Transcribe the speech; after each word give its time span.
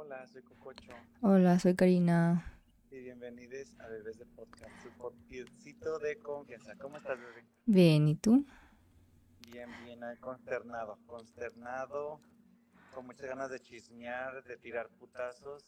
Hola, 0.00 0.24
soy 0.28 0.42
Cococho 0.42 0.92
Hola, 1.22 1.58
soy 1.58 1.74
Karina. 1.74 2.56
y 2.88 3.00
bienvenidos 3.00 3.74
a 3.80 3.88
Bebés 3.88 4.16
de 4.16 4.26
Podcast, 4.26 4.70
su 4.80 4.90
podcastito 4.90 5.98
de 5.98 6.16
confianza. 6.20 6.76
¿Cómo 6.76 6.98
estás, 6.98 7.18
bebé? 7.18 7.44
Bien, 7.66 8.06
¿y 8.06 8.14
tú? 8.14 8.46
Bien, 9.50 9.68
bien, 9.84 9.98
consternado, 10.20 11.00
consternado, 11.04 12.20
con 12.94 13.06
muchas 13.06 13.26
ganas 13.26 13.50
de 13.50 13.58
chismear, 13.58 14.44
de 14.44 14.56
tirar 14.58 14.88
putazos, 14.88 15.64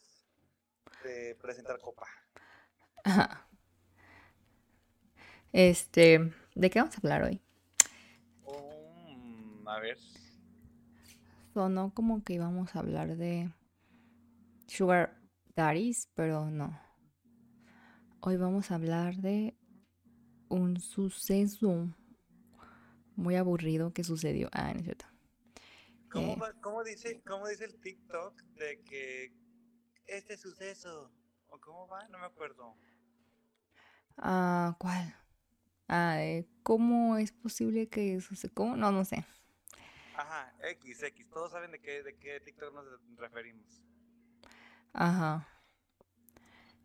de 1.03 1.37
presentar 1.43 1.81
copa. 1.81 2.07
Ajá. 3.03 3.49
Este, 5.53 6.33
¿de 6.55 6.71
qué 6.71 6.79
vamos 6.79 6.95
a 6.95 6.99
hablar 6.99 7.25
hoy? 7.25 7.43
Um, 8.45 9.67
a 9.67 9.81
ver, 9.81 9.99
Sonó 11.53 11.93
como 11.93 12.23
que 12.23 12.35
íbamos 12.35 12.77
a 12.77 12.79
hablar 12.79 13.17
de 13.17 13.51
Sugar 14.71 15.19
Daddies, 15.56 16.09
pero 16.15 16.48
no. 16.48 16.78
Hoy 18.20 18.37
vamos 18.37 18.70
a 18.70 18.77
hablar 18.77 19.16
de 19.16 19.56
un 20.48 20.80
suceso 20.80 21.88
muy 23.16 23.37
aburrido 23.37 23.92
que 23.92 24.05
sucedió. 24.05 24.48
Ah, 24.52 24.73
no 24.73 24.80
es 24.80 24.84
cierto. 24.84 25.06
¿cómo, 26.09 26.37
Eh, 26.37 26.42
cómo 26.61 26.84
dice, 26.84 27.23
¿cómo 27.27 27.48
dice 27.48 27.64
el 27.64 27.80
TikTok 27.80 28.42
de 28.56 28.83
que 28.84 29.33
este 30.06 30.37
suceso? 30.37 31.12
¿O 31.48 31.59
cómo 31.61 31.89
va? 31.89 32.06
No 32.09 32.19
me 32.19 32.27
acuerdo. 32.27 32.77
ah, 34.16 34.77
¿cuál? 34.78 35.14
Ah, 35.89 36.16
de 36.16 36.48
¿cómo 36.62 37.16
es 37.19 37.33
posible 37.33 37.89
que 37.89 38.20
suceda? 38.20 38.52
¿Cómo? 38.55 38.77
No, 38.77 38.92
no 38.92 39.05
sé. 39.05 39.27
Ajá, 40.12 40.55
X, 40.62 41.02
X, 41.02 41.28
todos 41.30 41.50
saben 41.50 41.73
de 41.73 41.80
qué, 41.80 42.02
de 42.05 42.16
qué 42.16 42.39
TikTok 42.41 42.73
nos 42.75 42.87
referimos. 43.19 43.83
Ajá. 44.93 45.47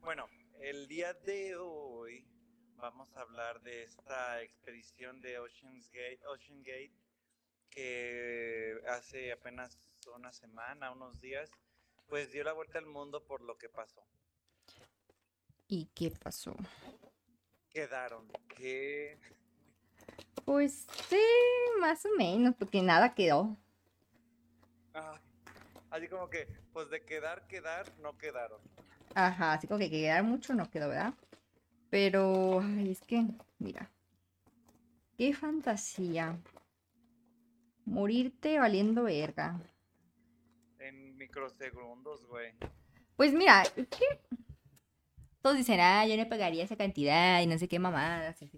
Bueno, 0.02 0.28
el 0.62 0.88
día 0.88 1.14
de 1.14 1.56
hoy 1.58 2.26
vamos 2.78 3.16
a 3.16 3.22
hablar 3.22 3.62
de 3.62 3.84
esta 3.84 4.42
expedición 4.42 5.22
de 5.22 5.40
Ocean's 5.40 5.90
Gate, 5.92 6.20
Ocean 6.28 6.64
Gate 6.64 6.94
que 7.70 8.82
hace 8.88 9.32
apenas 9.34 9.78
una 10.16 10.32
semana, 10.32 10.92
unos 10.92 11.20
días, 11.20 11.52
pues 12.08 12.32
dio 12.32 12.44
la 12.44 12.54
vuelta 12.54 12.80
al 12.80 12.86
mundo 12.86 13.24
por 13.26 13.42
lo 13.42 13.58
que 13.58 13.70
pasó. 13.70 14.06
¿Y 15.68 15.86
qué 15.94 16.12
pasó? 16.12 16.56
Quedaron 17.70 18.28
que 18.56 19.20
Pues 20.46 20.88
sí, 21.10 21.20
más 21.80 22.06
o 22.06 22.10
menos, 22.18 22.56
porque 22.58 22.82
nada 22.82 23.14
quedó. 23.16 23.58
ay, 24.94 25.20
así 25.96 26.08
como 26.08 26.30
que 26.30 26.48
pues 26.74 26.90
de 26.90 27.04
quedar 27.04 27.48
quedar 27.48 27.92
no 28.00 28.18
quedaron. 28.18 28.62
Ajá, 29.14 29.54
así 29.54 29.68
como 29.68 29.80
que 29.80 29.90
quedar 29.90 30.24
mucho 30.24 30.54
no 30.54 30.70
quedó, 30.70 30.90
¿verdad? 30.90 31.14
Pero, 31.90 32.60
ay, 32.62 32.92
es 32.92 33.02
que, 33.02 33.26
mira, 33.60 33.90
qué 35.18 35.34
fantasía. 35.34 36.38
Morirte 37.86 38.60
valiendo 38.60 39.04
verga. 39.04 39.62
En 40.80 41.16
microsegundos, 41.16 42.26
güey. 42.28 42.54
Pues 43.16 43.34
mira, 43.34 43.64
que 43.76 44.20
todos 45.42 45.58
dicen, 45.58 45.80
ah, 45.80 46.06
yo 46.06 46.18
no 46.18 46.28
pagaría 46.28 46.64
esa 46.64 46.76
cantidad 46.76 47.42
y 47.42 47.48
no 47.48 47.58
sé 47.58 47.68
qué 47.68 47.80
mamadas. 47.80 48.36
así. 48.36 48.52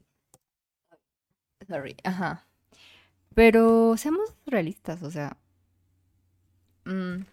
Sorry, 1.67 1.97
ajá. 2.03 2.47
Pero 3.35 3.95
seamos 3.97 4.33
realistas, 4.45 5.03
o 5.03 5.11
sea, 5.11 5.37
mm, 6.87 7.25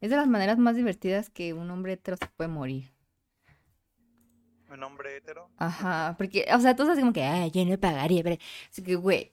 es 0.00 0.10
de 0.10 0.16
las 0.16 0.28
maneras 0.28 0.58
más 0.58 0.76
divertidas 0.76 1.30
que 1.30 1.52
un 1.52 1.70
hombre 1.70 1.94
hetero 1.94 2.16
se 2.16 2.26
puede 2.36 2.48
morir. 2.48 2.92
Un 4.70 4.82
hombre 4.82 5.16
hetero. 5.16 5.48
Ajá, 5.56 6.14
porque, 6.18 6.46
o 6.54 6.60
sea, 6.60 6.76
todos 6.76 6.90
así 6.90 7.00
como 7.00 7.12
que, 7.12 7.22
ay, 7.22 7.50
yo 7.50 7.64
no 7.64 7.78
pagaría, 7.78 8.22
pero... 8.22 8.36
Así 8.70 8.82
que, 8.82 8.96
güey, 8.96 9.32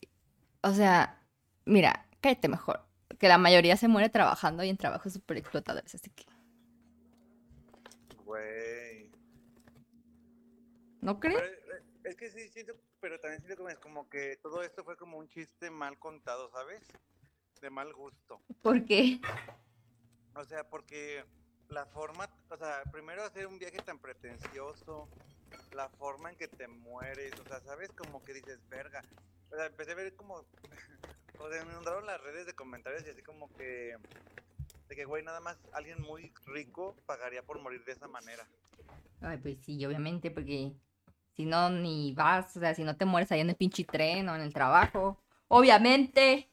o 0.62 0.72
sea, 0.74 1.22
mira, 1.66 2.08
cállate 2.22 2.48
mejor, 2.48 2.86
que 3.20 3.28
la 3.28 3.38
mayoría 3.38 3.76
se 3.78 3.88
muere 3.88 4.10
trabajando 4.10 4.64
y 4.64 4.70
en 4.70 4.78
trabajos 4.78 5.14
súper 5.14 5.38
explotadores, 5.38 5.94
así 5.94 6.10
que, 6.10 6.26
Güey. 8.26 9.12
¿no 11.02 11.20
crees? 11.20 11.40
Pero, 11.40 11.78
eh, 11.78 11.84
es 12.06 12.16
que 12.16 12.32
sí 12.32 12.48
siento, 12.50 12.74
pero 13.00 13.20
también 13.20 13.42
siento 13.42 13.58
como 13.58 13.70
es 13.70 13.78
como 13.78 14.10
que 14.10 14.38
todo 14.42 14.64
esto 14.64 14.84
fue 14.84 14.98
como 14.98 15.18
un 15.18 15.28
chiste 15.28 15.70
mal 15.70 16.00
contado, 16.00 16.50
¿sabes? 16.50 16.82
De 17.66 17.72
mal 17.72 17.92
gusto. 17.94 18.40
¿Por 18.62 18.86
qué? 18.86 19.20
O 20.36 20.44
sea, 20.44 20.70
porque 20.70 21.26
la 21.70 21.88
forma, 21.88 22.30
o 22.52 22.58
sea, 22.58 22.84
primero 22.92 23.24
hacer 23.24 23.48
un 23.48 23.58
viaje 23.58 23.80
tan 23.80 23.98
pretencioso, 23.98 25.10
la 25.74 25.90
forma 25.90 26.30
en 26.30 26.36
que 26.36 26.48
te 26.48 26.68
mueres, 26.68 27.34
o 27.40 27.44
sea, 27.48 27.60
¿sabes? 27.62 27.90
Como 27.94 28.24
que 28.24 28.36
dices, 28.36 28.60
verga. 28.70 29.02
O 29.50 29.56
sea, 29.56 29.66
empecé 29.66 29.94
a 29.94 29.96
ver 29.96 30.16
como, 30.16 30.36
o 31.40 31.50
sea, 31.50 31.64
inundaron 31.64 32.06
las 32.06 32.22
redes 32.22 32.46
de 32.46 32.54
comentarios 32.54 33.04
y 33.08 33.10
así 33.10 33.24
como 33.24 33.52
que, 33.56 33.98
de 34.88 34.96
que, 34.96 35.06
güey, 35.06 35.24
nada 35.24 35.40
más 35.40 35.58
alguien 35.74 36.00
muy 36.04 36.32
rico 36.46 36.96
pagaría 37.08 37.42
por 37.42 37.60
morir 37.64 37.84
de 37.84 37.94
esa 37.94 38.08
manera. 38.08 38.48
Ay, 39.22 39.40
pues 39.40 39.58
sí, 39.66 39.84
obviamente, 39.88 40.30
porque 40.30 40.72
si 41.36 41.48
no, 41.48 41.72
ni 41.72 42.14
vas, 42.14 42.56
o 42.58 42.60
sea, 42.60 42.76
si 42.76 42.84
no 42.84 42.96
te 42.96 43.06
mueres 43.06 43.32
ahí 43.32 43.40
en 43.40 43.50
el 43.50 43.56
pinche 43.56 43.86
tren 43.86 44.30
o 44.30 44.36
en 44.36 44.42
el 44.42 44.54
trabajo, 44.54 45.20
obviamente. 45.48 46.52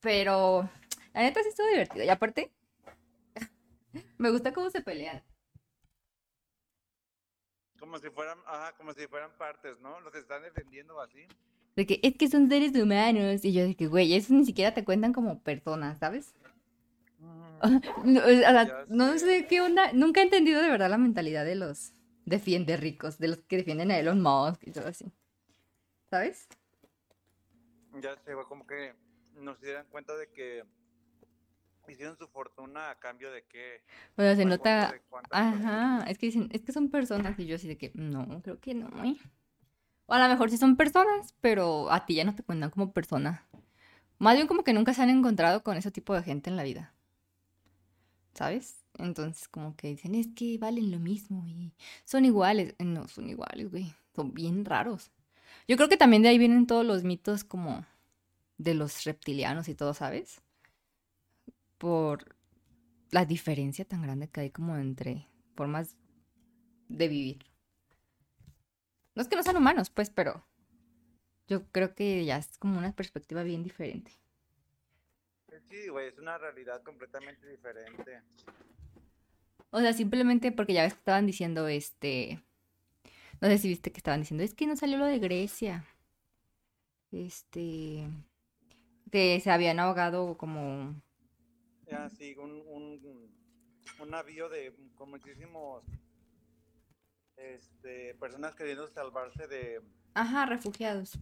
Pero, 0.00 0.68
la 1.12 1.22
neta 1.22 1.42
sí 1.42 1.48
estuvo 1.48 1.68
divertido, 1.68 2.04
y 2.04 2.08
aparte, 2.08 2.52
me 4.18 4.30
gusta 4.30 4.52
cómo 4.52 4.70
se 4.70 4.80
pelean. 4.80 5.22
Como 7.78 7.98
si 7.98 8.10
fueran, 8.10 8.38
ajá, 8.46 8.76
como 8.76 8.92
si 8.92 9.06
fueran 9.06 9.30
partes, 9.38 9.78
¿no? 9.80 10.00
Los 10.00 10.14
están 10.14 10.42
defendiendo 10.42 11.00
así. 11.00 11.26
De 11.76 11.86
que 11.86 12.00
es 12.02 12.16
que 12.16 12.28
son 12.28 12.48
seres 12.48 12.74
humanos. 12.74 13.44
Y 13.44 13.52
yo 13.52 13.62
de 13.62 13.76
que, 13.76 13.86
güey, 13.86 14.14
eso 14.14 14.34
ni 14.34 14.44
siquiera 14.44 14.74
te 14.74 14.84
cuentan 14.84 15.12
como 15.12 15.40
personas, 15.42 15.98
¿sabes? 15.98 16.34
No, 18.04 18.20
o 18.20 18.24
sea, 18.26 18.66
Ya 18.66 18.84
no 18.88 19.18
sé. 19.18 19.46
qué 19.48 19.60
onda. 19.60 19.92
Nunca 19.92 20.20
he 20.20 20.24
entendido 20.24 20.62
de 20.62 20.70
verdad 20.70 20.90
la 20.90 20.98
mentalidad 20.98 21.44
de 21.44 21.56
los 21.56 21.92
defiende 22.24 22.76
ricos, 22.76 23.18
de 23.18 23.28
los 23.28 23.38
que 23.38 23.56
defienden 23.56 23.90
a 23.90 23.98
Elon 23.98 24.20
Musk 24.22 24.62
y 24.66 24.72
todo 24.72 24.86
así. 24.86 25.12
¿Sabes? 26.10 26.46
Ya 28.00 28.16
sé, 28.24 28.32
como 28.48 28.66
que 28.66 28.94
nos 29.38 29.60
dieran 29.60 29.86
cuenta 29.90 30.16
de 30.16 30.30
que 30.30 30.64
hicieron 31.88 32.16
su 32.16 32.28
fortuna 32.28 32.90
a 32.90 32.98
cambio 32.98 33.30
de 33.32 33.44
qué. 33.44 33.82
O 34.16 34.22
sea, 34.22 34.36
se 34.36 34.44
nota. 34.44 34.94
Ajá, 35.30 36.04
es 36.08 36.18
que 36.18 36.26
dicen, 36.26 36.48
es 36.52 36.62
que 36.62 36.72
son 36.72 36.90
personas. 36.90 37.38
Y 37.38 37.46
yo 37.46 37.56
así 37.56 37.68
de 37.68 37.78
que, 37.78 37.90
no, 37.94 38.42
creo 38.42 38.60
que 38.60 38.74
no. 38.74 38.88
¿eh? 39.04 39.16
O 40.06 40.14
a 40.14 40.18
lo 40.18 40.28
mejor 40.28 40.50
sí 40.50 40.56
son 40.56 40.76
personas, 40.76 41.34
pero 41.40 41.90
a 41.90 42.06
ti 42.06 42.14
ya 42.14 42.24
no 42.24 42.34
te 42.34 42.42
cuentan 42.42 42.70
como 42.70 42.92
persona. 42.92 43.46
Más 44.18 44.34
bien 44.34 44.46
como 44.46 44.64
que 44.64 44.72
nunca 44.72 44.94
se 44.94 45.02
han 45.02 45.10
encontrado 45.10 45.62
con 45.62 45.76
ese 45.76 45.90
tipo 45.90 46.14
de 46.14 46.22
gente 46.22 46.50
en 46.50 46.56
la 46.56 46.64
vida. 46.64 46.94
¿Sabes? 48.34 48.84
Entonces 48.98 49.48
como 49.48 49.76
que 49.76 49.88
dicen, 49.88 50.14
es 50.14 50.28
que 50.34 50.58
valen 50.58 50.90
lo 50.90 50.98
mismo 50.98 51.46
y 51.46 51.72
son 52.04 52.24
iguales. 52.24 52.74
No, 52.78 53.06
son 53.08 53.28
iguales, 53.28 53.70
güey. 53.70 53.94
Son 54.14 54.34
bien 54.34 54.64
raros. 54.64 55.10
Yo 55.66 55.76
creo 55.76 55.88
que 55.88 55.96
también 55.96 56.22
de 56.22 56.30
ahí 56.30 56.38
vienen 56.38 56.66
todos 56.66 56.84
los 56.84 57.04
mitos 57.04 57.44
como 57.44 57.84
de 58.58 58.74
los 58.74 59.04
reptilianos 59.04 59.68
y 59.68 59.74
todo, 59.74 59.94
¿sabes? 59.94 60.42
Por 61.78 62.36
la 63.10 63.24
diferencia 63.24 63.84
tan 63.84 64.02
grande 64.02 64.28
que 64.28 64.40
hay 64.40 64.50
como 64.50 64.76
entre 64.76 65.28
formas 65.54 65.96
de 66.88 67.08
vivir. 67.08 67.46
No 69.14 69.22
es 69.22 69.28
que 69.28 69.36
no 69.36 69.42
sean 69.42 69.56
humanos, 69.56 69.90
pues, 69.90 70.10
pero 70.10 70.44
yo 71.48 71.66
creo 71.72 71.94
que 71.94 72.24
ya 72.24 72.36
es 72.36 72.58
como 72.58 72.78
una 72.78 72.92
perspectiva 72.92 73.42
bien 73.42 73.62
diferente. 73.62 74.12
Sí, 75.70 75.88
güey, 75.88 76.08
es 76.08 76.18
una 76.18 76.38
realidad 76.38 76.82
completamente 76.82 77.46
diferente. 77.48 78.22
O 79.70 79.80
sea, 79.80 79.92
simplemente 79.92 80.50
porque 80.52 80.72
ya 80.72 80.82
ves 80.82 80.94
que 80.94 81.00
estaban 81.00 81.26
diciendo, 81.26 81.68
este, 81.68 82.42
no 83.40 83.48
sé 83.48 83.58
si 83.58 83.68
viste 83.68 83.92
que 83.92 83.98
estaban 83.98 84.20
diciendo, 84.20 84.44
es 84.44 84.54
que 84.54 84.66
no 84.66 84.76
salió 84.76 84.96
lo 84.98 85.04
de 85.04 85.18
Grecia. 85.18 85.84
Este, 87.10 88.08
que 89.10 89.40
se 89.40 89.50
habían 89.50 89.80
ahogado 89.80 90.36
como, 90.38 90.94
Ya, 91.86 92.08
sí, 92.10 92.34
un, 92.36 92.62
un, 92.66 93.30
un 94.00 94.10
navío 94.10 94.48
de 94.48 94.74
con 94.94 95.10
muchísimos 95.10 95.84
este, 97.36 98.14
personas 98.14 98.54
queriendo 98.54 98.86
salvarse 98.88 99.46
de... 99.46 99.80
ajá, 100.14 100.46
refugiados. 100.46 101.18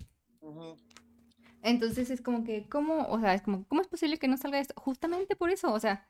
Entonces 1.63 2.11
es 2.11 2.21
como 2.23 2.45
que, 2.45 2.69
¿cómo? 2.69 3.07
O 3.09 3.21
sea, 3.21 3.35
es 3.35 3.43
como, 3.43 3.67
¿cómo 3.67 3.81
es 3.83 3.89
posible 3.89 4.19
que 4.19 4.29
no 4.29 4.37
salga 4.37 4.61
esto? 4.61 4.75
Justamente 4.77 5.37
por 5.37 5.51
eso, 5.51 5.73
o 5.73 5.81
sea, 5.81 6.09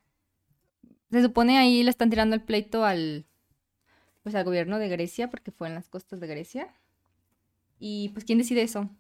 se 1.11 1.23
supone 1.23 1.59
ahí 1.59 1.83
le 1.83 1.91
están 1.91 2.11
tirando 2.11 2.35
el 2.37 2.43
pleito 2.43 2.85
al, 2.85 3.27
pues 4.23 4.35
al 4.35 4.45
gobierno 4.45 4.79
de 4.79 4.89
Grecia, 4.89 5.31
porque 5.31 5.53
fue 5.53 5.69
en 5.69 5.75
las 5.75 5.89
costas 5.89 6.21
de 6.21 6.27
Grecia. 6.27 6.75
Y 7.79 8.11
pues, 8.11 8.25
¿quién 8.25 8.39
decide 8.39 8.63
eso? 8.63 8.91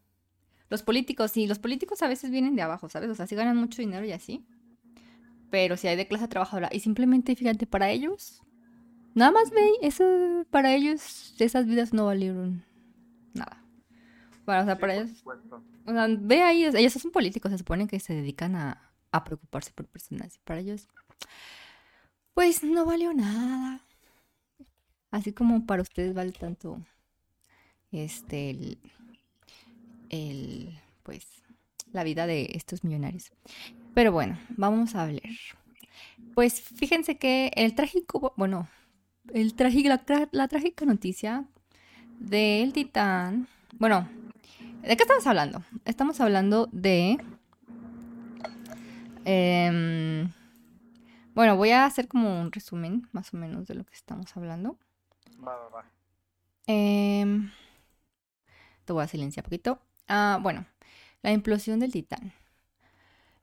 Los 0.69 0.83
políticos, 0.83 1.37
y 1.37 1.47
los 1.47 1.59
políticos 1.59 2.03
a 2.03 2.09
veces 2.09 2.31
vienen 2.31 2.57
de 2.57 2.63
abajo, 2.63 2.89
¿sabes? 2.89 3.11
O 3.11 3.15
sea, 3.15 3.27
sí 3.27 3.35
ganan 3.37 3.57
mucho 3.57 3.83
dinero 3.83 4.05
y 4.05 4.13
así. 4.13 4.45
pero 5.51 5.77
si 5.77 5.89
hay 5.89 5.97
de 5.97 6.09
clase 6.09 6.29
trabajadora. 6.29 6.69
Y 6.73 6.81
simplemente, 6.81 7.37
fíjate, 7.37 7.67
para 7.67 7.91
ellos, 7.91 8.43
nada 9.15 9.31
más 9.33 9.51
ve, 9.51 9.71
eso, 9.83 10.05
para 10.51 10.75
ellos, 10.75 11.35
esas 11.39 11.67
vidas 11.67 11.93
no 11.93 12.07
valieron 12.07 12.65
nada. 13.35 13.63
Para, 14.45 14.63
o 14.63 14.65
sea, 14.67 14.79
para 14.79 14.97
ellos. 14.97 15.11
O 15.87 15.93
sea, 15.93 16.07
ve 16.09 16.43
ahí, 16.43 16.65
ellos 16.65 16.93
son 16.95 17.11
políticos, 17.13 17.53
se 17.53 17.59
supone 17.59 17.87
que 17.87 18.01
se 18.01 18.15
dedican 18.15 18.57
a, 18.57 18.93
a 19.13 19.25
preocuparse 19.25 19.73
por 19.73 19.87
personas. 19.87 20.37
Y 20.37 20.41
para 20.45 20.61
ellos, 20.61 20.89
pues 22.35 22.63
no 22.63 22.85
valió 22.85 23.15
nada. 23.15 23.81
Así 25.11 25.33
como 25.33 25.65
para 25.67 25.83
ustedes 25.83 26.15
vale 26.15 26.33
tanto 26.33 26.85
este 27.93 28.51
el, 28.51 28.79
el 30.11 30.79
pues 31.03 31.26
la 31.93 32.05
vida 32.05 32.26
de 32.26 32.50
estos 32.55 32.85
millonarios. 32.85 33.32
Pero 33.94 34.12
bueno, 34.12 34.38
vamos 34.50 34.94
a 34.94 35.05
hablar. 35.05 35.23
Pues 36.35 36.61
fíjense 36.61 37.17
que 37.17 37.50
el 37.55 37.75
trágico, 37.75 38.35
bueno, 38.37 38.69
el 39.32 39.55
trágico, 39.55 39.88
la, 40.32 40.49
trágica 40.49 40.85
noticia 40.85 41.44
del 42.19 42.73
titán, 42.73 43.49
bueno, 43.79 44.08
¿de 44.82 44.97
qué 44.97 45.03
estamos 45.03 45.26
hablando? 45.26 45.62
Estamos 45.85 46.20
hablando 46.20 46.69
de... 46.73 47.19
Em, 49.25 50.31
bueno, 51.35 51.56
voy 51.56 51.70
a 51.70 51.85
hacer 51.85 52.06
como 52.06 52.41
un 52.41 52.53
resumen 52.53 53.08
más 53.12 53.32
o 53.32 53.37
menos 53.37 53.67
de 53.67 53.75
lo 53.75 53.85
que 53.85 53.94
estamos 53.94 54.37
hablando. 54.37 54.79
Va, 55.41 55.56
va, 55.56 55.69
va. 55.69 55.85
Em, 56.67 57.50
te 58.85 58.93
voy 58.93 59.03
a 59.03 59.08
silenciar 59.08 59.44
un 59.44 59.50
poquito. 59.50 59.86
Ah, 60.08 60.38
bueno, 60.43 60.67
la 61.23 61.32
implosión 61.32 61.81
del 61.81 61.93
Titán. 61.93 62.32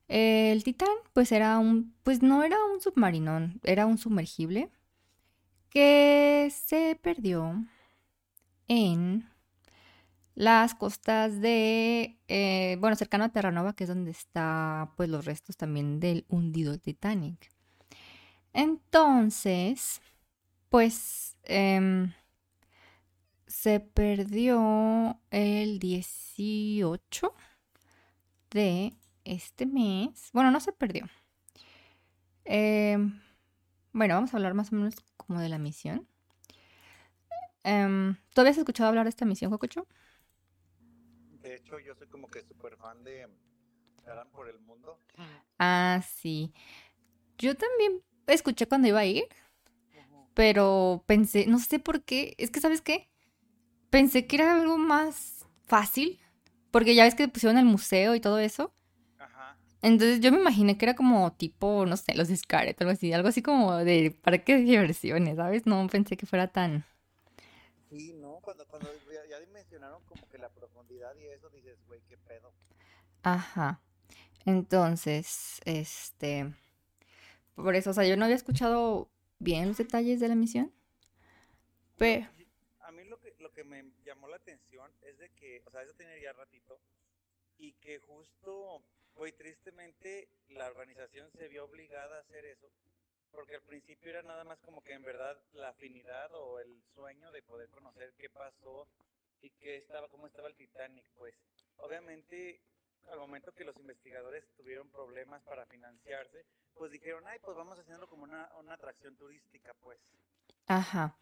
El 0.08 0.64
Titán, 0.64 0.90
pues 1.14 1.32
era 1.32 1.58
un, 1.60 1.94
pues 2.04 2.22
no 2.22 2.44
era 2.44 2.58
un 2.74 2.82
submarino, 2.82 3.52
era 3.64 3.86
un 3.86 3.98
sumergible 3.98 4.70
que 5.70 6.50
se 6.52 6.96
perdió 7.02 7.66
en 8.68 9.26
las 10.36 10.74
costas 10.76 11.42
de, 11.42 12.18
eh, 12.28 12.78
bueno, 12.80 12.96
cercano 12.96 13.24
a 13.26 13.30
Terranova, 13.30 13.74
que 13.74 13.84
es 13.84 13.88
donde 13.90 14.12
está, 14.12 14.92
pues, 14.98 15.10
los 15.10 15.26
restos 15.26 15.58
también 15.58 16.00
del 16.00 16.26
hundido 16.28 16.78
Titanic. 16.80 17.52
Entonces, 18.54 20.02
pues, 20.70 21.38
em, 21.44 22.14
se 23.48 23.80
perdió 23.80 25.20
el 25.32 25.80
18 25.80 27.34
de 28.52 28.94
este 29.24 29.66
mes. 29.66 30.30
Bueno, 30.34 30.52
no 30.52 30.60
se 30.60 30.72
perdió. 30.72 31.06
Em, 32.46 33.20
bueno, 33.92 34.16
vamos 34.16 34.34
a 34.34 34.38
hablar 34.38 34.54
más 34.54 34.72
o 34.72 34.76
menos 34.76 34.96
como 35.18 35.40
de 35.40 35.50
la 35.50 35.58
misión. 35.58 36.08
Eh, 37.64 38.16
¿Tú 38.34 38.42
habías 38.42 38.58
escuchado 38.58 38.90
hablar 38.90 39.06
de 39.06 39.10
esta 39.10 39.26
misión, 39.26 39.52
Cococho? 39.52 39.88
De 41.42 41.56
hecho, 41.56 41.80
yo 41.80 41.96
soy 41.96 42.08
como 42.08 42.28
que 42.30 42.42
súper 42.42 42.78
fan 42.78 43.04
de 43.04 43.28
Harán 44.06 44.30
por 44.32 44.50
el 44.50 44.60
Mundo. 44.60 45.00
Ah, 45.60 46.02
sí. 46.16 46.54
Yo 47.38 47.56
también 47.56 48.02
escuché 48.28 48.68
cuando 48.68 48.88
iba 48.88 49.00
a 49.00 49.06
ir, 49.06 49.28
pero 50.34 51.04
pensé, 51.06 51.46
no 51.48 51.60
sé 51.60 51.80
por 51.80 52.04
qué, 52.04 52.36
es 52.38 52.50
que, 52.50 52.60
¿sabes 52.60 52.82
qué? 52.82 53.10
Pensé 53.94 54.26
que 54.26 54.38
era 54.38 54.56
algo 54.56 54.80
más 54.80 55.46
fácil 55.68 56.20
porque 56.72 56.96
ya 56.96 57.04
ves 57.04 57.14
que 57.14 57.28
pusieron 57.28 57.60
el 57.60 57.66
museo 57.66 58.16
y 58.16 58.20
todo 58.20 58.40
eso. 58.40 58.74
Ajá. 59.20 59.56
Entonces 59.84 60.20
yo 60.20 60.32
me 60.32 60.40
imaginé 60.40 60.80
que 60.80 60.86
era 60.86 60.96
como 60.96 61.32
tipo, 61.34 61.86
no 61.86 61.96
sé, 61.96 62.16
los 62.16 62.30
Scarlet 62.30 62.76
o 62.82 62.86
algo 62.86 62.94
así. 62.94 63.14
Algo 63.14 63.28
así 63.28 63.44
como 63.44 63.76
de 63.76 64.10
parque 64.10 64.56
de 64.56 64.62
diversiones, 64.64 65.36
¿sabes? 65.36 65.68
No 65.68 65.86
pensé 65.86 66.18
que 66.18 66.26
fuera 66.26 66.48
tan... 66.48 66.84
Sí, 67.92 68.16
¿no? 68.20 68.40
Cuando, 68.42 68.66
cuando 68.66 68.90
ya, 69.30 69.40
dimensionaron 69.40 70.04
como 70.06 70.28
que 70.28 70.40
la 70.40 70.50
profundidad 70.50 71.16
y 71.16 71.28
eso, 71.28 71.52
dices, 71.52 71.78
güey, 71.86 72.02
qué 72.10 72.18
pedo. 72.18 72.52
Ajá. 73.22 73.80
Entonces, 74.44 75.62
este... 75.66 76.52
Por 77.54 77.76
eso, 77.76 77.92
o 77.92 77.94
sea, 77.94 78.08
yo 78.08 78.18
no 78.18 78.26
había 78.26 78.38
escuchado 78.38 79.12
bien 79.38 79.68
los 79.68 79.78
detalles 79.78 80.20
de 80.20 80.30
la 80.30 80.34
misión. 80.36 80.74
Pero 81.96 82.28
que 83.54 83.64
me 83.64 83.84
llamó 84.04 84.28
la 84.28 84.38
atención 84.38 84.92
es 85.02 85.18
de 85.18 85.30
que, 85.32 85.62
o 85.66 85.72
sea, 85.72 85.84
eso 85.84 85.94
tenía 85.94 86.18
ya 86.20 86.34
ratito, 86.34 86.80
y 87.58 87.74
que 87.74 88.00
justo, 88.00 88.84
hoy 89.16 89.32
tristemente, 89.34 90.28
la 90.50 90.68
organización 90.68 91.32
se 91.32 91.48
vio 91.48 91.66
obligada 91.66 92.18
a 92.18 92.22
hacer 92.22 92.46
eso, 92.46 92.68
porque 93.32 93.56
al 93.56 93.62
principio 93.62 94.10
era 94.10 94.24
nada 94.24 94.44
más 94.44 94.60
como 94.60 94.84
que 94.84 94.94
en 94.94 95.04
verdad 95.04 95.38
la 95.54 95.70
afinidad 95.70 96.34
o 96.36 96.60
el 96.60 96.84
sueño 96.94 97.32
de 97.32 97.42
poder 97.42 97.70
conocer 97.70 98.14
qué 98.18 98.30
pasó 98.30 98.88
y 99.42 99.50
qué 99.52 99.78
estaba, 99.78 100.08
cómo 100.10 100.28
estaba 100.28 100.48
el 100.48 100.56
Titanic, 100.56 101.06
pues. 101.16 101.36
Obviamente, 101.78 102.62
al 103.12 103.20
momento 103.20 103.54
que 103.54 103.66
los 103.66 103.76
investigadores 103.78 104.46
tuvieron 104.56 104.90
problemas 104.90 105.42
para 105.44 105.66
financiarse, 105.66 106.46
pues 106.76 106.92
dijeron, 106.92 107.24
ay, 107.28 107.40
pues 107.44 107.56
vamos 107.58 107.78
haciéndolo 107.78 108.08
como 108.08 108.24
una, 108.24 108.50
una 108.60 108.74
atracción 108.74 109.16
turística, 109.16 109.74
pues. 109.82 110.00
Ajá. 110.68 111.16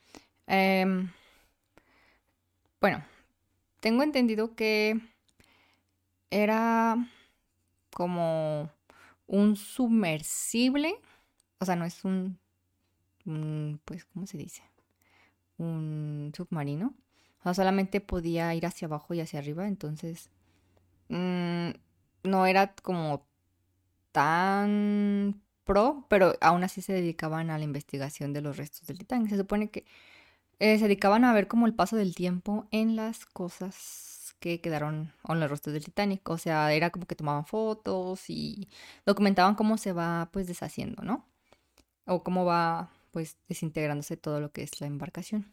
Eh, 0.47 0.85
bueno, 2.81 3.03
tengo 3.79 4.03
entendido 4.03 4.55
que 4.55 4.99
era 6.31 6.97
como 7.93 8.71
un 9.27 9.55
sumersible, 9.55 10.95
o 11.59 11.65
sea, 11.65 11.75
no 11.75 11.85
es 11.85 12.03
un, 12.03 12.39
pues, 13.85 14.05
¿cómo 14.05 14.25
se 14.25 14.37
dice? 14.37 14.63
Un 15.57 16.31
submarino. 16.35 16.95
O 17.39 17.43
sea, 17.43 17.53
solamente 17.53 18.01
podía 18.01 18.53
ir 18.55 18.65
hacia 18.65 18.87
abajo 18.87 19.13
y 19.13 19.21
hacia 19.21 19.39
arriba, 19.39 19.67
entonces 19.67 20.29
mm, 21.09 21.69
no 22.23 22.45
era 22.45 22.73
como 22.75 23.25
tan 24.11 25.41
pro, 25.63 26.05
pero 26.09 26.33
aún 26.41 26.63
así 26.63 26.81
se 26.81 26.93
dedicaban 26.93 27.49
a 27.49 27.57
la 27.57 27.63
investigación 27.63 28.33
de 28.33 28.41
los 28.41 28.57
restos 28.57 28.87
del 28.87 28.97
Titán. 28.99 29.29
Se 29.29 29.37
supone 29.37 29.69
que 29.69 29.85
eh, 30.61 30.77
se 30.77 30.83
dedicaban 30.83 31.23
a 31.23 31.33
ver 31.33 31.47
como 31.47 31.65
el 31.65 31.73
paso 31.73 31.95
del 31.95 32.13
tiempo 32.13 32.67
en 32.69 32.95
las 32.95 33.25
cosas 33.25 34.35
que 34.39 34.61
quedaron 34.61 35.11
en 35.27 35.39
los 35.39 35.49
rostros 35.49 35.73
del 35.73 35.83
Titanic. 35.83 36.29
O 36.29 36.37
sea, 36.37 36.71
era 36.71 36.91
como 36.91 37.07
que 37.07 37.15
tomaban 37.15 37.47
fotos 37.47 38.29
y 38.29 38.69
documentaban 39.03 39.55
cómo 39.55 39.79
se 39.79 39.91
va 39.91 40.29
pues 40.31 40.45
deshaciendo, 40.45 41.01
¿no? 41.01 41.25
O 42.05 42.23
cómo 42.23 42.45
va 42.45 42.91
pues 43.09 43.37
desintegrándose 43.49 44.17
todo 44.17 44.39
lo 44.39 44.51
que 44.51 44.61
es 44.61 44.79
la 44.81 44.85
embarcación. 44.85 45.51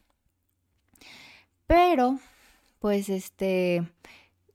Pero, 1.66 2.18
pues 2.78 3.08
este, 3.08 3.88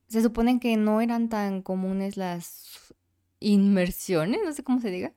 se 0.07 0.21
supone 0.21 0.59
que 0.59 0.77
no 0.77 1.01
eran 1.01 1.29
tan 1.29 1.63
comunes 1.63 2.15
las 2.15 2.93
inmersiones, 3.39 4.41
no 4.45 4.53
sé 4.53 4.63
cómo 4.63 4.79
se 4.79 4.91
diga. 4.91 5.13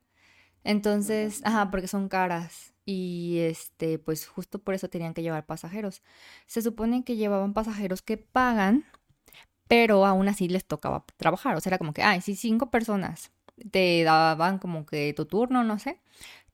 Entonces, 0.64 1.42
ajá, 1.44 1.70
porque 1.70 1.88
son 1.88 2.08
caras 2.08 2.72
y 2.86 3.40
este, 3.40 3.98
pues 3.98 4.26
justo 4.26 4.60
por 4.60 4.74
eso 4.74 4.88
tenían 4.88 5.12
que 5.12 5.22
llevar 5.22 5.44
pasajeros. 5.46 6.02
Se 6.46 6.62
supone 6.62 7.04
que 7.04 7.16
llevaban 7.16 7.52
pasajeros 7.52 8.00
que 8.02 8.16
pagan, 8.16 8.84
pero 9.68 10.06
aún 10.06 10.28
así 10.28 10.48
les 10.48 10.64
tocaba 10.66 11.04
trabajar. 11.16 11.56
O 11.56 11.60
sea, 11.60 11.70
era 11.70 11.78
como 11.78 11.92
que, 11.92 12.02
ay, 12.02 12.20
si 12.20 12.36
cinco 12.36 12.70
personas 12.70 13.32
te 13.70 14.04
daban 14.04 14.58
como 14.58 14.86
que 14.86 15.12
tu 15.14 15.26
turno, 15.26 15.64
no 15.64 15.78
sé, 15.78 16.00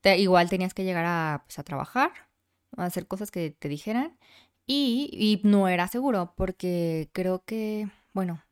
te, 0.01 0.17
igual 0.19 0.49
tenías 0.49 0.73
que 0.73 0.83
llegar 0.83 1.05
a, 1.05 1.43
pues, 1.45 1.59
a 1.59 1.63
trabajar, 1.63 2.11
a 2.77 2.85
hacer 2.85 3.07
cosas 3.07 3.31
que 3.31 3.51
te 3.51 3.69
dijeran. 3.69 4.17
Y, 4.65 5.41
no 5.43 5.67
era 5.67 5.87
seguro, 5.87 6.33
porque 6.37 7.09
creo 7.13 7.43
que, 7.45 7.89
bueno, 8.13 8.43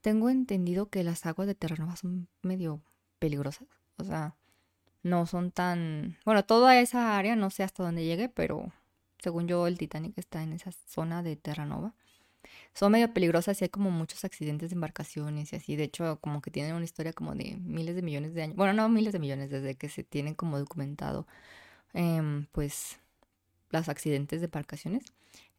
tengo 0.00 0.30
entendido 0.30 0.90
que 0.90 1.04
las 1.04 1.26
aguas 1.26 1.48
de 1.48 1.54
Terranova 1.54 1.96
son 1.96 2.28
medio 2.42 2.82
peligrosas. 3.18 3.68
O 3.96 4.04
sea, 4.04 4.36
no 5.02 5.26
son 5.26 5.50
tan... 5.50 6.16
Bueno, 6.24 6.44
toda 6.44 6.78
esa 6.80 7.16
área, 7.18 7.36
no 7.36 7.50
sé 7.50 7.62
hasta 7.62 7.82
dónde 7.82 8.04
llegue, 8.04 8.28
pero 8.28 8.72
según 9.18 9.48
yo 9.48 9.66
el 9.66 9.78
Titanic 9.78 10.16
está 10.18 10.42
en 10.42 10.52
esa 10.52 10.72
zona 10.86 11.22
de 11.22 11.36
Terranova. 11.36 11.94
Son 12.74 12.92
medio 12.92 13.12
peligrosas 13.12 13.60
y 13.60 13.64
hay 13.64 13.68
como 13.68 13.90
muchos 13.90 14.24
accidentes 14.24 14.70
de 14.70 14.74
embarcaciones 14.74 15.52
y 15.52 15.56
así. 15.56 15.76
De 15.76 15.84
hecho, 15.84 16.18
como 16.20 16.40
que 16.42 16.50
tienen 16.50 16.74
una 16.74 16.84
historia 16.84 17.12
como 17.12 17.34
de 17.34 17.56
miles 17.60 17.94
de 17.96 18.02
millones 18.02 18.34
de 18.34 18.42
años. 18.42 18.56
Bueno, 18.56 18.72
no 18.72 18.88
miles 18.88 19.12
de 19.12 19.18
millones, 19.18 19.50
desde 19.50 19.74
que 19.76 19.88
se 19.88 20.04
tienen 20.04 20.34
como 20.34 20.58
documentado, 20.58 21.26
em, 21.94 22.46
pues, 22.52 22.98
los 23.70 23.88
accidentes 23.88 24.40
de 24.40 24.46
embarcaciones. 24.46 25.04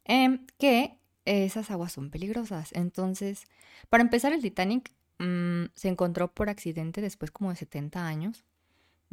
Em, 0.05 0.45
que 0.59 0.97
esas 1.25 1.71
aguas 1.71 1.93
son 1.93 2.09
peligrosas. 2.12 2.71
Entonces, 2.73 3.45
para 3.89 4.03
empezar, 4.03 4.33
el 4.33 4.41
Titanic 4.41 4.91
mm, 5.19 5.65
se 5.75 5.89
encontró 5.89 6.33
por 6.33 6.50
accidente 6.50 7.01
después 7.01 7.31
como 7.31 7.51
de 7.51 7.55
70 7.57 8.05
años 8.07 8.43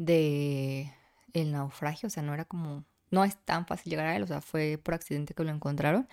de 0.01 0.93
el 1.35 1.53
naufragio, 1.53 2.07
o 2.09 2.11
sea, 2.11 2.23
no 2.23 2.35
era 2.35 2.45
como, 2.45 2.85
no 3.11 3.25
es 3.25 3.37
tan 3.45 3.67
fácil 3.67 3.91
llegar 3.91 4.07
a 4.07 4.17
él, 4.17 4.23
o 4.25 4.27
sea, 4.27 4.41
fue 4.41 4.81
por 4.83 4.95
accidente 4.95 5.35
que 5.35 5.45
lo 5.45 5.51
encontraron. 5.51 6.09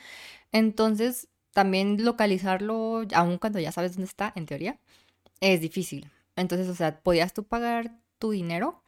Entonces, 0.51 1.29
también 1.53 2.05
localizarlo, 2.05 3.03
aun 3.15 3.37
cuando 3.39 3.59
ya 3.59 3.71
sabes 3.73 3.93
dónde 3.93 4.07
está, 4.09 4.33
en 4.35 4.47
teoría, 4.47 4.79
es 5.41 5.61
difícil. 5.61 6.11
Entonces, 6.35 6.69
o 6.69 6.75
sea, 6.75 7.01
podías 7.01 7.33
tú 7.33 7.45
pagar 7.45 7.97
tu 8.19 8.31
dinero 8.31 8.83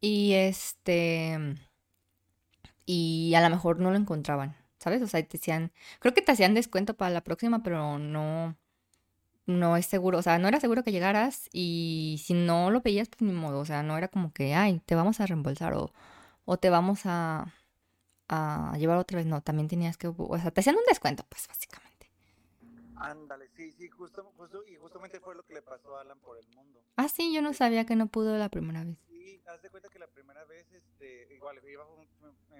Y 0.00 0.34
este. 0.34 1.56
Y 2.86 3.34
a 3.34 3.40
lo 3.40 3.50
mejor 3.50 3.80
no 3.80 3.90
lo 3.90 3.96
encontraban, 3.96 4.56
¿sabes? 4.78 5.02
O 5.02 5.06
sea, 5.06 5.22
te 5.22 5.38
decían. 5.38 5.72
Creo 6.00 6.14
que 6.14 6.22
te 6.22 6.32
hacían 6.32 6.54
descuento 6.54 6.94
para 6.94 7.10
la 7.10 7.22
próxima, 7.24 7.62
pero 7.62 7.98
no. 7.98 8.56
No 9.46 9.76
es 9.76 9.86
seguro. 9.86 10.18
O 10.18 10.22
sea, 10.22 10.38
no 10.38 10.48
era 10.48 10.60
seguro 10.60 10.84
que 10.84 10.92
llegaras. 10.92 11.48
Y 11.52 12.22
si 12.24 12.34
no 12.34 12.70
lo 12.70 12.80
veías, 12.80 13.08
pues 13.08 13.22
ni 13.22 13.32
modo. 13.32 13.60
O 13.60 13.64
sea, 13.64 13.82
no 13.82 13.96
era 13.98 14.08
como 14.08 14.32
que, 14.32 14.54
ay, 14.54 14.80
te 14.86 14.94
vamos 14.94 15.20
a 15.20 15.26
reembolsar 15.26 15.74
o, 15.74 15.92
o 16.44 16.56
te 16.58 16.70
vamos 16.70 17.02
a, 17.04 17.52
a 18.28 18.74
llevar 18.78 18.98
otra 18.98 19.18
vez. 19.18 19.26
No, 19.26 19.42
también 19.42 19.68
tenías 19.68 19.96
que. 19.96 20.08
O 20.08 20.38
sea, 20.38 20.50
te 20.50 20.60
hacían 20.60 20.76
un 20.76 20.84
descuento, 20.88 21.24
pues, 21.28 21.46
básicamente. 21.48 22.10
Ándale, 22.96 23.48
sí, 23.54 23.72
sí, 23.72 23.88
justo, 23.88 24.32
justo, 24.36 24.64
y 24.66 24.76
justamente 24.76 25.20
fue 25.20 25.34
lo 25.34 25.44
que 25.44 25.54
le 25.54 25.62
pasó 25.62 25.96
a 25.96 26.00
Alan 26.00 26.18
por 26.20 26.38
el 26.38 26.48
mundo. 26.48 26.80
Ah, 26.96 27.08
sí, 27.08 27.34
yo 27.34 27.42
no 27.42 27.52
sabía 27.52 27.84
que 27.84 27.96
no 27.96 28.06
pudo 28.06 28.38
la 28.38 28.48
primera 28.48 28.82
vez. 28.84 28.96
Sí, 29.08 29.42
haz 29.46 29.60
de 29.60 29.68
cuenta 29.68 29.88
que 29.90 29.98
la 29.98 30.06
primera 30.06 30.44
vez, 30.44 30.66
este, 30.72 31.34
igual, 31.34 31.60
iba 31.70 31.84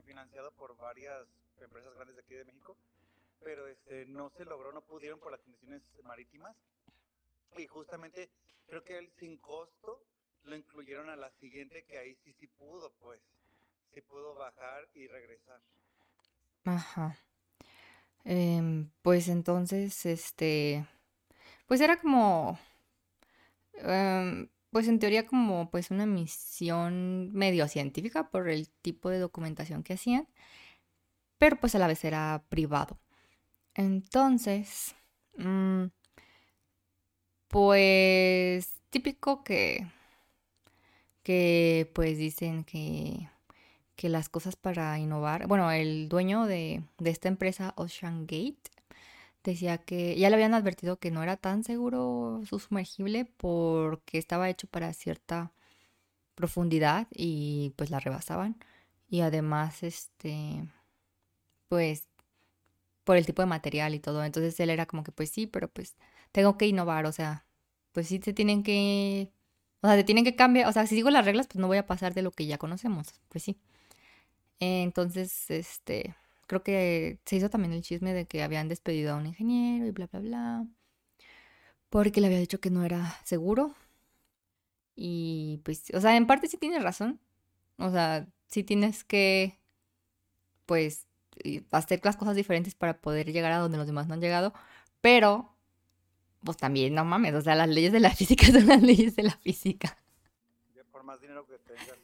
financiado 0.04 0.50
por 0.52 0.76
varias 0.76 1.26
empresas 1.62 1.94
grandes 1.94 2.16
de 2.16 2.22
aquí 2.22 2.34
de 2.34 2.44
México, 2.44 2.76
pero 3.44 3.68
este, 3.68 4.06
no 4.06 4.30
se 4.30 4.44
logró, 4.44 4.72
no 4.72 4.80
pudieron 4.82 5.20
por 5.20 5.30
las 5.30 5.40
condiciones 5.42 5.82
marítimas, 6.02 6.56
y 7.56 7.66
justamente 7.66 8.30
creo 8.66 8.82
que 8.82 8.98
él 8.98 9.12
sin 9.18 9.36
costo 9.36 10.02
lo 10.44 10.56
incluyeron 10.56 11.08
a 11.10 11.16
la 11.16 11.30
siguiente, 11.40 11.84
que 11.84 11.98
ahí 11.98 12.16
sí, 12.24 12.34
sí 12.40 12.46
pudo, 12.46 12.92
pues, 13.00 13.20
sí 13.92 14.00
pudo 14.00 14.34
bajar 14.34 14.88
y 14.94 15.06
regresar. 15.06 15.60
Ajá. 16.64 17.16
Em, 18.24 18.90
pues 19.02 19.28
entonces, 19.28 20.06
este, 20.06 20.86
pues 21.66 21.80
era 21.80 22.00
como, 22.00 22.58
em, 23.74 24.48
pues 24.70 24.88
en 24.88 24.98
teoría 24.98 25.26
como 25.26 25.70
pues 25.70 25.90
una 25.90 26.06
misión 26.06 27.32
medio 27.32 27.68
científica 27.68 28.30
por 28.30 28.48
el 28.48 28.68
tipo 28.70 29.10
de 29.10 29.18
documentación 29.18 29.82
que 29.82 29.94
hacían, 29.94 30.26
pero 31.38 31.56
pues 31.60 31.74
a 31.74 31.78
la 31.78 31.86
vez 31.86 32.04
era 32.04 32.44
privado. 32.48 32.98
Entonces, 33.74 34.94
mm, 35.36 35.86
pues 37.48 38.80
típico 38.90 39.44
que, 39.44 39.86
que 41.22 41.90
pues 41.94 42.18
dicen 42.18 42.64
que 42.64 43.28
que 43.96 44.08
las 44.08 44.28
cosas 44.28 44.56
para 44.56 44.98
innovar, 44.98 45.46
bueno, 45.46 45.70
el 45.70 46.08
dueño 46.08 46.46
de, 46.46 46.82
esta 47.04 47.28
empresa, 47.28 47.74
Ocean 47.76 48.26
Gate, 48.26 48.70
decía 49.44 49.78
que 49.78 50.16
ya 50.18 50.30
le 50.30 50.36
habían 50.36 50.54
advertido 50.54 50.98
que 50.98 51.10
no 51.10 51.22
era 51.22 51.36
tan 51.36 51.64
seguro 51.64 52.42
su 52.46 52.58
sumergible 52.58 53.26
porque 53.36 54.18
estaba 54.18 54.50
hecho 54.50 54.66
para 54.68 54.92
cierta 54.94 55.52
profundidad 56.34 57.08
y 57.12 57.72
pues 57.76 57.90
la 57.90 58.00
rebasaban. 58.00 58.56
Y 59.08 59.20
además, 59.22 59.82
este, 59.82 60.68
pues, 61.68 62.08
por 63.04 63.16
el 63.16 63.26
tipo 63.26 63.42
de 63.42 63.46
material 63.46 63.94
y 63.94 64.00
todo. 64.00 64.24
Entonces 64.24 64.58
él 64.60 64.70
era 64.70 64.86
como 64.86 65.04
que, 65.04 65.12
pues 65.12 65.30
sí, 65.30 65.46
pero 65.46 65.68
pues 65.68 65.96
tengo 66.32 66.58
que 66.58 66.66
innovar, 66.66 67.06
o 67.06 67.12
sea, 67.12 67.46
pues 67.92 68.08
sí 68.08 68.20
se 68.24 68.32
tienen 68.32 68.62
que, 68.62 69.30
o 69.82 69.88
sea, 69.88 69.96
se 69.96 70.04
tienen 70.04 70.24
que 70.24 70.36
cambiar, 70.36 70.68
o 70.68 70.72
sea, 70.72 70.86
si 70.86 70.96
sigo 70.96 71.10
las 71.10 71.24
reglas, 71.24 71.46
pues 71.46 71.60
no 71.60 71.68
voy 71.68 71.78
a 71.78 71.86
pasar 71.86 72.14
de 72.14 72.22
lo 72.22 72.32
que 72.32 72.46
ya 72.46 72.58
conocemos, 72.58 73.14
pues 73.28 73.44
sí. 73.44 73.58
Entonces, 74.60 75.50
este, 75.50 76.14
creo 76.46 76.62
que 76.62 77.18
se 77.24 77.36
hizo 77.36 77.50
también 77.50 77.72
el 77.72 77.82
chisme 77.82 78.12
de 78.14 78.26
que 78.26 78.42
habían 78.42 78.68
despedido 78.68 79.12
a 79.14 79.16
un 79.16 79.26
ingeniero 79.26 79.86
y 79.86 79.90
bla, 79.92 80.06
bla, 80.06 80.20
bla. 80.20 80.66
Porque 81.90 82.20
le 82.20 82.26
había 82.26 82.38
dicho 82.40 82.60
que 82.60 82.70
no 82.70 82.84
era 82.84 83.20
seguro. 83.24 83.74
Y 84.96 85.60
pues, 85.64 85.84
o 85.94 86.00
sea, 86.00 86.16
en 86.16 86.26
parte 86.26 86.48
sí 86.48 86.56
tiene 86.58 86.78
razón. 86.80 87.20
O 87.78 87.90
sea, 87.90 88.26
sí 88.48 88.64
tienes 88.64 89.04
que, 89.04 89.58
pues, 90.66 91.06
hacer 91.70 92.00
las 92.04 92.16
cosas 92.16 92.36
diferentes 92.36 92.74
para 92.74 92.98
poder 92.98 93.32
llegar 93.32 93.52
a 93.52 93.58
donde 93.58 93.78
los 93.78 93.86
demás 93.86 94.08
no 94.08 94.14
han 94.14 94.20
llegado. 94.20 94.52
Pero, 95.00 95.54
pues 96.44 96.56
también, 96.56 96.94
no 96.94 97.04
mames, 97.04 97.34
o 97.34 97.40
sea, 97.40 97.54
las 97.54 97.68
leyes 97.68 97.92
de 97.92 98.00
la 98.00 98.10
física 98.14 98.46
son 98.46 98.66
las 98.66 98.82
leyes 98.82 99.16
de 99.16 99.24
la 99.24 99.36
física. 99.36 99.96
Por 100.90 101.04
más 101.04 101.20
dinero 101.20 101.46
que 101.46 101.58
tengas, 101.58 101.98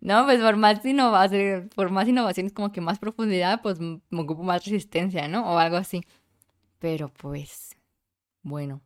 no, 0.00 0.24
pues 0.24 0.40
por 0.40 0.56
más 0.56 0.84
innovación, 0.84 1.68
por 1.74 1.90
más 1.90 2.06
innovaciones 2.06 2.52
como 2.52 2.70
que 2.70 2.80
más 2.80 2.98
profundidad, 3.00 3.60
pues 3.60 3.80
me 3.80 4.00
ocupo 4.12 4.44
más 4.44 4.64
resistencia, 4.64 5.26
¿no? 5.26 5.52
O 5.52 5.58
algo 5.58 5.76
así. 5.76 6.02
Pero 6.78 7.08
pues, 7.08 7.76
bueno. 8.42 8.82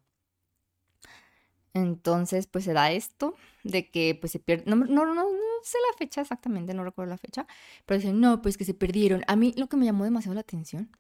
Entonces, 1.75 2.47
pues 2.47 2.65
se 2.65 2.73
da 2.73 2.91
esto 2.93 3.35
de 3.65 3.91
que 3.91 4.17
pues 4.21 4.33
se 4.33 4.39
pierde. 4.41 4.65
No, 4.67 4.77
no, 4.77 4.87
no, 5.07 5.15
no 5.15 5.25
sé 5.62 5.79
la 5.91 5.99
fecha 5.99 6.21
exactamente, 6.23 6.75
no 6.75 6.85
recuerdo 6.85 7.11
la 7.11 7.19
fecha. 7.19 7.47
Pero 7.87 8.00
dicen, 8.00 8.21
no, 8.21 8.43
pues 8.43 8.57
que 8.57 8.65
se 8.65 8.75
perdieron. 8.75 9.23
A 9.29 9.37
mí 9.37 9.55
lo 9.57 9.69
que 9.69 9.77
me 9.77 9.87
llamó 9.87 10.05
demasiado 10.05 10.35
la 10.35 10.41
atención 10.43 10.91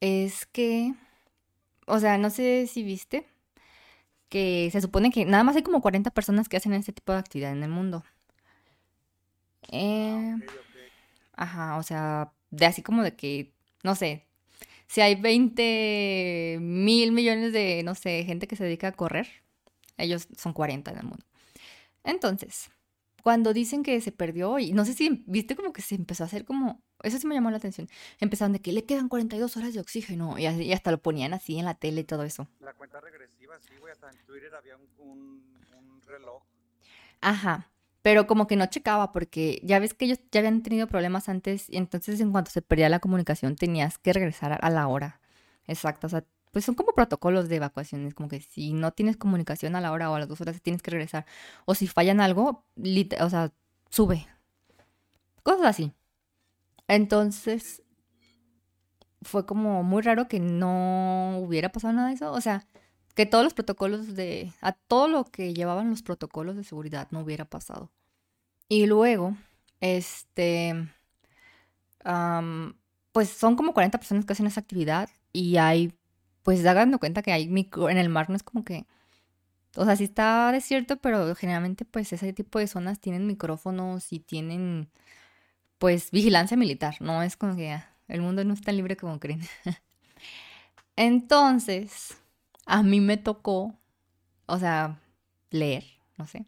es 0.00 0.46
que. 0.46 0.94
O 1.86 1.98
sea, 2.00 2.18
no 2.18 2.30
sé 2.30 2.66
si 2.68 2.82
viste 2.84 3.26
que 4.28 4.68
se 4.72 4.80
supone 4.80 5.10
que 5.10 5.24
nada 5.24 5.44
más 5.44 5.56
hay 5.56 5.62
como 5.62 5.80
40 5.82 6.10
personas 6.12 6.48
que 6.48 6.56
hacen 6.56 6.72
este 6.74 6.92
tipo 6.92 7.12
de 7.12 7.18
actividad 7.18 7.52
en 7.52 7.62
el 7.62 7.70
mundo. 7.70 8.04
Eh, 9.72 10.34
Ajá, 11.34 11.78
o 11.78 11.82
sea, 11.82 12.32
de 12.50 12.66
así 12.66 12.82
como 12.82 13.02
de 13.02 13.16
que, 13.16 13.52
no 13.82 13.94
sé, 13.94 14.26
si 14.88 15.00
hay 15.02 15.16
20 15.16 16.58
mil 16.60 17.12
millones 17.12 17.52
de, 17.52 17.82
no 17.84 17.94
sé, 17.94 18.24
gente 18.24 18.48
que 18.48 18.56
se 18.56 18.64
dedica 18.64 18.88
a 18.88 18.92
correr, 18.92 19.28
ellos 20.02 20.28
son 20.36 20.52
40 20.52 20.90
en 20.90 20.98
el 20.98 21.04
mundo. 21.04 21.24
Entonces, 22.04 22.70
cuando 23.22 23.52
dicen 23.52 23.82
que 23.82 24.00
se 24.00 24.12
perdió, 24.12 24.58
y 24.58 24.72
no 24.72 24.84
sé 24.84 24.94
si 24.94 25.24
viste 25.26 25.56
como 25.56 25.72
que 25.72 25.82
se 25.82 25.94
empezó 25.94 26.24
a 26.24 26.26
hacer 26.26 26.44
como, 26.44 26.82
eso 27.02 27.18
sí 27.18 27.26
me 27.26 27.34
llamó 27.34 27.50
la 27.50 27.58
atención, 27.58 27.88
empezaron 28.18 28.52
de 28.52 28.60
que 28.60 28.72
le 28.72 28.84
quedan 28.84 29.08
42 29.08 29.56
horas 29.56 29.74
de 29.74 29.80
oxígeno 29.80 30.38
y, 30.38 30.72
hasta 30.72 30.90
lo 30.90 31.02
ponían 31.02 31.34
así 31.34 31.58
en 31.58 31.64
la 31.64 31.74
tele 31.74 32.02
y 32.02 32.04
todo 32.04 32.22
eso. 32.24 32.48
La 32.60 32.72
cuenta 32.72 33.00
regresiva, 33.00 33.58
sí, 33.60 33.74
güey, 33.78 33.92
hasta 33.92 34.10
en 34.10 34.16
Twitter 34.26 34.54
había 34.54 34.76
un 34.98 35.42
reloj. 36.06 36.42
Ajá, 37.20 37.70
pero 38.02 38.26
como 38.26 38.46
que 38.46 38.56
no 38.56 38.66
checaba 38.66 39.12
porque 39.12 39.60
ya 39.62 39.78
ves 39.78 39.94
que 39.94 40.06
ellos 40.06 40.18
ya 40.32 40.40
habían 40.40 40.62
tenido 40.62 40.86
problemas 40.86 41.28
antes 41.28 41.68
y 41.68 41.76
entonces 41.76 42.20
en 42.20 42.32
cuanto 42.32 42.50
se 42.50 42.62
perdía 42.62 42.88
la 42.88 43.00
comunicación 43.00 43.56
tenías 43.56 43.98
que 43.98 44.12
regresar 44.12 44.58
a 44.60 44.70
la 44.70 44.86
hora 44.88 45.20
exacta. 45.66 46.06
O 46.06 46.10
sea, 46.10 46.24
pues 46.50 46.64
son 46.64 46.74
como 46.74 46.92
protocolos 46.92 47.48
de 47.48 47.56
evacuaciones, 47.56 48.14
como 48.14 48.28
que 48.28 48.40
si 48.40 48.72
no 48.72 48.92
tienes 48.92 49.16
comunicación 49.16 49.76
a 49.76 49.80
la 49.80 49.92
hora 49.92 50.10
o 50.10 50.14
a 50.14 50.18
las 50.18 50.28
dos 50.28 50.40
horas 50.40 50.60
tienes 50.62 50.82
que 50.82 50.90
regresar. 50.90 51.26
O 51.64 51.74
si 51.74 51.86
fallan 51.86 52.20
algo, 52.20 52.64
o 53.20 53.30
sea, 53.30 53.52
sube. 53.90 54.26
Cosas 55.42 55.66
así. 55.66 55.92
Entonces, 56.88 57.82
fue 59.22 59.46
como 59.46 59.82
muy 59.82 60.02
raro 60.02 60.28
que 60.28 60.40
no 60.40 61.38
hubiera 61.38 61.70
pasado 61.70 61.94
nada 61.94 62.08
de 62.08 62.14
eso. 62.14 62.32
O 62.32 62.40
sea, 62.40 62.66
que 63.14 63.26
todos 63.26 63.44
los 63.44 63.54
protocolos 63.54 64.14
de, 64.14 64.52
a 64.60 64.72
todo 64.72 65.08
lo 65.08 65.24
que 65.24 65.54
llevaban 65.54 65.90
los 65.90 66.02
protocolos 66.02 66.56
de 66.56 66.64
seguridad 66.64 67.08
no 67.10 67.20
hubiera 67.20 67.44
pasado. 67.44 67.90
Y 68.68 68.86
luego, 68.86 69.36
este, 69.80 70.88
pues 73.12 73.28
son 73.28 73.56
como 73.56 73.74
40 73.74 73.98
personas 73.98 74.24
que 74.24 74.32
hacen 74.32 74.46
esa 74.46 74.60
actividad 74.60 75.10
y 75.32 75.56
hay, 75.56 75.92
pues 76.42 76.62
dando 76.62 76.98
cuenta 76.98 77.22
que 77.22 77.32
hay 77.32 77.48
micro, 77.48 77.90
en 77.90 77.98
el 77.98 78.08
mar 78.08 78.30
no 78.30 78.36
es 78.36 78.42
como 78.42 78.64
que, 78.64 78.86
o 79.76 79.84
sea, 79.84 79.96
sí 79.96 80.04
está 80.04 80.52
desierto, 80.52 80.98
pero 80.98 81.34
generalmente 81.36 81.84
pues 81.84 82.12
ese 82.12 82.32
tipo 82.32 82.58
de 82.58 82.66
zonas 82.66 83.00
tienen 83.00 83.26
micrófonos 83.26 84.12
y 84.12 84.20
tienen, 84.20 84.90
pues, 85.78 86.10
vigilancia 86.12 86.56
militar, 86.56 86.96
no 87.00 87.22
es 87.22 87.36
como 87.36 87.56
que 87.56 87.72
ah, 87.72 87.90
el 88.08 88.22
mundo 88.22 88.44
no 88.44 88.54
es 88.54 88.62
tan 88.62 88.76
libre 88.76 88.96
como 88.96 89.20
creen. 89.20 89.42
Entonces, 90.96 92.18
a 92.66 92.82
mí 92.82 93.00
me 93.00 93.16
tocó, 93.16 93.74
o 94.46 94.58
sea, 94.58 95.00
leer, 95.50 95.84
no 96.18 96.26
sé. 96.26 96.46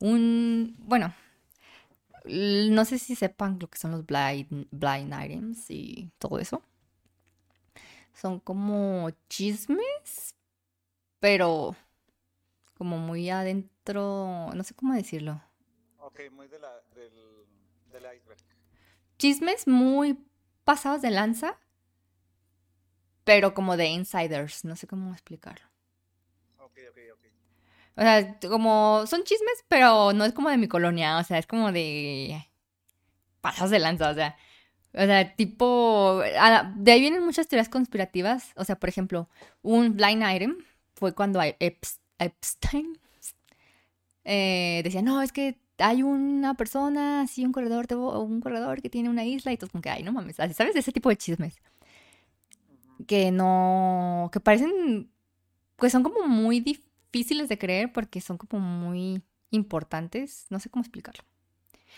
Un, 0.00 0.76
bueno, 0.80 1.14
no 2.24 2.84
sé 2.84 2.98
si 2.98 3.14
sepan 3.14 3.58
lo 3.60 3.68
que 3.68 3.78
son 3.78 3.92
los 3.92 4.06
blind, 4.06 4.66
blind 4.70 5.12
items 5.24 5.70
y 5.70 6.10
todo 6.18 6.38
eso. 6.38 6.62
Son 8.14 8.40
como 8.40 9.10
chismes, 9.28 10.36
pero 11.18 11.74
como 12.74 12.98
muy 12.98 13.30
adentro, 13.30 14.50
no 14.54 14.64
sé 14.64 14.74
cómo 14.74 14.94
decirlo. 14.94 15.40
Ok, 15.98 16.20
muy 16.32 16.48
de 16.48 16.58
la, 16.58 16.72
del, 16.94 17.12
del 17.90 18.16
iceberg. 18.16 18.40
Chismes 19.18 19.66
muy 19.66 20.18
pasados 20.64 21.00
de 21.02 21.10
lanza, 21.10 21.58
pero 23.24 23.54
como 23.54 23.76
de 23.76 23.86
insiders, 23.86 24.64
no 24.64 24.76
sé 24.76 24.86
cómo 24.86 25.12
explicarlo. 25.12 25.64
Ok, 26.58 26.78
ok, 26.90 26.98
ok. 27.14 27.24
O 27.96 28.00
sea, 28.00 28.38
como 28.40 29.04
son 29.06 29.22
chismes, 29.24 29.64
pero 29.68 30.12
no 30.12 30.24
es 30.24 30.32
como 30.32 30.50
de 30.50 30.58
mi 30.58 30.68
colonia, 30.68 31.18
o 31.18 31.24
sea, 31.24 31.38
es 31.38 31.46
como 31.46 31.72
de 31.72 32.48
pasados 33.40 33.70
de 33.70 33.78
lanza, 33.78 34.10
o 34.10 34.14
sea, 34.14 34.36
o 34.94 35.04
sea, 35.04 35.34
tipo, 35.36 36.20
de 36.76 36.92
ahí 36.92 37.00
vienen 37.00 37.24
muchas 37.24 37.48
teorías 37.48 37.68
conspirativas, 37.68 38.52
o 38.56 38.64
sea, 38.64 38.76
por 38.76 38.88
ejemplo, 38.88 39.28
un 39.62 39.96
blind 39.96 40.22
item 40.22 40.56
fue 40.94 41.14
cuando 41.14 41.40
Epstein 41.42 42.98
eh, 44.24 44.82
decía, 44.84 45.02
no, 45.02 45.22
es 45.22 45.32
que 45.32 45.58
hay 45.78 46.02
una 46.02 46.54
persona, 46.54 47.22
así, 47.22 47.44
un 47.44 47.52
corredor, 47.52 47.86
un 47.94 48.40
corredor 48.40 48.82
que 48.82 48.90
tiene 48.90 49.08
una 49.08 49.24
isla 49.24 49.52
y 49.52 49.56
todo 49.56 49.70
como 49.70 49.82
que, 49.82 49.90
ay, 49.90 50.02
no 50.02 50.12
mames, 50.12 50.36
¿sabes? 50.36 50.58
Ese 50.58 50.92
tipo 50.92 51.08
de 51.08 51.16
chismes 51.16 51.54
que 53.06 53.30
no, 53.30 54.30
que 54.32 54.40
parecen, 54.40 55.10
que 55.78 55.90
son 55.90 56.02
como 56.02 56.26
muy 56.28 56.60
difíciles 56.60 57.48
de 57.48 57.58
creer 57.58 57.92
porque 57.92 58.20
son 58.20 58.38
como 58.38 58.60
muy 58.60 59.22
importantes, 59.50 60.46
no 60.50 60.60
sé 60.60 60.70
cómo 60.70 60.82
explicarlo. 60.82 61.24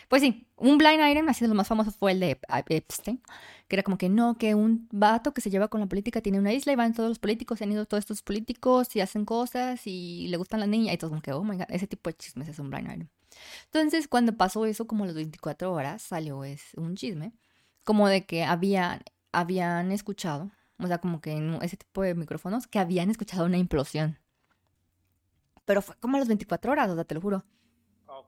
Pues 0.08 0.22
sí, 0.22 0.46
un 0.56 0.78
blind 0.78 1.00
item, 1.08 1.28
así 1.28 1.44
de 1.44 1.48
los 1.48 1.56
más 1.56 1.68
famosos 1.68 1.96
fue 1.96 2.12
el 2.12 2.20
de 2.20 2.38
Ep- 2.38 2.64
Epstein, 2.68 3.20
que 3.68 3.76
era 3.76 3.82
como 3.82 3.98
que 3.98 4.08
no, 4.08 4.36
que 4.36 4.54
un 4.54 4.88
vato 4.92 5.32
que 5.34 5.40
se 5.40 5.50
lleva 5.50 5.68
con 5.68 5.80
la 5.80 5.86
política 5.86 6.20
tiene 6.20 6.38
una 6.38 6.52
isla 6.52 6.72
y 6.72 6.76
van 6.76 6.94
todos 6.94 7.08
los 7.08 7.18
políticos, 7.18 7.62
han 7.62 7.72
ido 7.72 7.86
todos 7.86 8.00
estos 8.02 8.22
políticos 8.22 8.94
y 8.96 9.00
hacen 9.00 9.24
cosas 9.24 9.82
y 9.86 10.28
le 10.28 10.36
gustan 10.36 10.60
las 10.60 10.68
niñas 10.68 10.94
y 10.94 10.98
todos 10.98 11.10
como 11.10 11.22
que, 11.22 11.32
oh 11.32 11.42
my 11.44 11.56
god, 11.56 11.66
ese 11.70 11.86
tipo 11.86 12.10
de 12.10 12.14
chismes 12.16 12.48
es 12.48 12.58
un 12.58 12.70
blind 12.70 12.90
item. 12.92 13.08
Entonces, 13.66 14.08
cuando 14.08 14.36
pasó 14.36 14.66
eso, 14.66 14.86
como 14.86 15.04
a 15.04 15.06
las 15.08 15.16
24 15.16 15.72
horas, 15.72 16.02
salió 16.02 16.44
es 16.44 16.62
un 16.76 16.96
chisme, 16.96 17.32
como 17.84 18.08
de 18.08 18.26
que 18.26 18.44
habían, 18.44 19.02
habían 19.32 19.92
escuchado, 19.92 20.50
o 20.78 20.86
sea, 20.86 20.98
como 20.98 21.20
que 21.20 21.32
en 21.32 21.54
ese 21.62 21.76
tipo 21.76 22.02
de 22.02 22.14
micrófonos, 22.14 22.66
que 22.66 22.78
habían 22.78 23.10
escuchado 23.10 23.46
una 23.46 23.58
implosión. 23.58 24.18
Pero 25.64 25.82
fue 25.82 25.96
como 26.00 26.16
a 26.16 26.20
las 26.20 26.28
24 26.28 26.72
horas, 26.72 26.90
o 26.90 26.94
sea, 26.94 27.04
te 27.04 27.14
lo 27.14 27.20
juro. 27.20 27.44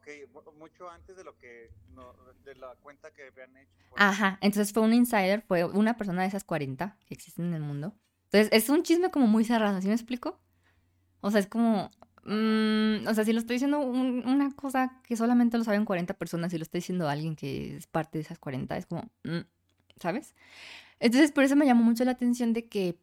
Ok, 0.06 0.30
mu- 0.32 0.52
mucho 0.58 0.88
antes 0.88 1.16
de 1.16 1.24
lo 1.24 1.36
que, 1.36 1.70
no, 1.94 2.14
de 2.44 2.54
la 2.54 2.74
cuenta 2.76 3.10
que 3.12 3.26
habían 3.26 3.56
hecho. 3.56 3.72
pues. 3.90 4.00
Ajá, 4.02 4.38
entonces 4.40 4.72
fue 4.72 4.82
un 4.84 4.94
insider, 4.94 5.42
fue 5.42 5.64
una 5.64 5.96
persona 5.96 6.22
de 6.22 6.28
esas 6.28 6.44
40 6.44 6.96
que 7.06 7.14
existen 7.14 7.46
en 7.46 7.54
el 7.54 7.62
mundo. 7.62 7.92
Entonces, 8.26 8.48
es 8.52 8.68
un 8.68 8.82
chisme 8.82 9.10
como 9.10 9.26
muy 9.26 9.44
cerrado, 9.44 9.80
¿sí 9.80 9.88
me 9.88 9.94
explico? 9.94 10.38
O 11.20 11.30
sea, 11.30 11.40
es 11.40 11.46
como... 11.48 11.90
mm, 12.24 13.06
o 13.08 13.14
sea, 13.14 13.24
si 13.24 13.32
lo 13.32 13.40
estoy 13.40 13.54
diciendo 13.54 13.80
un- 13.80 14.22
una 14.26 14.54
cosa 14.54 15.00
que 15.04 15.16
solamente 15.16 15.58
lo 15.58 15.64
saben 15.64 15.84
40 15.84 16.14
personas 16.14 16.52
y 16.52 16.58
lo 16.58 16.62
está 16.62 16.78
diciendo 16.78 17.08
alguien 17.08 17.34
que 17.36 17.76
es 17.76 17.86
parte 17.88 18.18
de 18.18 18.22
esas 18.22 18.38
40, 18.38 18.76
es 18.76 18.86
como... 18.86 19.10
mm, 19.24 19.40
¿Sabes? 20.00 20.34
Entonces, 21.00 21.32
por 21.32 21.42
eso 21.44 21.56
me 21.56 21.66
llamó 21.66 21.82
mucho 21.84 22.04
la 22.04 22.12
atención 22.12 22.52
de 22.52 22.68
que, 22.68 22.98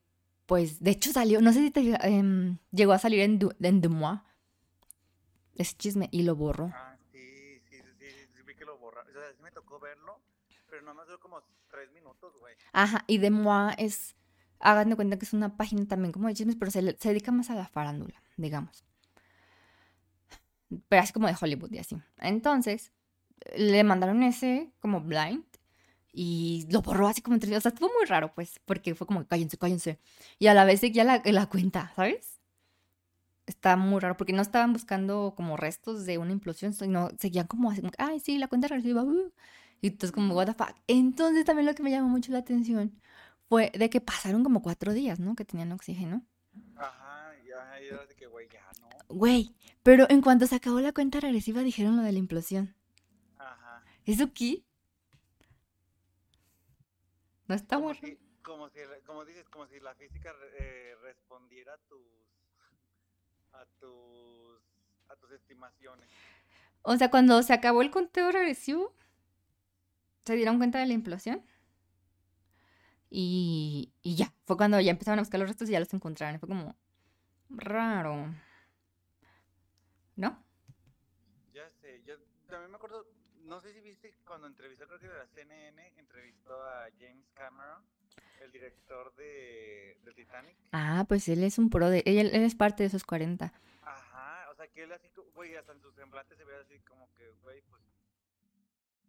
pues, 0.45 0.79
de 0.81 0.91
hecho 0.91 1.11
salió, 1.11 1.41
no 1.41 1.51
sé 1.51 1.59
si 1.59 1.71
te, 1.71 1.81
em, 2.07 2.59
llegó 2.71 2.93
a 2.93 2.99
salir 2.99 3.21
en, 3.21 3.39
Du- 3.39 3.53
en 3.61 3.81
Moi, 3.91 4.19
ese 5.55 5.75
chisme, 5.75 6.09
y 6.11 6.23
lo 6.23 6.35
borró. 6.35 6.71
Ah, 6.73 6.95
sí, 7.11 7.19
sí, 7.69 7.77
sí, 7.77 7.83
sí, 7.99 8.05
sí, 8.35 8.41
vi 8.45 8.55
que 8.55 8.65
lo 8.65 8.77
borraron. 8.77 9.02
O 9.15 9.43
me 9.43 9.51
tocó 9.51 9.79
verlo, 9.79 10.19
pero 10.69 10.81
nomás 10.81 11.07
duró 11.07 11.19
como 11.19 11.41
tres 11.69 11.91
minutos, 11.91 12.33
güey. 12.39 12.55
Ajá, 12.71 13.03
y 13.07 13.17
de 13.17 13.29
Moi 13.29 13.73
es, 13.77 14.15
hagan 14.59 14.89
de 14.89 14.95
cuenta 14.95 15.17
que 15.17 15.25
es 15.25 15.33
una 15.33 15.55
página 15.55 15.85
también 15.87 16.11
como 16.11 16.27
de 16.27 16.33
chismes, 16.33 16.55
pero 16.55 16.71
se 16.71 16.81
dedica 16.81 17.31
más 17.31 17.49
a 17.49 17.55
la 17.55 17.67
farándula, 17.67 18.21
digamos. 18.37 18.83
Pero 20.89 21.01
así 21.01 21.13
como 21.13 21.27
de 21.27 21.35
Hollywood 21.39 21.71
y 21.71 21.79
así. 21.79 21.97
Entonces, 22.17 22.91
le 23.55 23.83
mandaron 23.83 24.23
ese 24.23 24.71
como 24.79 25.01
blind 25.01 25.45
y 26.11 26.67
lo 26.71 26.81
borró 26.81 27.07
así 27.07 27.21
como 27.21 27.35
entre... 27.35 27.55
O 27.55 27.61
sea, 27.61 27.69
estuvo 27.69 27.89
muy 27.89 28.05
raro, 28.05 28.33
pues, 28.33 28.59
porque 28.65 28.95
fue 28.95 29.07
como, 29.07 29.27
cállense, 29.27 29.57
cállense. 29.57 29.99
Y 30.39 30.47
a 30.47 30.53
la 30.53 30.65
vez 30.65 30.79
seguía 30.79 31.03
la, 31.03 31.21
la 31.23 31.47
cuenta, 31.47 31.91
¿sabes? 31.95 32.32
Está 33.45 33.75
muy 33.75 33.99
raro, 33.99 34.15
porque 34.15 34.31
no 34.33 34.41
estaban 34.41 34.71
buscando 34.71 35.33
como 35.35 35.57
restos 35.57 36.05
de 36.05 36.17
una 36.17 36.31
implosión, 36.31 36.73
sino 36.73 37.09
seguían 37.19 37.47
como 37.47 37.69
así, 37.71 37.81
como, 37.81 37.91
ay, 37.97 38.19
sí, 38.21 38.37
la 38.37 38.47
cuenta 38.47 38.67
regresiva, 38.69 39.03
uh". 39.03 39.33
Y 39.81 39.87
entonces 39.87 40.13
como, 40.13 40.33
what 40.33 40.45
the 40.45 40.53
fuck. 40.53 40.75
Entonces 40.87 41.43
también 41.43 41.65
lo 41.65 41.75
que 41.75 41.83
me 41.83 41.91
llamó 41.91 42.07
mucho 42.07 42.31
la 42.31 42.39
atención 42.39 43.01
fue 43.49 43.71
de 43.77 43.89
que 43.89 43.99
pasaron 43.99 44.43
como 44.43 44.61
cuatro 44.61 44.93
días, 44.93 45.19
¿no? 45.19 45.35
Que 45.35 45.43
tenían 45.43 45.73
oxígeno. 45.73 46.25
Ajá, 46.77 47.33
ya, 47.45 47.81
y 47.81 47.87
era 47.87 48.05
de 48.05 48.15
que, 48.15 48.27
güey, 48.27 48.47
ya, 48.49 48.61
¿no? 48.79 48.89
Güey, 49.09 49.53
pero 49.83 50.05
en 50.09 50.21
cuanto 50.21 50.47
se 50.47 50.55
acabó 50.55 50.79
la 50.79 50.93
cuenta 50.93 51.19
regresiva 51.19 51.61
dijeron 51.61 51.97
lo 51.97 52.03
de 52.03 52.13
la 52.13 52.19
implosión. 52.19 52.75
Ajá. 53.37 53.83
¿Eso 54.05 54.31
qué? 54.33 54.63
No 57.47 57.55
está 57.55 57.75
Como 57.75 57.93
si, 57.93 58.17
como 58.41 58.69
si, 58.69 58.79
como 59.05 59.25
dices, 59.25 59.49
como 59.49 59.67
si 59.67 59.79
la 59.81 59.93
física 59.95 60.33
eh, 60.59 60.95
respondiera 61.03 61.73
a 61.73 61.77
tus, 61.89 62.01
a 63.63 63.79
tus, 63.79 64.61
a 65.09 65.15
tus 65.15 65.31
estimaciones. 65.31 66.09
O 66.81 66.97
sea, 66.97 67.09
cuando 67.09 67.41
se 67.43 67.53
acabó 67.53 67.81
el 67.81 67.91
conteo 67.91 68.31
regresivo, 68.31 68.93
se 70.25 70.35
dieron 70.35 70.57
cuenta 70.57 70.79
de 70.79 70.85
la 70.85 70.93
implosión. 70.93 71.43
Y, 73.09 73.93
y 74.01 74.15
ya, 74.15 74.33
fue 74.45 74.57
cuando 74.57 74.79
ya 74.79 74.91
empezaron 74.91 75.19
a 75.19 75.21
buscar 75.21 75.39
los 75.39 75.49
restos 75.49 75.69
y 75.69 75.73
ya 75.73 75.79
los 75.79 75.93
encontraron. 75.93 76.39
Fue 76.39 76.49
como 76.49 76.75
raro. 77.49 78.33
¿No? 80.15 80.43
Ya 81.53 81.69
sé, 81.81 82.01
yo 82.05 82.15
también 82.47 82.71
me 82.71 82.77
acuerdo, 82.77 83.05
no 83.45 83.59
sé 83.61 83.73
si 83.73 83.81
viste 83.81 84.13
cuando 84.25 84.47
entrevistó, 84.47 84.85
creo 84.87 84.99
que 84.99 85.07
de 85.07 85.17
la 85.17 85.27
CNN, 85.27 85.93
entrevistó 85.97 86.61
a 86.63 86.87
James 86.99 87.29
Cameron, 87.33 87.83
el 88.43 88.51
director 88.51 89.15
de, 89.15 89.97
Titanic. 90.15 90.55
Ah, 90.71 91.05
pues 91.07 91.27
él 91.27 91.43
es 91.43 91.57
un 91.57 91.69
pro 91.69 91.89
de... 91.89 92.03
Él, 92.05 92.29
él 92.33 92.43
es 92.43 92.55
parte 92.55 92.83
de 92.83 92.87
esos 92.87 93.03
40. 93.03 93.51
Ajá, 93.81 94.49
o 94.51 94.55
sea 94.55 94.67
que 94.67 94.83
él 94.83 94.91
así, 94.91 95.09
güey, 95.33 95.55
hasta 95.55 95.71
en 95.71 95.81
su 95.81 95.91
semblante 95.93 96.35
se 96.35 96.43
ve 96.43 96.55
así 96.55 96.79
como 96.81 97.11
que, 97.15 97.31
güey, 97.41 97.61
pues, 97.61 97.83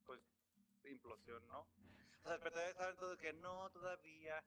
pues, 0.06 0.20
implosión, 0.90 1.46
¿no? 1.48 1.60
O 1.60 2.28
sea, 2.28 2.38
pero 2.38 2.52
todavía 2.52 2.74
saben 2.74 2.96
todo 2.96 3.16
que 3.18 3.32
no, 3.34 3.70
todavía, 3.70 4.42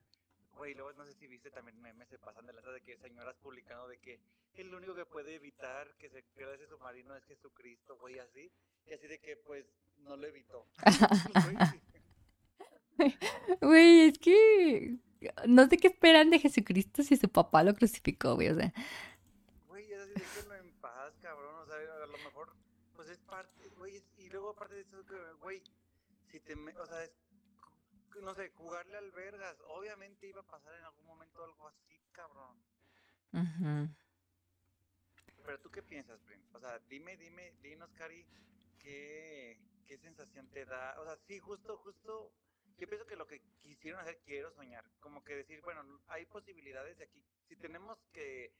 güey, 0.55 0.73
luego 0.73 0.93
no 0.93 1.05
sé 1.05 1.13
si 1.13 1.27
viste 1.27 1.51
también 1.51 1.79
memes 1.79 2.09
se 2.09 2.17
pasan 2.17 2.47
de 2.47 2.53
la 2.53 2.61
de 2.61 2.81
que 2.81 2.97
señoras 2.97 3.35
publicando 3.37 3.87
de 3.87 3.99
que 3.99 4.19
el 4.55 4.73
único 4.73 4.95
que 4.95 5.05
puede 5.05 5.35
evitar 5.35 5.95
que 5.97 6.09
se 6.09 6.23
pierda 6.23 6.55
ese 6.55 6.67
submarino 6.67 7.15
es 7.15 7.23
Jesucristo, 7.25 7.97
güey, 7.97 8.17
así, 8.19 8.51
y 8.85 8.93
así 8.93 9.07
de 9.07 9.19
que, 9.19 9.37
pues, 9.37 9.65
no 9.99 10.17
lo 10.17 10.27
evitó. 10.27 10.65
Güey, 13.61 14.09
es 14.09 14.19
que... 14.19 14.97
No 15.47 15.67
sé 15.67 15.77
qué 15.77 15.87
esperan 15.87 16.29
de 16.29 16.39
Jesucristo 16.39 17.03
si 17.03 17.17
su 17.17 17.29
papá 17.29 17.63
lo 17.63 17.73
crucificó, 17.73 18.35
güey. 18.35 18.49
O 18.49 18.55
sea, 18.55 18.71
Güey, 19.67 19.93
así, 19.93 20.13
déjenlo 20.13 20.55
en 20.55 20.71
paz, 20.79 21.13
cabrón. 21.21 21.55
O 21.55 21.65
sea, 21.65 21.75
a 21.75 22.05
lo 22.05 22.17
mejor, 22.17 22.53
pues 22.95 23.09
es 23.09 23.17
parte, 23.19 23.69
güey. 23.77 24.03
Y 24.17 24.29
luego, 24.29 24.51
aparte 24.51 24.75
de 24.75 24.81
eso, 24.81 25.03
güey, 25.41 25.63
si 26.29 26.39
te. 26.39 26.53
O 26.53 26.85
sea, 26.85 27.03
es. 27.03 27.11
No 28.21 28.33
sé, 28.33 28.51
jugarle 28.55 28.97
al 28.97 29.11
vergas. 29.11 29.57
Obviamente 29.69 30.27
iba 30.27 30.41
a 30.41 30.47
pasar 30.47 30.73
en 30.75 30.83
algún 30.83 31.05
momento 31.05 31.43
algo 31.43 31.67
así, 31.67 31.99
cabrón. 32.11 32.57
Pero 35.45 35.59
tú 35.59 35.69
qué 35.71 35.81
piensas, 35.81 36.19
Prim? 36.21 36.41
O 36.53 36.59
sea, 36.59 36.79
dime, 36.89 37.15
dime, 37.17 37.53
dinos, 37.61 37.91
Cari, 37.93 38.25
¿qué, 38.79 39.59
qué 39.85 39.97
sensación 39.97 40.47
te 40.49 40.65
da? 40.65 40.99
O 40.99 41.05
sea, 41.05 41.15
sí, 41.27 41.39
justo, 41.39 41.77
justo. 41.77 42.33
Yo 42.77 42.87
pienso 42.87 43.07
que 43.07 43.15
lo 43.15 43.27
que 43.27 43.41
quisieron 43.61 43.99
hacer, 43.99 44.19
quiero 44.25 44.51
soñar. 44.51 44.85
Como 44.99 45.23
que 45.23 45.35
decir, 45.35 45.61
bueno, 45.61 45.83
hay 46.07 46.25
posibilidades 46.25 46.97
de 46.97 47.05
aquí. 47.05 47.23
Si 47.47 47.55
tenemos 47.55 47.97
que, 48.13 48.53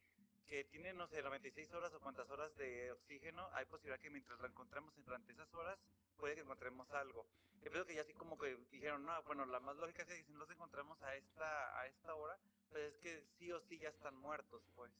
que 0.47 0.63
tiene, 0.65 0.93
no 0.93 1.07
sé, 1.07 1.21
96 1.21 1.71
horas 1.73 1.93
o 1.93 1.99
cuántas 1.99 2.29
horas 2.29 2.55
de 2.57 2.91
oxígeno, 2.91 3.47
hay 3.53 3.65
posibilidad 3.65 3.99
que 3.99 4.09
mientras 4.09 4.39
lo 4.39 4.47
encontremos 4.47 4.93
durante 5.05 5.33
esas 5.33 5.53
horas, 5.53 5.77
puede 6.17 6.35
que 6.35 6.41
encontremos 6.41 6.89
algo. 6.91 7.27
Yo 7.63 7.71
pienso 7.71 7.85
que 7.85 7.95
ya 7.95 8.01
así 8.01 8.13
como 8.13 8.37
que 8.37 8.57
dijeron, 8.71 9.05
no, 9.05 9.21
bueno, 9.23 9.45
la 9.45 9.59
más 9.59 9.75
lógica 9.77 10.03
es 10.03 10.07
que 10.07 10.23
si 10.23 10.33
los 10.33 10.49
encontramos 10.49 11.01
a 11.03 11.15
esta, 11.15 11.79
a 11.79 11.87
esta 11.87 12.15
hora, 12.15 12.37
pues 12.69 12.93
es 12.93 12.97
que 12.99 13.23
sí 13.37 13.51
o 13.51 13.59
sí 13.61 13.77
ya 13.77 13.89
están 13.89 14.15
muertos, 14.15 14.61
pues. 14.75 14.91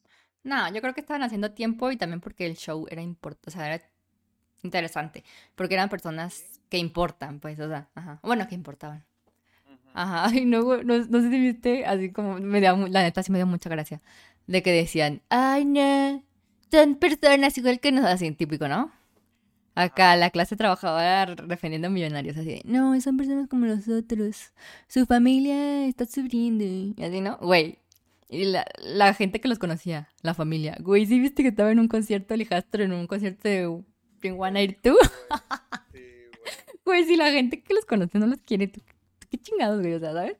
No, 0.43 0.71
yo 0.71 0.82
creo 0.82 0.93
que 0.93 1.01
estaban 1.01 1.23
haciendo 1.23 1.53
tiempo 1.53 1.91
y 1.91 1.97
también 1.97 2.21
porque 2.21 2.45
el 2.45 2.56
show 2.56 2.86
era 2.89 3.01
importante, 3.01 3.49
o 3.49 3.51
sea, 3.51 3.73
era 3.73 3.89
interesante, 4.63 5.24
porque 5.56 5.76
eran 5.76 5.89
personas 5.89 6.43
que 6.70 6.78
importan, 6.78 7.39
pues, 7.39 7.60
o 7.60 7.67
sea, 7.67 7.89
ajá. 7.96 8.20
Bueno, 8.24 8.48
que 8.48 8.56
importaban. 8.56 9.04
Ajá, 9.93 10.30
y 10.38 10.46
no, 10.46 10.84
no, 10.84 10.98
no 11.06 11.22
sé 11.22 11.30
si 11.30 11.39
viste, 11.39 11.86
así 11.86 12.12
como 12.12 12.36
me 12.39 12.60
dio, 12.62 12.76
mu- 12.78 12.88
la 12.88 13.02
neta 13.04 13.24
sí 13.24 13.32
me 13.32 13.39
dio 13.39 13.48
mucha 13.48 13.70
gracia, 13.70 14.02
de 14.48 14.62
que 14.63 14.72
decían, 14.72 15.22
ay, 15.30 15.65
no, 15.65 16.24
son 16.72 16.96
personas 16.96 17.58
igual 17.58 17.80
que 17.80 17.91
nosotros, 17.91 18.15
así, 18.15 18.32
típico, 18.32 18.67
¿no? 18.67 18.91
Acá 19.76 20.15
la 20.15 20.32
clase 20.32 20.56
trabajadora 20.56 21.36
defendiendo 21.46 21.89
millonarios, 21.91 22.36
así 22.38 22.48
de, 22.50 22.62
no, 22.65 23.00
son 23.00 23.17
personas 23.17 23.48
como 23.48 23.67
nosotros, 23.67 24.54
su 24.88 25.06
familia 25.06 25.86
está 25.86 26.06
sufriendo, 26.08 26.63
y 26.63 26.96
así, 27.04 27.22
¿no? 27.22 27.38
Güey, 27.38 27.78
y 28.30 28.46
la, 28.46 28.65
la 28.84 29.13
gente 29.13 29.39
que 29.39 29.48
los 29.48 29.60
conocía, 29.60 30.10
la 30.24 30.34
familia, 30.34 30.78
güey, 30.80 31.06
¿sí 31.06 31.20
viste 31.20 31.43
que 31.43 31.50
estaba 31.50 31.72
en 31.72 31.80
un 31.80 31.88
concierto 31.88 32.34
de 32.34 32.39
Lijastro, 32.39 32.84
en 32.84 32.91
un 32.93 33.06
concierto 33.08 33.48
de 33.50 33.84
Air 34.23 34.77
Two? 34.82 34.97
Sí, 35.91 35.99
güey. 36.01 36.32
Güey, 36.86 37.03
si 37.06 37.15
la 37.17 37.32
gente 37.32 37.62
que 37.63 37.73
los 37.73 37.86
conoce 37.86 38.17
no 38.19 38.27
los 38.27 38.41
quiere, 38.41 38.67
¿tú, 38.67 38.82
tú 39.19 39.27
qué 39.30 39.38
chingados, 39.38 39.82
güey? 39.82 39.93
O 39.95 39.99
sea, 39.99 40.13
¿sabes? 40.13 40.38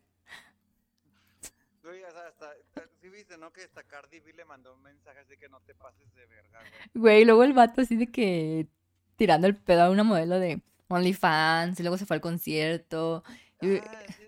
Güey, 1.84 2.04
o 2.04 2.12
sea, 2.12 2.28
hasta, 2.28 2.54
sí 3.02 3.10
viste, 3.10 3.38
¿no? 3.38 3.52
Que 3.54 3.62
hasta 3.64 3.84
Cardi 3.84 4.20
B 4.20 4.34
le 4.34 4.46
mandó 4.46 4.74
un 4.74 4.82
mensaje 4.82 5.20
así 5.20 5.38
que 5.38 5.48
no 5.50 5.60
te 5.62 5.74
pases 5.76 6.14
de 6.16 6.26
verga, 6.26 6.60
güey. 6.60 6.72
Güey, 6.94 7.26
luego 7.26 7.44
el 7.44 7.54
vato 7.54 7.82
así 7.82 7.96
de 7.96 8.08
que 8.08 8.68
tirando 9.16 9.48
el 9.48 9.56
pedo 9.56 9.84
a 9.84 9.90
una 9.90 10.04
modelo 10.04 10.40
de 10.40 10.62
OnlyFans, 10.90 11.80
y 11.80 11.84
luego 11.84 11.98
se 11.98 12.06
fue 12.06 12.16
al 12.18 12.22
concierto. 12.22 13.24
y- 13.62 13.78
Ah, 13.78 13.82
sí, 14.18 14.24
ajá, 14.24 14.27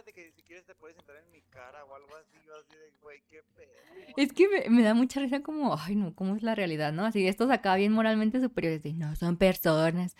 ah, 0.00 0.02
de 0.04 0.12
que 0.12 0.32
si 0.32 0.42
quieres 0.42 0.64
te 0.64 0.74
puedes 0.74 0.96
sentar 0.96 1.16
en 1.16 1.30
mi 1.30 1.42
cara 1.42 1.84
o 1.84 1.94
algo 1.94 2.14
así, 2.16 2.36
yo 2.46 2.54
así 2.56 2.74
de, 2.76 2.92
güey, 3.00 3.22
qué 3.28 3.42
pedo. 3.54 4.14
Es 4.16 4.32
que 4.32 4.48
me, 4.48 4.70
me 4.70 4.82
da 4.82 4.94
mucha 4.94 5.20
risa 5.20 5.42
como, 5.42 5.76
ay 5.78 5.94
no, 5.94 6.14
¿cómo 6.14 6.36
es 6.36 6.42
la 6.42 6.54
realidad, 6.54 6.92
no? 6.92 7.04
Así, 7.04 7.26
estos 7.26 7.50
acá 7.50 7.76
bien 7.76 7.92
moralmente 7.92 8.40
superiores, 8.40 8.82
de 8.82 8.92
no, 8.92 9.14
son 9.16 9.36
personas. 9.36 10.16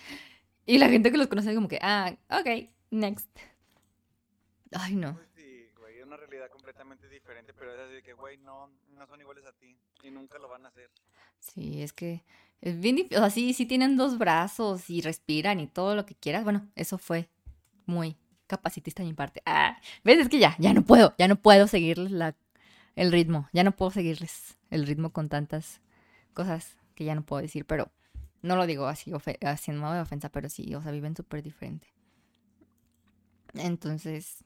Y 0.67 0.79
la 0.79 0.89
gente 0.89 1.11
que 1.11 1.19
los 1.19 1.27
conoce 1.27 1.55
como 1.55 1.69
que, 1.69 1.79
ah, 1.83 2.15
ok, 2.29 2.71
next. 2.91 3.29
Ay 4.73 4.95
no. 4.95 5.15
Pues 5.15 5.29
sí, 5.35 5.69
güey, 5.79 5.99
es 5.99 6.05
una 6.05 6.17
realidad 6.17 6.49
completamente 6.51 7.09
diferente, 7.09 7.53
pero 7.55 7.75
es 7.75 7.81
así 7.81 7.95
de 7.95 8.03
que, 8.03 8.13
güey, 8.13 8.37
no, 8.39 8.71
no 8.91 9.07
son 9.07 9.21
iguales 9.21 9.45
a 9.47 9.53
ti 9.53 9.77
y 10.03 10.11
nunca 10.11 10.39
lo 10.39 10.49
van 10.49 10.65
a 10.65 10.69
hacer. 10.69 10.91
Sí, 11.41 11.83
es 11.83 11.93
que 11.93 12.23
es 12.61 12.79
bien 12.79 12.97
difícil. 12.97 13.19
O 13.19 13.21
sea, 13.21 13.31
sí, 13.31 13.53
sí 13.55 13.67
tienen 13.67 13.97
dos 13.97 14.19
brazos 14.19 14.91
y 14.91 15.01
respiran 15.01 15.59
y 15.61 15.67
todo 15.67 15.97
lo 15.97 16.07
que 16.07 16.15
quieras. 16.15 16.45
Bueno, 16.45 16.69
eso 16.77 16.99
fue 16.99 17.29
muy 17.87 18.17
capacitista 18.51 19.03
de 19.03 19.09
mi 19.09 19.15
parte. 19.15 19.43
Ah, 19.47 19.79
¿ves? 20.05 20.19
Es 20.19 20.29
que 20.29 20.39
ya, 20.39 20.57
ya 20.59 20.75
no 20.75 20.83
puedo, 20.85 21.15
ya 21.19 21.29
no 21.29 21.37
puedo 21.37 21.67
seguirles 21.69 22.11
la, 22.11 22.37
el 22.97 23.13
ritmo. 23.13 23.49
Ya 23.53 23.65
no 23.65 23.73
puedo 23.73 23.91
seguirles 23.93 24.59
el 24.71 24.87
ritmo 24.87 25.11
con 25.13 25.29
tantas 25.29 25.81
cosas 26.35 26.77
que 26.95 27.05
ya 27.05 27.15
no 27.15 27.23
puedo 27.25 27.43
decir, 27.43 27.65
pero 27.67 27.91
no 28.43 28.57
lo 28.57 28.67
digo 28.67 28.87
así, 28.87 29.13
así 29.43 29.71
en 29.71 29.79
modo 29.79 29.95
de 29.95 30.01
ofensa, 30.01 30.31
pero 30.31 30.49
sí, 30.49 30.75
o 30.75 30.83
sea, 30.83 30.93
viven 30.93 31.17
súper 31.17 31.43
diferente. 31.43 31.89
Entonces, 33.55 34.45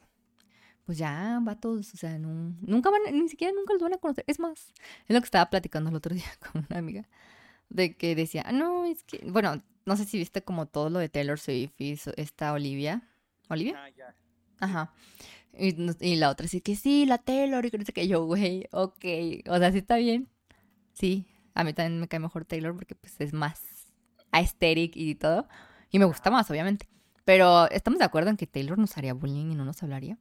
pues 0.87 0.99
ya, 0.99 1.39
vatos, 1.43 1.95
o 1.95 1.97
sea, 1.97 2.19
nunca 2.19 2.91
van, 2.91 3.03
ni 3.13 3.29
siquiera 3.29 3.53
nunca 3.55 3.75
los 3.75 3.83
van 3.83 3.95
a 3.95 3.99
conocer. 3.99 4.25
Es 4.29 4.39
más, 4.41 4.73
es 5.09 5.15
lo 5.15 5.21
que 5.21 5.27
estaba 5.27 5.51
platicando 5.51 5.91
el 5.91 5.97
otro 5.97 6.15
día 6.15 6.25
con 6.53 6.67
una 6.69 6.79
amiga, 6.79 7.09
de 7.71 7.97
que 7.97 8.17
decía, 8.17 8.45
"Ah, 8.47 8.53
no, 8.53 8.85
es 8.87 9.05
que, 9.05 9.21
bueno, 9.31 9.63
no 9.87 9.97
sé 9.97 10.05
si 10.07 10.19
viste 10.19 10.43
como 10.45 10.67
todo 10.67 10.91
lo 10.91 11.01
de 11.01 11.09
Taylor 11.11 11.39
Swift 11.41 11.75
y 11.81 11.99
esta 12.17 12.53
Olivia. 12.55 13.03
¿Olivia? 13.55 13.81
Ah, 13.83 13.89
ya. 13.91 14.15
Ajá. 14.61 14.93
Y, 15.59 15.75
y 16.07 16.17
la 16.17 16.31
otra 16.31 16.49
sí 16.49 16.61
que 16.61 16.77
sí, 16.77 17.07
la 17.07 17.19
Taylor, 17.19 17.65
y 17.67 17.71
que 17.71 17.85
sé 17.85 17.93
qué, 17.93 18.09
yo, 18.09 18.25
güey, 18.25 18.69
ok, 18.73 19.05
o 19.49 19.59
sea, 19.59 19.73
sí 19.73 19.79
está 19.79 19.97
bien. 19.97 20.29
Sí, 20.93 21.27
a 21.55 21.65
mí 21.65 21.73
también 21.75 22.01
me 22.01 22.09
cae 22.09 22.21
mejor 22.21 22.45
Taylor 22.45 22.75
porque 22.75 22.95
pues 22.95 23.21
es 23.21 23.33
más 23.33 23.63
aesthetic 24.33 24.97
y 24.97 25.15
todo, 25.17 25.49
y 25.91 25.99
me 25.99 26.05
gusta 26.07 26.31
más, 26.31 26.51
obviamente. 26.51 26.89
Pero 27.25 27.71
estamos 27.71 27.99
de 27.99 28.05
acuerdo 28.07 28.31
en 28.31 28.37
que 28.37 28.47
Taylor 28.47 28.79
nos 28.79 28.97
haría 28.99 29.15
bullying 29.15 29.53
y 29.53 29.55
no 29.55 29.65
nos 29.65 29.83
hablaría. 29.83 30.19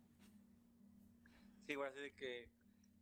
Sí, 1.67 1.76
güey, 1.76 1.89
así 1.89 2.00
de 2.00 2.12
que, 2.13 2.50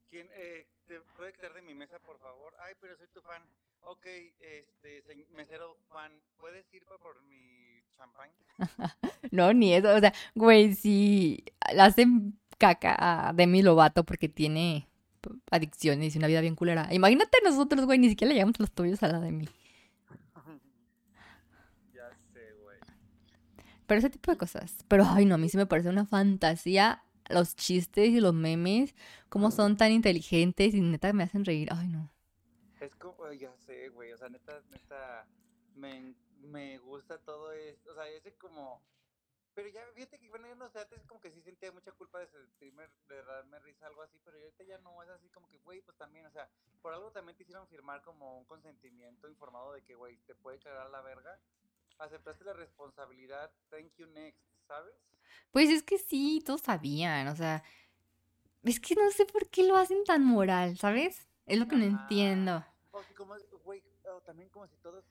¿quién, 0.10 0.30
eh, 0.34 0.68
te 0.88 1.02
puede 1.18 1.34
quitar 1.34 1.54
de 1.54 1.62
mi 1.62 1.74
mesa, 1.74 2.00
por 2.00 2.20
favor? 2.20 2.54
Ay, 2.60 2.74
pero 2.80 2.96
soy 2.98 3.08
tu 3.08 3.22
fan. 3.22 3.44
Ok, 3.82 4.06
este, 4.40 5.02
se- 5.04 5.26
mesero 5.36 5.76
fan, 5.90 6.12
¿puedes 6.38 6.66
ir 6.74 6.86
por 6.86 7.22
mi 7.24 7.71
champán? 8.02 8.30
No, 9.32 9.54
ni 9.54 9.74
eso, 9.74 9.96
o 9.96 10.00
sea, 10.00 10.14
güey, 10.36 10.76
si 10.76 11.44
la 11.74 11.86
hacen 11.86 12.38
caca 12.58 12.96
a 12.98 13.34
Demi 13.34 13.62
Lovato 13.62 14.04
porque 14.04 14.30
tiene 14.30 14.88
adicciones 15.50 16.14
y 16.14 16.18
una 16.18 16.28
vida 16.28 16.42
bien 16.42 16.56
culera. 16.56 16.88
Imagínate 16.92 17.38
nosotros, 17.44 17.86
güey, 17.86 18.00
ni 18.00 18.10
siquiera 18.10 18.30
le 18.30 18.36
llegamos 18.36 18.60
los 18.60 18.72
tuyos 18.72 19.02
a 19.04 19.08
la 19.08 19.20
Demi. 19.20 19.46
ya 21.94 22.10
sé, 22.34 22.54
güey. 22.62 22.78
Pero 23.88 24.00
ese 24.00 24.10
tipo 24.10 24.32
de 24.32 24.38
cosas. 24.38 24.84
Pero, 24.88 25.06
ay, 25.08 25.26
no, 25.26 25.36
a 25.36 25.38
mí 25.38 25.50
sí 25.50 25.58
me 25.58 25.66
parece 25.66 25.90
una 25.90 26.06
fantasía 26.06 27.04
los 27.30 27.56
chistes 27.56 28.10
y 28.10 28.20
los 28.20 28.34
memes, 28.34 28.96
cómo 29.30 29.52
son 29.52 29.78
tan 29.78 29.92
inteligentes 29.92 30.74
y 30.74 30.82
neta 30.82 31.14
me 31.14 31.24
hacen 31.24 31.46
reír. 31.46 31.70
Ay, 31.72 31.88
no. 31.88 32.12
Es 32.80 32.96
como, 32.96 33.32
ya 33.32 33.54
sé, 33.66 33.90
güey, 33.90 34.12
o 34.12 34.18
sea, 34.18 34.30
neta, 34.30 34.60
neta, 34.72 35.26
me, 35.76 36.16
me 36.42 36.78
gusta 36.80 37.18
todo 37.20 37.52
esto, 37.52 37.92
o 37.92 37.96
sea, 37.96 38.08
ese 38.10 38.34
como, 38.36 38.82
pero 39.54 39.68
ya, 39.70 39.86
fíjate 39.94 40.20
que, 40.20 40.30
bueno, 40.30 40.48
yo 40.48 40.56
no 40.56 40.70
sé, 40.70 40.80
antes 40.80 41.04
como 41.06 41.20
que 41.20 41.32
sí 41.32 41.42
sentía 41.42 41.72
mucha 41.72 41.92
culpa 41.92 42.20
de 42.20 42.28
sentirme, 42.28 42.88
de 43.08 43.24
darme 43.24 43.60
risa, 43.60 43.88
algo 43.88 44.02
así, 44.02 44.20
pero 44.24 44.38
ahorita 44.38 44.64
ya 44.64 44.78
no, 44.80 45.02
es 45.04 45.10
así 45.10 45.30
como 45.30 45.50
que, 45.50 45.58
güey, 45.60 45.82
pues 45.82 45.98
también, 45.98 46.26
o 46.26 46.32
sea, 46.32 46.50
por 46.82 46.94
algo 46.94 47.12
también 47.12 47.38
te 47.38 47.44
hicieron 47.44 47.68
firmar 47.68 48.02
como 48.02 48.38
un 48.38 48.46
consentimiento 48.46 49.30
informado 49.30 49.74
de 49.74 49.84
que, 49.84 49.96
güey, 49.96 50.18
te 50.26 50.36
puede 50.36 50.60
cagar 50.60 50.90
la 50.90 51.02
verga, 51.02 51.40
aceptaste 52.00 52.44
la 52.46 52.54
responsabilidad, 52.54 53.52
thank 53.70 53.94
you 53.98 54.08
next, 54.08 54.42
¿sabes? 54.68 54.96
Pues 55.52 55.70
es 55.70 55.84
que 55.84 55.98
sí, 55.98 56.42
todos 56.46 56.62
sabían, 56.62 57.28
o 57.28 57.36
sea, 57.36 57.64
es 58.64 58.80
que 58.80 58.96
no 58.96 59.10
sé 59.12 59.26
por 59.26 59.50
qué 59.50 59.64
lo 59.64 59.76
hacen 59.76 60.04
tan 60.04 60.24
moral, 60.24 60.78
¿sabes? 60.78 61.28
Es 61.46 61.60
lo 61.60 61.68
que 61.68 61.76
no 61.76 61.84
entiendo. 61.84 62.64
O 62.92 63.04
si 63.04 63.14
como, 63.14 63.36
güey, 63.64 63.84
o 64.06 64.22
también 64.22 64.50
como 64.50 64.68
si 64.68 64.78
todos, 64.78 65.04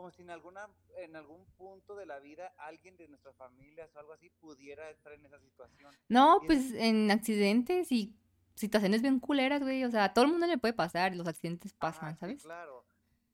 como 0.00 0.10
si 0.10 0.22
en 0.22 0.30
alguna, 0.30 0.66
en 0.96 1.14
algún 1.14 1.44
punto 1.58 1.94
de 1.94 2.06
la 2.06 2.20
vida 2.20 2.54
alguien 2.56 2.96
de 2.96 3.06
nuestras 3.06 3.36
familias 3.36 3.94
o 3.94 3.98
algo 3.98 4.14
así 4.14 4.30
pudiera 4.30 4.88
estar 4.88 5.12
en 5.12 5.26
esa 5.26 5.38
situación. 5.38 5.94
No, 6.08 6.40
pues 6.46 6.72
en 6.72 7.10
accidentes 7.10 7.92
y 7.92 8.16
situaciones 8.54 9.02
bien 9.02 9.20
culeras, 9.20 9.60
güey, 9.60 9.84
o 9.84 9.90
sea, 9.90 10.04
a 10.04 10.14
todo 10.14 10.24
el 10.24 10.30
mundo 10.30 10.46
le 10.46 10.56
puede 10.56 10.72
pasar, 10.72 11.14
los 11.14 11.28
accidentes 11.28 11.74
pasan, 11.74 12.14
sí, 12.14 12.20
¿sabes? 12.20 12.42
claro. 12.42 12.86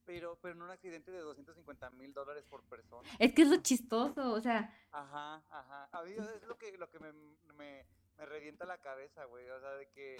Pero, 0.06 0.40
pero 0.42 0.54
en 0.54 0.62
un 0.62 0.70
accidente 0.70 1.12
de 1.12 1.20
250 1.20 1.90
mil 1.90 2.12
dólares 2.12 2.44
por 2.50 2.64
persona. 2.64 3.08
Es 3.20 3.32
que 3.32 3.42
es 3.42 3.48
lo 3.48 3.58
chistoso, 3.58 4.32
o 4.32 4.40
sea, 4.40 4.74
Ajá, 4.90 5.44
ajá. 5.48 5.88
A 5.92 6.02
mí 6.02 6.14
es 6.14 6.46
lo 6.48 6.58
que, 6.58 6.76
lo 6.78 6.90
que 6.90 6.98
me, 6.98 7.12
me, 7.54 7.86
me 8.18 8.26
revienta 8.26 8.66
la 8.66 8.78
cabeza, 8.78 9.24
güey. 9.26 9.48
O 9.50 9.60
sea, 9.60 9.70
de 9.70 9.88
que, 9.90 10.16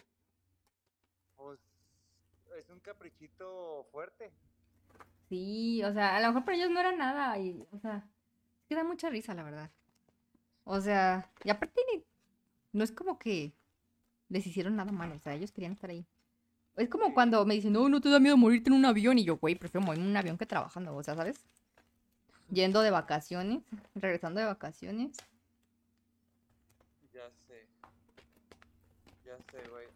pues, 1.35 1.59
es 2.57 2.71
un 2.71 2.79
caprichito 2.79 3.89
fuerte. 3.91 4.31
Sí, 5.29 5.83
o 5.83 5.93
sea, 5.93 6.17
a 6.17 6.21
lo 6.21 6.29
mejor 6.29 6.45
para 6.45 6.57
ellos 6.57 6.71
no 6.71 6.81
era 6.81 6.93
nada 6.93 7.39
y, 7.39 7.67
o 7.73 7.79
sea, 7.79 8.05
que 8.69 8.75
da 8.75 8.85
mucha 8.85 9.11
risa, 9.11 9.35
la 9.35 9.43
verdad. 9.43 9.71
O 10.65 10.81
sea, 10.81 11.31
y 11.45 11.51
aparte 11.51 11.81
no 12.73 12.85
es 12.85 12.93
como 12.93 13.19
que 13.19 13.53
les 14.29 14.47
hicieron 14.47 14.77
nada 14.77 14.93
malo, 14.93 15.15
o 15.17 15.19
sea, 15.19 15.35
ellos 15.35 15.53
querían 15.53 15.73
estar 15.73 15.91
ahí. 15.91 16.05
Es 16.77 16.89
como 16.89 17.15
cuando 17.15 17.45
me 17.47 17.55
dicen, 17.55 17.73
no, 17.73 17.89
no 17.89 18.01
te 18.01 18.11
da 18.11 18.21
miedo 18.21 18.37
morirte 18.37 18.69
en 18.69 18.77
un 18.77 18.85
avión 18.85 19.19
y 19.19 19.25
yo, 19.25 19.39
güey, 19.39 19.55
prefiero 19.55 19.85
morirme 19.85 20.05
en 20.05 20.11
un 20.11 20.17
avión 20.17 20.37
que 20.37 20.47
trabajando, 20.47 20.95
o 20.95 21.03
sea, 21.03 21.15
¿sabes? 21.15 21.41
Yendo 22.51 22.83
de 22.83 22.91
vacaciones, 22.91 23.63
regresando 23.95 24.41
de 24.41 24.47
vacaciones. 24.47 25.17
Ya 27.13 27.31
sé. 27.49 27.67
Ya 29.25 29.37
sé, 29.51 29.69
güey. 29.71 29.87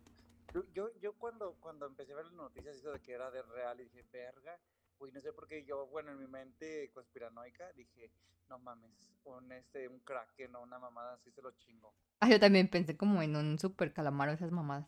Yo, 0.55 0.65
yo, 0.75 0.91
yo 1.01 1.13
cuando, 1.13 1.55
cuando 1.61 1.87
empecé 1.87 2.13
a 2.13 2.17
ver 2.17 2.25
las 2.25 2.35
noticias 2.35 2.77
hizo 2.77 2.93
de 2.93 3.01
que 3.01 3.13
era 3.13 3.31
de 3.31 3.43
real 3.43 3.79
y 3.79 3.85
dije, 3.85 4.05
verga, 4.11 4.59
güey, 5.01 5.11
no 5.13 5.21
sé 5.21 5.33
por 5.33 5.49
qué 5.49 5.65
yo, 5.65 5.87
bueno, 5.87 6.13
en 6.13 6.19
mi 6.19 6.27
mente 6.27 6.91
conspiranoica 6.93 7.73
dije, 7.73 8.13
no 8.51 8.59
mames, 8.59 8.93
un 9.25 9.51
este, 9.51 9.89
un 9.89 9.99
kraken 10.01 10.55
o 10.55 10.63
una 10.63 10.79
mamada 10.79 11.15
así 11.15 11.33
se 11.33 11.43
lo 11.43 11.51
chingo. 11.53 11.93
Ah, 12.21 12.29
yo 12.29 12.39
también 12.39 12.69
pensé 12.69 12.97
como 12.97 13.23
en 13.23 13.35
un 13.35 13.59
super 13.59 13.93
calamaro 13.95 14.33
esas 14.33 14.53
mamadas. 14.53 14.87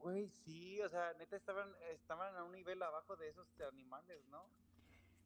Güey, 0.00 0.28
sí, 0.44 0.82
o 0.82 0.90
sea, 0.90 1.14
neta 1.14 1.36
estaban, 1.36 1.68
estaban 1.92 2.36
a 2.36 2.44
un 2.44 2.52
nivel 2.52 2.82
abajo 2.82 3.16
de 3.16 3.28
esos 3.28 3.46
animales, 3.72 4.18
¿no? 4.28 4.44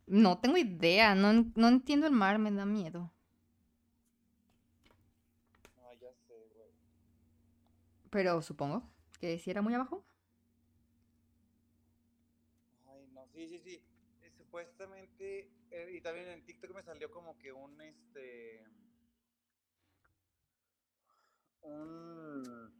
No 0.06 0.38
tengo 0.40 0.58
idea, 0.58 1.14
no, 1.14 1.50
no 1.54 1.68
entiendo 1.68 2.06
el 2.06 2.12
mar, 2.12 2.38
me 2.38 2.50
da 2.50 2.66
miedo. 2.66 3.10
Ah, 5.78 5.94
ya 6.00 6.12
sé, 6.26 6.34
güey. 6.54 6.70
Pero 8.10 8.42
supongo 8.42 8.82
que 9.20 9.38
si 9.38 9.50
era 9.50 9.62
muy 9.62 9.74
abajo. 9.74 10.04
Ay, 12.88 13.06
no, 13.12 13.26
sí, 13.32 13.48
sí, 13.48 13.58
sí. 13.58 13.87
Supuestamente, 14.48 15.52
eh, 15.70 15.90
y 15.92 16.00
también 16.00 16.26
en 16.28 16.42
TikTok 16.42 16.74
me 16.74 16.82
salió 16.82 17.10
como 17.10 17.36
que 17.36 17.52
un, 17.52 17.78
este, 17.82 18.66
un, 21.60 22.72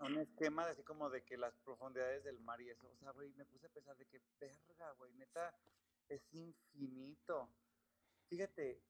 un 0.00 0.18
esquema 0.18 0.66
de 0.66 0.72
así 0.72 0.82
como 0.82 1.08
de 1.10 1.24
que 1.24 1.36
las 1.36 1.54
profundidades 1.58 2.24
del 2.24 2.40
mar 2.40 2.60
y 2.60 2.70
eso. 2.70 2.90
O 2.90 2.96
sea, 2.96 3.12
güey, 3.12 3.32
me 3.34 3.44
puse 3.44 3.66
a 3.66 3.68
pensar 3.68 3.96
de 3.96 4.06
que, 4.06 4.20
verga, 4.40 4.90
güey, 4.98 5.12
neta, 5.12 5.56
es 6.08 6.20
infinito. 6.32 7.48
Fíjate 8.28 8.82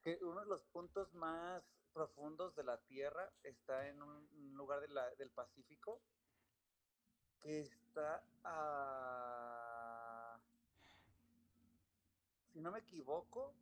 que 0.00 0.20
uno 0.22 0.42
de 0.42 0.46
los 0.46 0.62
puntos 0.66 1.12
más 1.14 1.64
profundos 1.92 2.54
de 2.54 2.62
la 2.62 2.80
Tierra 2.82 3.32
está 3.42 3.88
en 3.88 4.00
un 4.00 4.54
lugar 4.54 4.80
de 4.80 4.86
del 5.18 5.30
Pacífico 5.32 6.00
que 7.40 7.62
está 7.62 8.24
a... 8.44 9.63
Si 12.54 12.60
no 12.60 12.70
me 12.70 12.78
equivoco, 12.78 13.52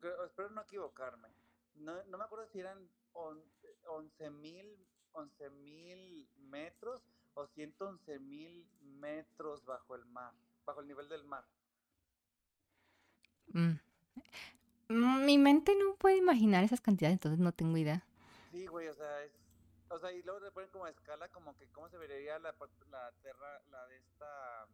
creo- 0.00 0.24
espero 0.26 0.50
no 0.50 0.60
equivocarme. 0.62 1.28
No, 1.76 2.02
no 2.04 2.18
me 2.18 2.24
acuerdo 2.24 2.46
si 2.48 2.60
eran 2.60 2.86
11 3.14 4.30
mil 4.30 4.86
11 5.12 5.50
mil 5.50 6.28
metros 6.36 7.02
o 7.34 7.46
111 7.48 8.18
mil 8.18 8.64
metros 8.80 9.64
bajo 9.64 9.94
el 9.94 10.04
mar, 10.06 10.32
bajo 10.64 10.80
el 10.80 10.86
nivel 10.88 11.08
del 11.08 11.24
mar. 11.24 11.44
Mm. 13.52 13.78
Mm, 14.88 15.24
Mi 15.24 15.38
mente 15.38 15.74
no 15.76 15.94
puede 15.96 16.16
imaginar 16.16 16.64
esas 16.64 16.80
cantidades, 16.80 17.14
entonces 17.14 17.38
no 17.40 17.52
tengo 17.52 17.76
idea. 17.76 18.04
Sí, 18.50 18.66
güey, 18.66 18.88
o 18.88 18.94
sea, 18.94 19.22
es... 19.24 19.32
O 19.88 19.98
sea, 19.98 20.12
y 20.12 20.22
luego 20.22 20.38
le 20.40 20.52
ponen 20.52 20.70
como 20.70 20.84
a 20.84 20.90
escala 20.90 21.28
como 21.30 21.56
que 21.56 21.66
cómo 21.68 21.88
se 21.88 21.98
vería 21.98 22.38
la, 22.38 22.54
la 22.90 23.12
tierra, 23.22 23.60
la 23.70 23.86
de 23.88 23.96
esta... 23.96 24.66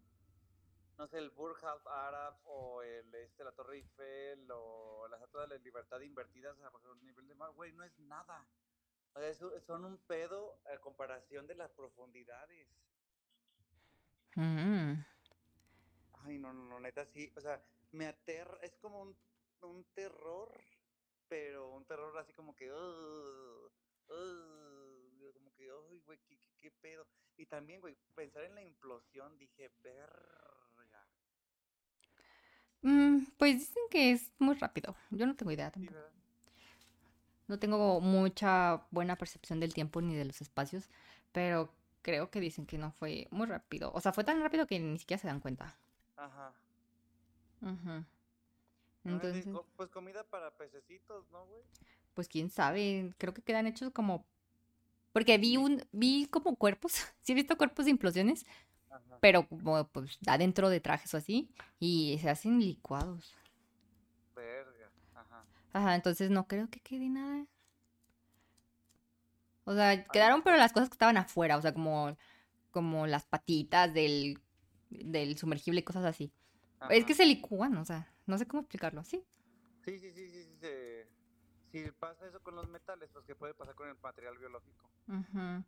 No 0.97 1.07
sé, 1.07 1.19
el 1.19 1.31
Burj 1.31 1.63
Al 1.65 1.81
Arab 1.87 2.39
o 2.45 2.83
el, 2.83 3.15
este, 3.17 3.45
la 3.45 3.53
Torre 3.53 3.77
Eiffel 3.77 4.49
o 4.51 5.07
la 5.09 5.17
Estatua 5.17 5.43
de 5.43 5.49
la 5.49 5.63
Libertad 5.63 6.01
invertidas 6.01 6.59
bajo 6.59 6.93
el 6.93 7.05
nivel 7.05 7.29
del 7.29 7.37
mar. 7.37 7.51
Güey, 7.53 7.73
no 7.73 7.85
es 7.85 7.99
nada. 7.99 8.49
O 9.15 9.19
sea, 9.21 9.29
eso- 9.29 9.61
son 9.61 9.85
un 9.85 9.99
pedo 9.99 10.59
a 10.73 10.79
comparación 10.79 11.47
de 11.47 11.55
las 11.55 11.71
profundidades. 11.73 12.69
Mm. 14.37 15.05
Ay, 16.25 16.39
no, 16.39 16.53
no, 16.53 16.65
no, 16.65 16.81
neta, 16.81 17.05
sí. 17.07 17.31
O 17.37 17.41
sea, 17.41 17.63
me 17.93 18.07
aterra. 18.07 18.59
Es 18.63 18.77
como 18.79 19.03
un, 19.03 19.17
un 19.63 19.85
terror, 19.95 20.61
pero 21.29 21.71
un 21.71 21.85
terror 21.87 22.17
así 22.19 22.33
como 22.33 22.55
que. 22.55 22.71
"Ugh, 22.73 23.73
ugh", 24.09 25.33
como 25.35 25.53
que, 25.55 25.71
ay, 25.71 26.01
güey, 26.01 26.19
¿qué, 26.25 26.39
qué, 26.39 26.53
qué 26.59 26.71
pedo. 26.71 27.07
Y 27.37 27.47
también, 27.47 27.81
güey, 27.81 27.97
pensar 28.15 28.45
en 28.45 28.55
la 28.55 28.63
implosión, 28.63 29.39
dije, 29.39 29.71
verga. 29.83 30.56
Mm, 32.87 33.27
pues 33.37 33.59
dicen 33.59 33.83
que 33.91 34.13
es 34.13 34.33
muy 34.39 34.55
rápido. 34.55 34.95
Yo 35.11 35.27
no 35.27 35.35
tengo 35.35 35.51
idea 35.51 35.73
tampoco. 35.73 35.99
No 37.49 37.59
tengo 37.59 38.01
mucha 38.01 38.87
buena 38.93 39.17
percepción 39.17 39.59
del 39.59 39.75
tiempo 39.75 40.01
ni 40.01 40.15
de 40.15 40.25
los 40.25 40.41
espacios, 40.41 40.89
pero 41.33 41.73
creo 42.03 42.31
que 42.31 42.39
dicen 42.39 42.65
que 42.65 42.79
no 42.79 42.93
fue 42.93 43.27
muy 43.33 43.47
rápido. 43.47 43.91
O 43.93 44.01
sea, 44.01 44.13
fue 44.13 44.23
tan 44.23 44.41
rápido 44.41 44.69
que 44.69 44.79
ni 44.79 44.99
siquiera 45.01 45.21
se 45.21 45.27
dan 45.27 45.41
cuenta. 45.41 45.77
Ajá. 46.17 46.55
Sí, 49.03 49.09
Entonces, 49.09 49.47
pues 49.77 49.91
comida 49.91 50.23
para 50.23 50.57
pececitos, 50.57 51.29
¿no, 51.33 51.45
güey? 51.47 51.63
pues 52.15 52.29
quién 52.29 52.51
sabe, 52.51 53.13
creo 53.19 53.35
que 53.35 53.43
quedan 53.43 53.67
hechos 53.67 53.93
como... 53.93 54.25
Porque 55.13 55.39
vi 55.39 55.57
un, 55.57 55.85
vi 55.93 56.27
como 56.27 56.57
cuerpos, 56.57 56.93
sí 57.23 57.33
he 57.33 57.35
visto 57.35 57.57
cuerpos 57.57 57.87
de 57.87 57.91
implosiones, 57.91 58.47
Ajá. 58.97 59.19
pero 59.21 59.47
como 59.49 59.87
pues 59.89 60.19
adentro 60.27 60.69
de 60.69 60.81
trajes 60.81 61.13
o 61.15 61.17
así, 61.17 61.51
y 61.79 62.19
se 62.21 62.31
hacen 62.31 62.61
licuados. 62.61 63.35
Verga. 64.35 64.91
Ajá. 65.15 65.45
Ajá, 65.73 65.95
entonces 65.95 66.31
no 66.31 66.47
creo 66.47 66.69
que 66.71 66.81
quede 66.81 67.09
nada. 67.09 67.47
O 69.65 69.75
sea, 69.75 70.05
quedaron 70.09 70.43
pero 70.43 70.57
las 70.57 70.73
cosas 70.73 70.89
que 70.89 70.95
estaban 70.95 71.17
afuera, 71.17 71.57
o 71.57 71.63
sea, 71.63 71.75
como, 71.75 72.17
como 72.71 73.07
las 73.07 73.27
patitas 73.27 73.93
del, 73.93 74.41
del 74.91 75.37
sumergible 75.37 75.81
y 75.81 75.85
cosas 75.85 76.05
así. 76.05 76.33
Es 76.89 77.05
que 77.05 77.13
ajá. 77.13 77.23
se 77.23 77.27
licúan, 77.27 77.77
o 77.77 77.85
sea, 77.85 78.15
no 78.27 78.39
sé 78.39 78.47
cómo 78.47 78.61
explicarlo, 78.61 79.03
¿sí? 79.03 79.25
Sí, 79.85 79.99
sí, 79.99 80.13
sí, 80.13 80.31
sí, 80.31 80.45
sí, 80.61 80.69
Si 81.73 81.91
pasa 81.93 82.27
eso 82.27 82.41
con 82.43 82.55
los 82.55 82.69
metales, 82.69 83.11
pues 83.13 83.25
que 83.25 83.35
puede 83.35 83.55
pasar 83.55 83.75
con 83.75 83.89
el 83.89 83.97
material 84.01 84.39
biológico. 84.39 84.89
Ujú. 85.09 85.65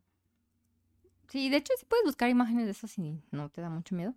Sí, 1.28 1.50
de 1.50 1.58
hecho 1.58 1.72
sí 1.78 1.84
puedes 1.86 2.04
buscar 2.06 2.28
imágenes 2.30 2.64
de 2.64 2.70
eso 2.72 2.86
si 2.86 3.22
no 3.30 3.50
te 3.50 3.60
da 3.60 3.68
mucho 3.70 3.94
miedo. 3.94 4.14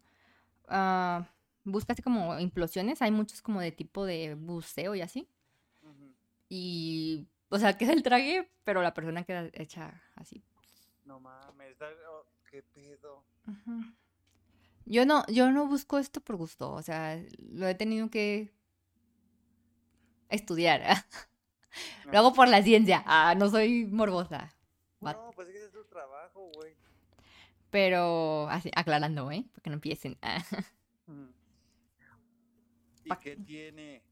Ah, 0.68 1.28
busca 1.64 1.94
así 1.94 2.02
como 2.02 2.40
implosiones, 2.40 3.02
hay 3.02 3.12
muchos 3.12 3.42
como 3.42 3.60
de 3.62 3.72
tipo 3.72 4.06
de 4.06 4.36
buceo 4.36 4.96
y 4.96 5.02
así. 5.02 5.28
Y, 6.50 7.28
o 7.50 7.58
sea, 7.60 7.78
queda 7.78 7.94
el 7.94 8.04
traje, 8.04 8.50
pero 8.64 8.82
la 8.82 8.94
persona 8.94 9.24
queda 9.24 9.50
hecha 9.54 10.02
así. 10.16 10.44
No 11.06 11.20
mames, 11.20 11.78
da- 11.78 11.90
oh, 12.10 12.26
qué 12.50 12.62
pedo. 12.64 13.24
Yo 14.86 15.06
no, 15.06 15.26
yo 15.28 15.52
no 15.52 15.68
busco 15.68 15.98
esto 16.00 16.22
por 16.22 16.36
gusto, 16.38 16.72
o 16.74 16.82
sea, 16.82 17.22
lo 17.40 17.68
he 17.68 17.76
tenido 17.76 18.10
que 18.10 18.54
estudiar. 20.30 20.82
Lo 22.12 22.20
hago 22.20 22.34
por 22.34 22.50
la 22.50 22.62
ciencia. 22.62 23.02
Ah, 23.06 23.34
no 23.36 23.50
soy 23.50 23.86
morbosa. 23.86 24.54
What? 25.00 25.16
No, 25.16 25.32
pues 25.34 25.48
es 25.48 25.54
que 25.54 25.66
es 25.66 25.72
tu 25.72 25.86
trabajo, 25.86 26.52
güey. 26.56 26.76
Pero 27.72 28.48
así, 28.50 28.70
aclarando, 28.76 29.32
¿eh? 29.32 29.46
Para 29.52 29.64
que 29.64 29.70
no 29.70 29.76
empiecen. 29.76 30.18
Ujú. 31.08 31.34
¿Y 33.06 33.16
qué 33.18 33.36
tiene? 33.38 34.04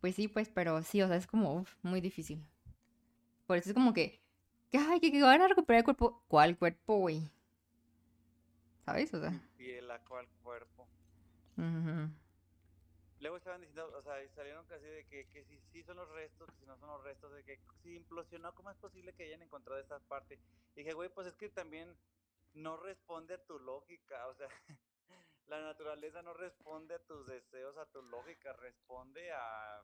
Pues 0.00 0.14
sí, 0.14 0.28
pues, 0.28 0.50
pero 0.50 0.82
sí, 0.82 1.00
o 1.02 1.08
sea, 1.08 1.16
es 1.16 1.26
como 1.26 1.54
uf, 1.54 1.74
muy 1.82 2.00
difícil. 2.00 2.44
Por 3.46 3.56
eso 3.56 3.70
es 3.70 3.74
como 3.74 3.94
que, 3.94 4.20
que, 4.70 4.78
ay, 4.78 5.00
que, 5.00 5.10
que 5.10 5.22
van 5.22 5.40
a 5.40 5.48
recuperar 5.48 5.78
el 5.78 5.84
cuerpo. 5.84 6.22
¿Cuál 6.28 6.58
cuerpo, 6.58 6.98
güey? 6.98 7.30
¿Sabes? 8.84 9.14
O 9.14 9.20
sea. 9.20 9.32
Piel, 9.56 9.90
a 9.90 9.98
cual 10.04 10.28
cuerpo. 10.42 10.86
Luego 13.20 13.36
estaban 13.36 13.60
diciendo, 13.60 13.90
o 13.98 14.02
sea, 14.02 14.14
salieron 14.36 14.64
casi 14.66 14.84
de 14.84 15.04
que, 15.06 15.26
que 15.26 15.44
si 15.44 15.58
sí 15.72 15.82
son 15.82 15.96
los 15.96 16.08
restos, 16.10 16.48
que 16.52 16.60
si 16.60 16.66
no 16.66 16.76
son 16.78 16.88
los 16.88 17.02
restos, 17.02 17.32
de 17.32 17.42
que 17.42 17.58
si 17.82 17.96
implosionó, 17.96 18.54
¿cómo 18.54 18.70
es 18.70 18.76
posible 18.76 19.12
que 19.12 19.24
hayan 19.24 19.42
encontrado 19.42 19.80
esta 19.80 19.98
parte? 19.98 20.38
Y 20.74 20.80
dije, 20.80 20.92
güey, 20.92 21.08
pues 21.08 21.26
es 21.26 21.34
que 21.36 21.48
también 21.48 21.96
no 22.58 22.76
responde 22.76 23.34
a 23.34 23.44
tu 23.44 23.58
lógica, 23.58 24.26
o 24.26 24.34
sea, 24.34 24.48
la 25.48 25.60
naturaleza 25.60 26.22
no 26.22 26.34
responde 26.34 26.94
a 26.94 26.98
tus 26.98 27.26
deseos, 27.26 27.76
a 27.78 27.86
tu 27.86 28.02
lógica, 28.02 28.52
responde 28.54 29.32
a 29.32 29.82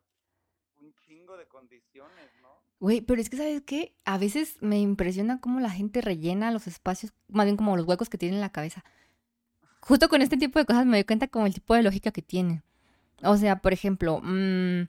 un 0.81 0.95
chingo 1.07 1.37
de 1.37 1.47
condiciones, 1.47 2.31
¿no? 2.43 2.49
Güey, 2.81 3.01
pero 3.01 3.21
es 3.21 3.31
que, 3.31 3.37
¿sabes 3.37 3.63
qué? 3.63 3.95
A 4.05 4.19
veces 4.19 4.61
me 4.61 4.79
impresiona 4.81 5.41
cómo 5.41 5.61
la 5.61 5.71
gente 5.71 6.01
rellena 6.01 6.51
los 6.51 6.67
espacios, 6.67 7.13
más 7.29 7.47
bien 7.47 7.57
como 7.57 7.77
los 7.77 7.87
huecos 7.87 8.09
que 8.09 8.19
tiene 8.19 8.35
en 8.35 8.41
la 8.41 8.53
cabeza. 8.53 8.85
Justo 9.81 10.09
con 10.09 10.23
este 10.23 10.37
tipo 10.37 10.59
de 10.59 10.65
cosas 10.65 10.87
me 10.87 10.97
doy 10.97 11.05
cuenta 11.05 11.29
como 11.29 11.47
el 11.47 11.55
tipo 11.55 11.75
de 11.75 11.83
lógica 11.83 12.11
que 12.11 12.23
tiene. 12.23 12.63
O 13.23 13.37
sea, 13.37 13.61
por 13.61 13.73
ejemplo, 13.73 14.21
mm, 14.23 14.89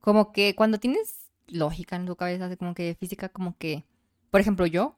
como 0.00 0.32
que 0.32 0.54
cuando 0.54 0.78
tienes 0.78 1.32
lógica 1.46 1.96
en 1.96 2.06
tu 2.06 2.16
cabeza, 2.16 2.54
como 2.56 2.74
que 2.74 2.94
física, 2.98 3.28
como 3.28 3.56
que, 3.56 3.84
por 4.30 4.40
ejemplo, 4.40 4.66
yo, 4.66 4.96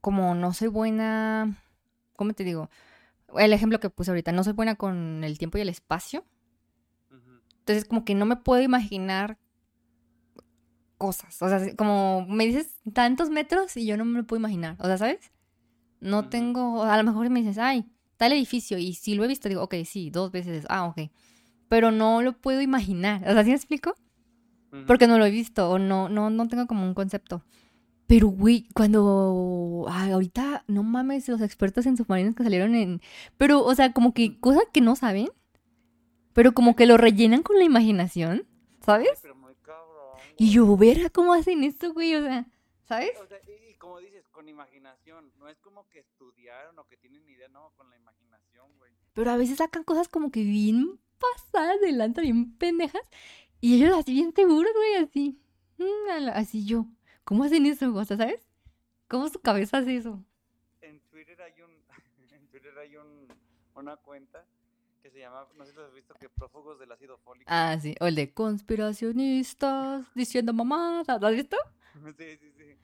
como 0.00 0.34
no 0.34 0.52
soy 0.52 0.68
buena, 0.68 1.56
¿cómo 2.16 2.32
te 2.32 2.44
digo? 2.44 2.70
El 3.36 3.52
ejemplo 3.52 3.80
que 3.80 3.90
puse 3.90 4.10
ahorita, 4.10 4.32
no 4.32 4.44
soy 4.44 4.54
buena 4.54 4.76
con 4.76 5.22
el 5.24 5.38
tiempo 5.38 5.58
y 5.58 5.62
el 5.62 5.68
espacio. 5.68 6.24
Entonces, 7.60 7.84
como 7.84 8.04
que 8.04 8.14
no 8.14 8.24
me 8.24 8.36
puedo 8.36 8.62
imaginar 8.62 9.38
cosas. 10.96 11.40
O 11.42 11.48
sea, 11.48 11.76
como 11.76 12.26
me 12.26 12.46
dices 12.46 12.80
tantos 12.92 13.28
metros 13.28 13.76
y 13.76 13.86
yo 13.86 13.96
no 13.96 14.04
me 14.06 14.18
lo 14.18 14.26
puedo 14.26 14.40
imaginar. 14.40 14.76
O 14.78 14.86
sea, 14.86 14.96
¿sabes? 14.98 15.32
No 16.00 16.28
tengo. 16.28 16.84
A 16.84 16.96
lo 16.96 17.04
mejor 17.04 17.28
me 17.28 17.40
dices, 17.40 17.58
ay, 17.58 17.84
tal 18.16 18.32
edificio. 18.32 18.78
Y 18.78 18.94
si 18.94 19.14
lo 19.14 19.24
he 19.24 19.28
visto, 19.28 19.48
digo, 19.48 19.62
ok, 19.62 19.74
sí, 19.84 20.10
dos 20.10 20.30
veces. 20.32 20.64
Ah, 20.68 20.86
ok. 20.86 21.10
Pero 21.68 21.90
no 21.90 22.22
lo 22.22 22.32
puedo 22.32 22.62
imaginar. 22.62 23.22
O 23.28 23.32
sea, 23.32 23.44
¿sí 23.44 23.50
me 23.50 23.56
explico? 23.56 23.94
Porque 24.86 25.06
no 25.06 25.18
lo 25.18 25.24
he 25.24 25.30
visto 25.30 25.70
o 25.70 25.78
no, 25.78 26.08
no, 26.08 26.28
no 26.28 26.46
tengo 26.48 26.66
como 26.66 26.84
un 26.84 26.94
concepto. 26.94 27.42
Pero, 28.08 28.28
güey, 28.28 28.66
cuando. 28.74 29.84
Ay, 29.88 30.12
ahorita, 30.12 30.64
no 30.66 30.82
mames, 30.82 31.28
los 31.28 31.42
expertos 31.42 31.84
en 31.84 31.98
submarinos 31.98 32.34
que 32.34 32.42
salieron 32.42 32.74
en. 32.74 33.02
Pero, 33.36 33.62
o 33.62 33.74
sea, 33.74 33.92
como 33.92 34.14
que 34.14 34.40
cosas 34.40 34.64
que 34.72 34.80
no 34.80 34.96
saben. 34.96 35.28
Pero 36.32 36.52
como 36.52 36.74
que 36.74 36.86
lo 36.86 36.96
rellenan 36.96 37.42
con 37.42 37.58
la 37.58 37.64
imaginación. 37.64 38.48
¿Sabes? 38.80 39.10
Ay, 39.12 39.18
pero 39.20 39.34
muy 39.36 39.54
cabrón. 39.56 40.16
Y 40.38 40.50
yo, 40.50 40.74
verga, 40.78 41.10
¿cómo 41.10 41.34
hacen 41.34 41.62
esto, 41.64 41.92
güey? 41.92 42.14
O 42.14 42.22
sea, 42.22 42.46
¿sabes? 42.84 43.10
O 43.22 43.26
sea, 43.26 43.38
y, 43.46 43.72
y 43.72 43.74
como 43.74 43.98
dices, 43.98 44.26
con 44.30 44.48
imaginación, 44.48 45.30
no 45.38 45.46
es 45.46 45.58
como 45.60 45.86
que 45.90 45.98
estudiaron 45.98 46.78
o 46.78 46.86
que 46.88 46.96
tienen 46.96 47.28
idea, 47.28 47.48
no, 47.48 47.72
con 47.76 47.90
la 47.90 47.96
imaginación, 47.98 48.66
güey. 48.78 48.90
Pero 49.12 49.30
a 49.32 49.36
veces 49.36 49.58
sacan 49.58 49.84
cosas 49.84 50.08
como 50.08 50.30
que 50.30 50.42
bien 50.44 50.98
pasadas 51.18 51.78
de 51.82 51.92
lanza, 51.92 52.22
bien 52.22 52.56
pendejas. 52.56 53.02
Y 53.60 53.74
ellos 53.74 53.98
así 53.98 54.14
bien 54.14 54.32
seguros, 54.34 54.72
güey, 54.74 55.04
así. 55.04 55.38
Mm, 55.76 56.28
Así 56.32 56.64
yo. 56.64 56.86
¿Cómo 57.28 57.44
hacen 57.44 57.66
eso? 57.66 57.94
O 57.94 58.04
sea, 58.06 58.16
¿sabes? 58.16 58.48
¿Cómo 59.06 59.28
su 59.28 59.38
cabeza 59.38 59.76
hace 59.76 59.96
eso? 59.96 60.24
En 60.80 60.98
Twitter 61.10 61.38
hay 61.42 61.60
un, 61.60 61.70
en 62.32 62.48
Twitter 62.48 62.78
hay 62.78 62.96
un, 62.96 63.28
una 63.74 63.98
cuenta 63.98 64.46
que 65.02 65.10
se 65.10 65.18
llama, 65.18 65.46
no 65.54 65.66
sé 65.66 65.72
si 65.72 65.76
lo 65.76 65.84
has 65.84 65.92
visto, 65.92 66.14
que 66.14 66.30
prófugos 66.30 66.78
del 66.78 66.90
ácido 66.90 67.18
fólico. 67.18 67.44
Ah, 67.52 67.76
sí. 67.78 67.94
O 68.00 68.06
el 68.06 68.14
de 68.14 68.32
conspiracionistas 68.32 70.06
diciendo 70.14 70.54
mamadas. 70.54 71.20
¿Lo 71.20 71.26
has 71.26 71.34
visto? 71.34 71.58
Sí, 72.16 72.38
sí, 72.38 72.50
sí. 72.56 72.78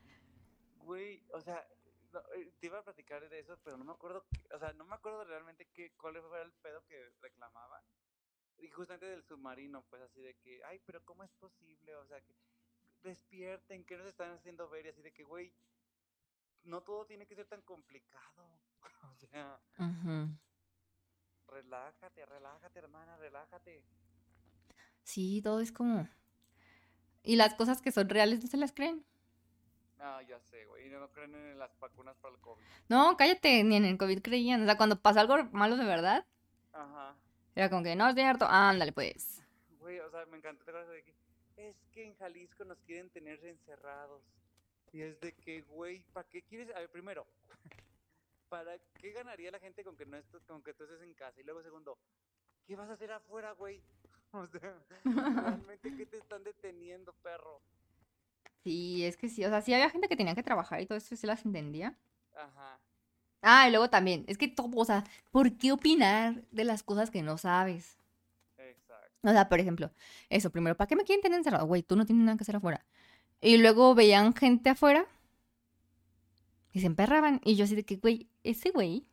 Güey, 0.85 1.23
o 1.33 1.41
sea, 1.41 1.67
no, 2.13 2.19
eh, 2.37 2.53
te 2.61 2.67
iba 2.67 2.81
a 2.81 2.85
platicar 2.85 3.27
de 3.27 3.39
eso, 3.39 3.57
pero 3.65 3.79
no 3.79 3.85
me 3.85 3.93
acuerdo, 3.93 4.27
o 4.55 4.59
sea, 4.59 4.75
no 4.75 4.85
me 4.85 4.95
acuerdo 4.97 5.25
realmente 5.25 5.69
qué, 5.73 5.93
cuál 5.97 6.21
fue 6.29 6.43
el 6.43 6.53
pedo 6.53 6.85
que 6.85 7.13
reclamaban. 7.23 7.83
Y 8.59 8.69
justamente 8.69 9.07
del 9.07 9.23
submarino, 9.23 9.85
pues 9.89 10.03
así 10.03 10.21
de 10.21 10.35
que, 10.35 10.63
ay, 10.65 10.83
pero 10.85 11.03
¿cómo 11.05 11.25
es 11.25 11.31
posible? 11.33 11.97
O 11.97 12.07
sea, 12.07 12.21
que 12.21 12.35
despierten, 13.05 13.85
que 13.85 13.97
nos 13.97 14.07
están 14.07 14.33
haciendo 14.33 14.69
ver? 14.69 14.87
Y 14.87 14.89
así 14.89 15.03
de 15.03 15.13
que, 15.13 15.23
güey, 15.23 15.53
no 16.65 16.83
todo 16.83 17.07
tiene 17.07 17.27
que 17.27 17.35
ser 17.35 17.47
tan 17.47 17.63
complicado. 17.63 18.45
O 19.05 19.27
sea, 19.27 19.59
relájate, 21.47 22.27
relájate, 22.27 22.79
hermana, 22.79 23.17
relájate. 23.17 23.85
Sí, 25.03 25.41
todo 25.43 25.61
es 25.61 25.73
como... 25.73 26.09
Y 27.23 27.37
las 27.37 27.55
cosas 27.55 27.81
que 27.81 27.93
son 27.93 28.09
reales 28.09 28.43
no 28.43 28.49
se 28.49 28.57
las 28.57 28.73
creen. 28.73 29.05
Ah, 29.99 30.21
ya 30.29 30.39
sé, 30.41 30.67
güey, 30.67 30.87
y 30.87 30.91
no 30.91 31.11
creen 31.13 31.35
en 31.35 31.59
las 31.59 31.79
vacunas 31.79 32.17
para 32.19 32.35
el 32.35 32.41
COVID. 32.41 32.63
No, 32.89 33.17
cállate, 33.17 33.65
ni 33.65 33.77
en 33.77 33.85
el 33.85 33.97
COVID 33.97 34.21
creían. 34.21 34.63
O 34.63 34.65
sea, 34.67 34.77
cuando 34.77 35.01
pasa 35.01 35.21
algo 35.21 35.37
malo 35.53 35.77
de 35.77 35.85
verdad, 35.85 36.27
Ajá. 36.73 37.17
era 37.55 37.71
como 37.71 37.83
que 37.83 37.97
no 37.97 38.09
es 38.09 38.15
cierto. 38.15 38.47
Ándale, 38.47 38.93
pues. 38.93 39.43
Güey, 39.79 40.01
o 40.01 40.11
sea, 40.11 40.27
me 40.27 40.37
encantó 40.37 40.65
cosa 40.65 40.85
de 40.85 41.03
que 41.03 41.15
es 41.57 41.77
que 41.93 42.05
en 42.05 42.15
Jalisco 42.17 42.65
nos 42.65 42.79
quieren 42.81 43.11
tener 43.11 43.45
encerrados. 43.45 44.23
Y 44.93 45.03
es 45.03 45.19
de 45.21 45.33
que, 45.33 45.63
güey, 45.63 46.05
¿para 46.13 46.29
qué 46.29 46.43
quieres? 46.43 46.75
A 46.75 46.81
ver, 46.81 46.91
primero, 46.91 47.27
¿para 48.49 48.79
qué 49.01 49.13
ganaría 49.13 49.51
la 49.51 49.59
gente 49.59 49.83
con 49.83 49.97
que 49.97 50.07
no 50.07 50.17
estés, 50.17 50.43
con 50.45 50.63
que 50.63 50.75
tú 50.75 50.85
estés 50.85 51.03
en 51.03 51.15
casa? 51.15 51.41
Y 51.41 51.45
luego, 51.45 51.63
segundo, 51.63 51.99
¿qué 52.67 52.77
vas 52.77 52.89
a 52.89 52.95
hacer 52.95 53.13
afuera, 53.13 53.53
güey? 53.53 53.83
O 54.35 54.49
sea, 54.49 54.77
realmente, 55.05 55.95
¿qué 55.97 56.07
te 56.07 56.17
están 56.17 56.43
deteniendo, 56.43 57.13
perro? 57.23 57.61
Sí, 58.65 59.05
es 59.05 59.17
que 59.17 59.29
sí, 59.29 59.45
o 59.45 59.49
sea, 59.49 59.63
sí 59.63 59.73
había 59.73 59.91
gente 59.91 60.09
que 60.09 60.17
tenía 60.17 60.35
que 60.35 60.43
trabajar 60.43 60.81
y 60.81 60.87
todo 60.87 60.99
eso 60.99 61.15
sí 61.15 61.25
las 61.25 61.45
entendía. 61.45 61.97
Ajá. 62.35 62.81
Ah, 63.43 63.69
y 63.69 63.71
luego 63.71 63.91
también, 63.91 64.25
es 64.27 64.37
que 64.37 64.49
todo, 64.49 64.71
o 64.75 64.85
sea, 64.85 65.05
¿por 65.31 65.57
qué 65.57 65.71
opinar 65.71 66.43
de 66.51 66.65
las 66.65 66.83
cosas 66.83 67.11
que 67.11 67.23
no 67.23 67.39
sabes? 67.39 67.97
O 69.25 69.31
sea, 69.31 69.49
por 69.49 69.59
ejemplo, 69.59 69.91
eso, 70.29 70.51
primero, 70.51 70.77
¿para 70.77 70.87
qué 70.87 70.97
me 70.97 71.05
quieren 71.05 71.23
tener 71.23 71.39
encerrado? 71.39 71.67
Güey, 71.67 71.83
tú 71.83 71.97
no 71.97 72.05
tienes 72.07 72.25
nada 72.25 72.37
que 72.37 72.43
hacer 72.43 72.57
afuera. 72.57 72.85
Y 73.41 73.57
luego 73.57 73.95
veían 73.95 74.35
gente 74.35 74.71
afuera 74.71 75.07
y 76.73 76.81
se 76.81 76.87
emperraban. 76.87 77.41
Y 77.45 77.57
yo 77.57 77.65
así 77.65 77.75
de 77.75 77.85
que, 77.85 77.97
güey, 77.97 78.29
ese 78.43 78.71
güey 78.71 79.07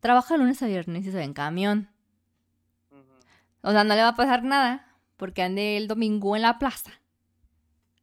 trabaja 0.00 0.36
lunes 0.36 0.62
a 0.62 0.66
viernes 0.66 1.06
y 1.06 1.10
se 1.10 1.16
ve 1.16 1.24
en 1.24 1.32
camión. 1.34 1.88
O 3.62 3.72
sea, 3.72 3.82
no 3.84 3.94
le 3.94 4.02
va 4.02 4.08
a 4.08 4.16
pasar 4.16 4.44
nada 4.44 4.94
porque 5.16 5.42
ande 5.42 5.76
el 5.76 5.88
domingo 5.88 6.36
en 6.36 6.42
la 6.42 6.58
plaza. 6.58 6.92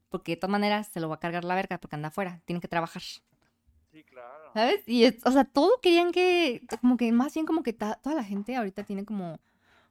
Porque 0.10 0.34
de 0.34 0.38
todas 0.38 0.52
maneras 0.52 0.88
se 0.88 1.00
lo 1.00 1.10
va 1.10 1.16
a 1.16 1.20
cargar 1.20 1.44
la 1.44 1.56
verga 1.56 1.78
porque 1.78 1.96
anda 1.96 2.10
afuera, 2.10 2.42
tiene 2.46 2.60
que 2.62 2.68
trabajar. 2.68 3.02
Sí, 3.02 4.04
claro. 4.04 4.52
¿Sabes? 4.54 4.82
Y, 4.88 5.06
es- 5.06 5.26
o 5.26 5.32
sea, 5.32 5.46
todo 5.46 5.80
querían 5.82 6.12
que, 6.12 6.62
como 6.82 6.98
que 6.98 7.12
más 7.12 7.34
bien 7.34 7.46
como 7.46 7.64
que 7.64 7.74
ta- 7.74 7.96
toda 8.02 8.16
la 8.16 8.24
gente 8.24 8.56
ahorita 8.56 8.84
tiene 8.84 9.06
como 9.06 9.40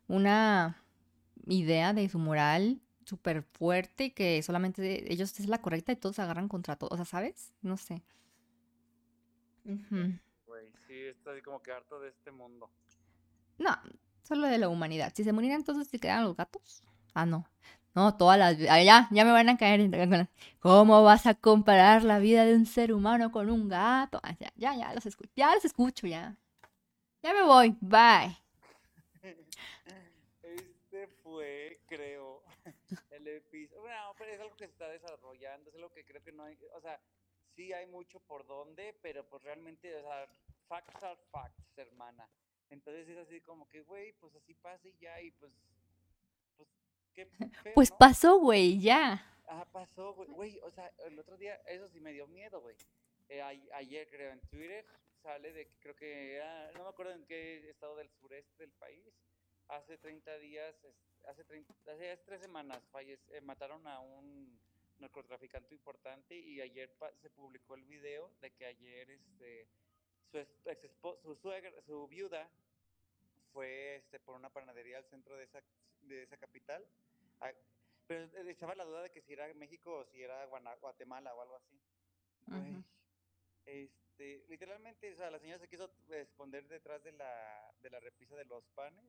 una 0.07 0.83
idea 1.49 1.93
de 1.93 2.09
su 2.09 2.19
moral 2.19 2.81
súper 3.05 3.43
fuerte 3.43 4.07
y 4.07 4.11
que 4.11 4.43
solamente 4.43 5.13
ellos 5.13 5.39
es 5.39 5.47
la 5.49 5.61
correcta 5.61 5.93
y 5.93 5.97
todos 5.97 6.17
se 6.17 6.23
agarran 6.23 6.49
contra 6.49 6.77
todo. 6.77 6.91
O 6.93 6.97
sea, 6.97 7.05
¿sabes? 7.05 7.53
No 7.63 7.77
sé. 7.77 8.03
Güey, 10.47 10.73
sí, 10.87 10.95
estoy 11.07 11.43
como 11.43 11.63
que 11.63 11.73
harto 11.73 12.01
de 12.01 12.09
este 12.09 12.31
mundo. 12.31 12.71
No, 13.59 13.77
solo 14.23 14.47
de 14.49 14.59
la 14.59 14.69
humanidad. 14.69 15.13
Si 15.15 15.25
se 15.25 15.33
murieran 15.33 15.65
todos, 15.65 15.87
se 15.87 15.99
quedaran 15.99 16.25
los 16.25 16.37
gatos. 16.37 16.83
Ah, 17.15 17.27
no. 17.27 17.47
No, 17.95 18.17
todas 18.17 18.39
las... 18.39 18.57
ah, 18.69 18.83
ya, 18.83 19.09
ya 19.11 19.25
me 19.25 19.31
van 19.33 19.49
a 19.49 19.57
caer. 19.57 20.29
¿Cómo 20.59 21.05
vas 21.05 21.27
a 21.27 21.35
comparar 21.35 22.03
la 22.03 22.19
vida 22.19 22.45
de 22.45 22.55
un 22.55 22.67
ser 22.67 22.93
humano 22.93 23.31
con 23.31 23.51
un 23.51 23.69
gato? 23.69 24.21
Ah, 24.23 24.35
ya, 24.41 24.53
ya, 24.57 24.75
ya 24.75 24.95
los 24.95 25.07
escucho. 25.07 25.31
Ya 25.37 25.55
los 25.55 25.65
escucho, 25.65 26.07
ya. 26.07 26.37
Ya 27.23 27.35
me 27.35 27.43
voy. 27.45 27.77
Bye. 27.81 28.37
Creo, 31.87 32.43
el 33.11 33.27
episodio. 33.29 33.81
Bueno, 33.83 34.15
pero 34.19 34.31
es 34.33 34.41
algo 34.41 34.57
que 34.57 34.67
se 34.67 34.73
está 34.73 34.89
desarrollando, 34.89 35.71
es 35.71 35.77
algo 35.77 35.93
que 35.93 36.05
creo 36.05 36.23
que 36.23 36.33
no 36.33 36.45
hay. 36.45 36.59
O 36.75 36.81
sea, 36.81 37.01
sí 37.55 37.73
hay 37.73 37.87
mucho 37.87 38.21
por 38.21 38.47
donde, 38.47 38.95
pero 39.03 39.27
pues 39.29 39.43
realmente, 39.43 39.95
o 39.97 40.03
sea, 40.03 40.29
facts 40.69 41.03
are 41.03 41.21
facts, 41.31 41.77
hermana. 41.79 42.29
Entonces 42.71 43.09
es 43.09 43.19
así 43.19 43.41
como 43.41 43.69
que, 43.69 43.83
güey, 43.83 44.13
pues 44.15 44.35
así 44.37 44.55
pasa 44.55 44.87
y 44.89 44.97
ya, 44.99 45.21
y 45.21 45.31
pues. 45.33 45.53
Pues, 46.57 46.69
qué 47.15 47.27
feo, 47.27 47.75
Pues 47.75 47.91
¿no? 47.91 47.99
pasó, 47.99 48.39
güey, 48.39 48.81
ya. 48.81 49.25
Ah, 49.47 49.67
pasó, 49.71 50.15
güey. 50.15 50.29
Güey, 50.31 50.61
o 50.63 50.71
sea, 50.71 50.91
el 51.07 51.19
otro 51.19 51.37
día, 51.37 51.57
eso 51.67 51.89
sí 51.91 52.01
me 52.01 52.13
dio 52.13 52.27
miedo, 52.27 52.61
güey. 52.61 52.77
Eh, 53.29 53.41
a- 53.43 53.77
ayer, 53.77 54.09
creo, 54.11 54.33
en 54.33 54.41
Twitter 54.49 54.85
sale 55.23 55.53
de 55.53 55.67
que 55.67 55.77
creo 55.81 55.97
que 55.97 56.35
era, 56.37 56.71
no 56.73 56.83
me 56.85 56.89
acuerdo 56.91 57.13
en 57.13 57.25
qué 57.25 57.69
estado 57.71 57.97
del 57.97 58.11
sureste 58.11 58.55
del 58.59 58.73
país, 58.73 59.03
hace 59.69 59.99
30 59.99 60.39
días, 60.39 60.75
hace, 61.27 61.45
30, 61.45 61.75
hace 61.93 62.17
tres 62.19 62.41
semanas, 62.41 62.83
fallece- 62.93 63.37
eh, 63.37 63.41
mataron 63.41 63.87
a 63.87 64.01
un 64.01 64.59
narcotraficante 64.99 65.75
importante 65.75 66.35
y 66.37 66.61
ayer 66.61 66.93
pa- 66.99 67.13
se 67.21 67.31
publicó 67.31 67.75
el 67.75 67.85
video 67.85 68.31
de 68.41 68.51
que 68.53 68.67
ayer 68.67 69.11
este, 69.11 69.67
su, 70.31 70.39
ex 70.39 70.91
su, 71.23 71.35
suegra, 71.37 71.73
su 71.87 72.07
viuda 72.09 72.49
fue 73.53 73.97
este, 73.97 74.21
por 74.21 74.37
una 74.37 74.51
panadería 74.51 74.99
al 74.99 75.05
centro 75.07 75.37
de 75.37 75.45
esa, 75.45 75.63
de 76.03 76.23
esa 76.23 76.37
capital. 76.37 76.87
a- 77.41 77.53
pero 78.07 78.25
echaba 78.51 78.75
la 78.75 78.85
duda 78.85 79.03
de 79.03 79.11
que 79.11 79.23
si 79.23 79.33
era 79.33 79.53
México 79.55 79.97
o 80.01 80.05
si 80.05 80.23
era 80.23 80.45
Guana- 80.47 80.77
Guatemala 80.77 81.35
o 81.35 81.41
algo 81.41 81.57
así. 81.57 81.81
Este, 83.65 84.45
literalmente, 84.49 85.11
o 85.13 85.17
sea, 85.17 85.31
la 85.31 85.39
señora 85.39 85.59
se 85.59 85.69
quiso 85.69 85.91
esconder 86.11 86.69
detrás 86.69 87.03
de 87.03 87.13
la, 87.13 87.73
de 87.81 87.91
la 87.91 88.01
repisa 88.01 88.37
de 88.37 88.45
los 88.45 88.63
panes. 88.75 89.05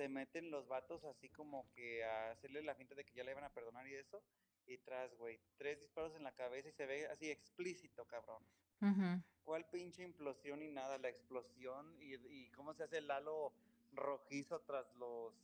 Se 0.00 0.08
meten 0.08 0.50
los 0.50 0.66
vatos 0.66 1.04
así 1.04 1.28
como 1.28 1.70
que 1.74 2.02
a 2.02 2.30
hacerle 2.30 2.62
la 2.62 2.74
finta 2.74 2.94
de 2.94 3.04
que 3.04 3.12
ya 3.12 3.22
le 3.22 3.32
iban 3.32 3.44
a 3.44 3.52
perdonar 3.52 3.86
y 3.86 3.94
eso. 3.96 4.22
Y 4.66 4.78
tras, 4.78 5.14
güey, 5.18 5.38
tres 5.58 5.78
disparos 5.78 6.14
en 6.16 6.22
la 6.24 6.32
cabeza 6.34 6.70
y 6.70 6.72
se 6.72 6.86
ve 6.86 7.06
así 7.08 7.30
explícito, 7.30 8.06
cabrón. 8.06 8.42
Ujú. 8.80 9.22
¿Cuál 9.44 9.68
pinche 9.68 10.02
implosión 10.02 10.62
y 10.62 10.68
nada? 10.68 10.96
La 10.96 11.10
explosión 11.10 12.00
y, 12.00 12.14
y 12.14 12.50
cómo 12.52 12.72
se 12.72 12.84
hace 12.84 12.96
el 12.96 13.10
halo 13.10 13.52
rojizo 13.92 14.60
tras 14.62 14.86
los, 14.96 15.34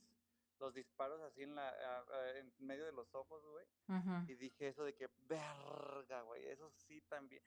los 0.59 0.73
disparos 0.73 1.21
así 1.21 1.43
en, 1.43 1.55
la, 1.55 1.69
a- 1.69 2.07
a- 2.17 2.39
en 2.39 2.51
medio 2.61 2.87
de 2.87 2.93
los 2.93 3.15
ojos, 3.15 3.45
güey. 3.45 3.67
Ujú. 3.89 4.33
Y 4.33 4.37
dije 4.37 4.69
eso 4.69 4.85
de 4.85 4.95
que, 4.95 5.11
verga, 5.29 6.23
güey, 6.23 6.47
eso 6.47 6.71
sí 6.71 7.03
también. 7.11 7.43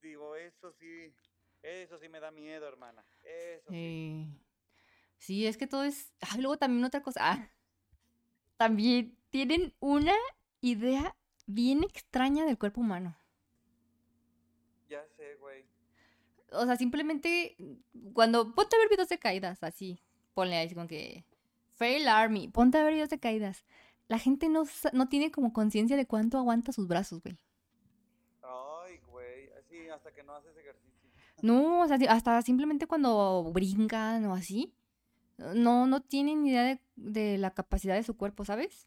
Digo, 0.00 0.36
eso 0.36 0.70
sí, 0.70 1.12
eso 1.60 1.98
sí 1.98 2.08
me 2.08 2.20
da 2.20 2.30
miedo, 2.30 2.68
hermana. 2.68 3.04
Eso 3.24 3.68
sí. 3.70 3.74
Sí. 3.74 4.46
Sí, 5.20 5.46
es 5.46 5.58
que 5.58 5.66
todo 5.66 5.84
es. 5.84 6.12
Ah, 6.22 6.36
luego 6.38 6.56
también 6.56 6.82
otra 6.82 7.02
cosa. 7.02 7.20
Ah, 7.22 7.50
también 8.56 9.16
tienen 9.28 9.74
una 9.78 10.14
idea 10.62 11.14
bien 11.46 11.84
extraña 11.84 12.46
del 12.46 12.58
cuerpo 12.58 12.80
humano. 12.80 13.16
Ya 14.88 15.06
sé, 15.16 15.36
güey. 15.36 15.64
O 16.52 16.64
sea, 16.64 16.76
simplemente 16.76 17.56
cuando 18.14 18.54
ponte 18.54 18.74
a 18.74 18.78
ver 18.78 18.88
videos 18.88 19.10
de 19.10 19.18
caídas, 19.18 19.62
así, 19.62 20.02
ponle 20.34 20.56
ahí 20.56 20.74
como 20.74 20.88
que 20.88 21.24
Fail 21.74 22.08
Army, 22.08 22.48
ponte 22.48 22.78
a 22.78 22.82
ver 22.82 22.94
videos 22.94 23.10
de 23.10 23.20
caídas. 23.20 23.64
La 24.08 24.18
gente 24.18 24.48
no, 24.48 24.64
no 24.94 25.08
tiene 25.08 25.30
como 25.30 25.52
conciencia 25.52 25.96
de 25.96 26.06
cuánto 26.06 26.38
aguanta 26.38 26.72
sus 26.72 26.88
brazos, 26.88 27.22
güey. 27.22 27.38
Ay, 28.42 28.98
güey. 29.10 29.50
Sí, 29.68 29.88
hasta 29.88 30.12
que 30.12 30.24
no 30.24 30.34
haces 30.34 30.56
ejercicio. 30.56 30.90
No, 31.42 31.82
o 31.82 31.86
sea, 31.86 31.98
hasta 32.08 32.40
simplemente 32.42 32.86
cuando 32.86 33.44
brincan 33.52 34.24
o 34.24 34.34
así, 34.34 34.74
no, 35.54 35.86
no 35.86 36.00
tienen 36.00 36.46
idea 36.46 36.64
de, 36.64 36.80
de 36.96 37.38
la 37.38 37.50
capacidad 37.52 37.94
de 37.94 38.02
su 38.02 38.16
cuerpo, 38.16 38.44
¿sabes? 38.44 38.86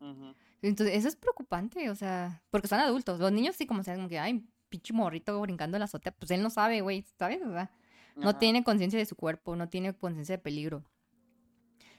Ujú. 0.00 0.34
Entonces, 0.62 0.96
eso 0.96 1.08
es 1.08 1.16
preocupante, 1.16 1.90
o 1.90 1.94
sea, 1.94 2.42
porque 2.50 2.68
son 2.68 2.80
adultos. 2.80 3.20
Los 3.20 3.32
niños 3.32 3.56
sí 3.56 3.66
como 3.66 3.82
sea, 3.82 3.96
como 3.96 4.08
que, 4.08 4.18
ay, 4.18 4.46
pinche 4.68 4.92
morrito 4.92 5.40
brincando 5.40 5.76
en 5.76 5.80
la 5.80 5.84
azotea, 5.84 6.12
pues 6.12 6.30
él 6.30 6.42
no 6.42 6.50
sabe, 6.50 6.80
güey, 6.80 7.04
¿sabes? 7.18 7.42
O 7.42 7.52
sea, 7.52 7.70
no 8.16 8.30
Ajá. 8.30 8.38
tiene 8.38 8.64
conciencia 8.64 8.98
de 8.98 9.06
su 9.06 9.16
cuerpo, 9.16 9.56
no 9.56 9.68
tiene 9.68 9.94
conciencia 9.94 10.36
de 10.36 10.42
peligro. 10.42 10.84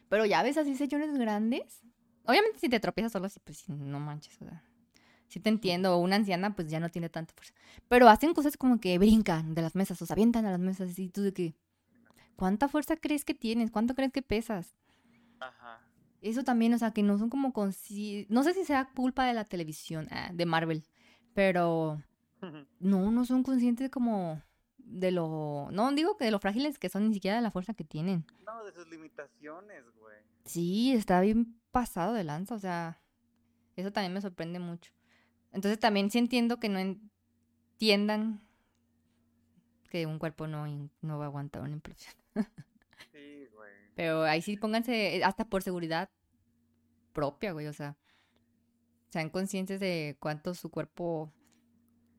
Pero 0.09 0.25
ya 0.25 0.43
ves 0.43 0.57
así 0.57 0.75
señores 0.75 1.17
grandes. 1.17 1.81
Obviamente 2.25 2.59
si 2.59 2.69
te 2.69 2.79
tropiezas 2.79 3.11
solo 3.11 3.27
así, 3.27 3.39
pues 3.43 3.67
no 3.69 3.99
manches, 3.99 4.41
o 4.41 4.45
sea. 4.45 4.63
Sí 5.27 5.39
te 5.39 5.49
entiendo, 5.49 5.97
una 5.97 6.17
anciana 6.17 6.55
pues 6.55 6.69
ya 6.69 6.79
no 6.79 6.89
tiene 6.89 7.09
tanta 7.09 7.33
fuerza. 7.33 7.53
Pero 7.87 8.07
hacen 8.09 8.33
cosas 8.33 8.57
como 8.57 8.79
que 8.79 8.97
brincan 8.97 9.55
de 9.55 9.61
las 9.63 9.75
mesas, 9.75 10.01
o 10.01 10.05
se 10.05 10.13
avientan 10.13 10.45
a 10.45 10.51
las 10.51 10.59
mesas 10.59 10.97
y 10.97 11.09
tú 11.09 11.23
de 11.23 11.33
que... 11.33 11.55
¿Cuánta 12.35 12.67
fuerza 12.67 12.95
crees 12.97 13.23
que 13.25 13.33
tienes? 13.33 13.71
¿Cuánto 13.71 13.95
crees 13.95 14.11
que 14.11 14.21
pesas? 14.21 14.75
Ajá. 15.39 15.81
Eso 16.21 16.43
también, 16.43 16.73
o 16.73 16.77
sea, 16.77 16.91
que 16.91 17.03
no 17.03 17.17
son 17.17 17.29
como 17.29 17.53
consci- 17.53 18.25
No 18.29 18.43
sé 18.43 18.53
si 18.53 18.65
sea 18.65 18.89
culpa 18.93 19.25
de 19.25 19.33
la 19.33 19.45
televisión, 19.45 20.07
ah, 20.11 20.31
de 20.33 20.45
Marvel, 20.45 20.83
pero 21.33 22.01
no, 22.79 23.11
no 23.11 23.25
son 23.25 23.43
conscientes 23.43 23.89
como 23.89 24.41
de 24.77 25.11
lo... 25.11 25.69
No 25.71 25.91
digo 25.93 26.17
que 26.17 26.25
de 26.25 26.31
lo 26.31 26.39
frágiles 26.39 26.77
que 26.79 26.89
son, 26.89 27.07
ni 27.07 27.13
siquiera 27.13 27.37
de 27.37 27.43
la 27.43 27.51
fuerza 27.51 27.73
que 27.73 27.83
tienen. 27.83 28.25
No, 28.45 28.63
de 28.63 28.71
sus 28.71 28.87
limitaciones, 28.87 29.83
güey. 29.99 30.17
Sí, 30.45 30.93
está 30.93 31.21
bien 31.21 31.59
pasado 31.71 32.13
de 32.13 32.23
lanza, 32.23 32.55
o 32.55 32.59
sea, 32.59 33.01
eso 33.75 33.91
también 33.91 34.13
me 34.13 34.21
sorprende 34.21 34.59
mucho. 34.59 34.91
Entonces 35.51 35.79
también 35.79 36.11
sí 36.11 36.17
entiendo 36.19 36.59
que 36.59 36.69
no 36.69 36.79
entiendan 36.79 38.41
que 39.89 40.05
un 40.05 40.19
cuerpo 40.19 40.47
no, 40.47 40.65
no 41.01 41.17
va 41.17 41.25
a 41.25 41.27
aguantar 41.27 41.61
una 41.63 41.73
implosión. 41.73 42.13
Sí, 43.11 43.47
güey. 43.53 43.71
Pero 43.95 44.23
ahí 44.23 44.41
sí 44.41 44.57
pónganse, 44.57 45.17
eh, 45.17 45.23
hasta 45.23 45.45
por 45.45 45.63
seguridad 45.63 46.09
propia, 47.13 47.53
güey, 47.53 47.67
o 47.67 47.73
sea, 47.73 47.95
sean 49.09 49.29
conscientes 49.29 49.79
de 49.79 50.17
cuánto 50.19 50.53
su 50.53 50.69
cuerpo 50.69 51.31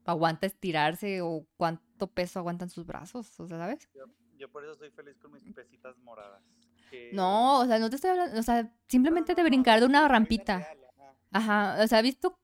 aguanta 0.04 0.46
estirarse 0.46 1.20
o 1.20 1.46
cuánto 1.56 2.06
peso 2.06 2.38
aguantan 2.38 2.70
sus 2.70 2.86
brazos, 2.86 3.38
o 3.40 3.46
sea, 3.46 3.58
¿sabes? 3.58 3.88
Yo, 3.94 4.04
yo 4.38 4.50
por 4.50 4.64
eso 4.64 4.72
estoy 4.72 4.90
feliz 4.90 5.18
con 5.18 5.32
mis 5.32 5.42
pesitas 5.54 5.96
moradas. 5.98 6.42
que- 6.90 7.10
No, 7.12 7.60
o 7.60 7.66
sea, 7.66 7.78
no 7.80 7.90
te 7.90 7.96
estoy 7.96 8.10
hablando, 8.12 8.38
o 8.38 8.42
sea, 8.42 8.72
simplemente 8.88 9.32
no, 9.32 9.36
de 9.36 9.42
brincar 9.42 9.80
de 9.80 9.86
una 9.86 10.06
rampita. 10.06 10.58
real, 10.58 10.78
ajá. 10.96 11.14
Ajá, 11.32 11.84
o 11.84 11.88
sea, 11.88 11.98
he 11.98 12.02
visto 12.02 12.38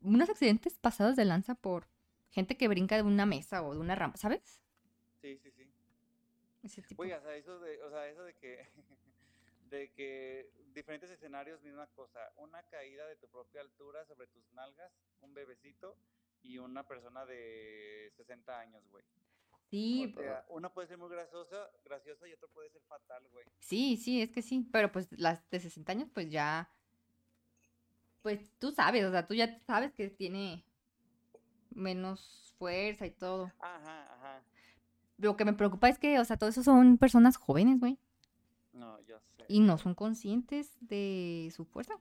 unos 0.00 0.28
accidentes 0.28 0.78
pasados 0.78 1.14
de 1.16 1.24
lanza 1.24 1.54
por 1.54 1.88
gente 2.30 2.56
que 2.56 2.66
brinca 2.68 2.96
de 2.96 3.02
una 3.02 3.24
mesa 3.26 3.62
o 3.62 3.72
de 3.74 3.80
una 3.80 3.94
rampa, 3.94 4.18
¿sabes? 4.18 4.60
Sí, 5.22 5.38
sí, 5.42 5.50
sí. 5.52 5.55
Ese 6.66 6.82
tipo. 6.82 7.02
Oiga, 7.02 7.18
o 7.18 7.22
sea, 7.22 7.36
eso 7.36 7.58
de, 7.60 7.82
o 7.82 7.90
sea, 7.90 8.08
eso 8.08 8.22
de 8.24 8.34
que, 8.34 8.66
de 9.70 9.92
que 9.92 10.50
diferentes 10.74 11.10
escenarios, 11.10 11.62
misma 11.62 11.86
cosa, 11.94 12.20
una 12.36 12.62
caída 12.64 13.06
de 13.06 13.16
tu 13.16 13.28
propia 13.28 13.60
altura 13.60 14.04
sobre 14.06 14.26
tus 14.28 14.52
nalgas, 14.52 14.92
un 15.20 15.32
bebecito 15.34 15.96
y 16.42 16.58
una 16.58 16.86
persona 16.86 17.24
de 17.24 18.12
60 18.16 18.58
años, 18.58 18.82
güey. 18.90 19.04
Sí, 19.70 20.14
O 20.16 20.20
sea, 20.20 20.44
uno 20.48 20.72
puede 20.72 20.86
ser 20.88 20.98
muy 20.98 21.08
gracioso, 21.10 21.68
gracioso 21.84 22.26
y 22.26 22.32
otro 22.32 22.48
puede 22.48 22.70
ser 22.70 22.82
fatal, 22.82 23.26
güey. 23.32 23.46
sí, 23.60 23.96
sí, 23.96 24.22
es 24.22 24.30
que 24.30 24.42
sí, 24.42 24.68
pero 24.72 24.92
pues 24.92 25.08
las 25.18 25.48
de 25.50 25.58
60 25.58 25.92
años 25.92 26.08
pues 26.14 26.30
ya 26.30 26.68
pues 28.26 28.40
tú 28.58 28.72
sabes, 28.72 29.04
o 29.04 29.12
sea, 29.12 29.24
tú 29.24 29.34
ya 29.34 29.56
sabes 29.68 29.92
que 29.92 30.10
tiene 30.10 30.64
menos 31.70 32.52
fuerza 32.58 33.06
y 33.06 33.12
todo. 33.12 33.52
Ajá, 33.60 34.14
ajá. 34.14 34.42
Lo 35.18 35.36
que 35.36 35.44
me 35.44 35.52
preocupa 35.54 35.88
es 35.88 35.98
que, 35.98 36.18
o 36.20 36.24
sea, 36.24 36.36
todos 36.36 36.52
esos 36.54 36.64
son 36.64 36.98
personas 36.98 37.36
jóvenes, 37.36 37.80
güey. 37.80 37.98
No, 38.72 39.00
yo 39.02 39.18
sé. 39.36 39.44
Y 39.48 39.60
no 39.60 39.78
son 39.78 39.94
conscientes 39.94 40.76
de 40.80 41.50
su 41.54 41.64
fuerza. 41.64 41.94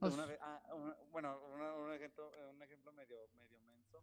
O 0.00 0.08
Una 0.08 0.26
ah, 0.42 0.62
una- 0.74 0.96
bueno, 1.12 1.38
una- 1.54 1.72
un, 1.74 1.92
ejemplo, 1.92 2.30
eh, 2.34 2.50
un 2.54 2.62
ejemplo 2.62 2.92
medio, 2.92 3.16
medio 3.38 3.58
menso. 3.60 4.02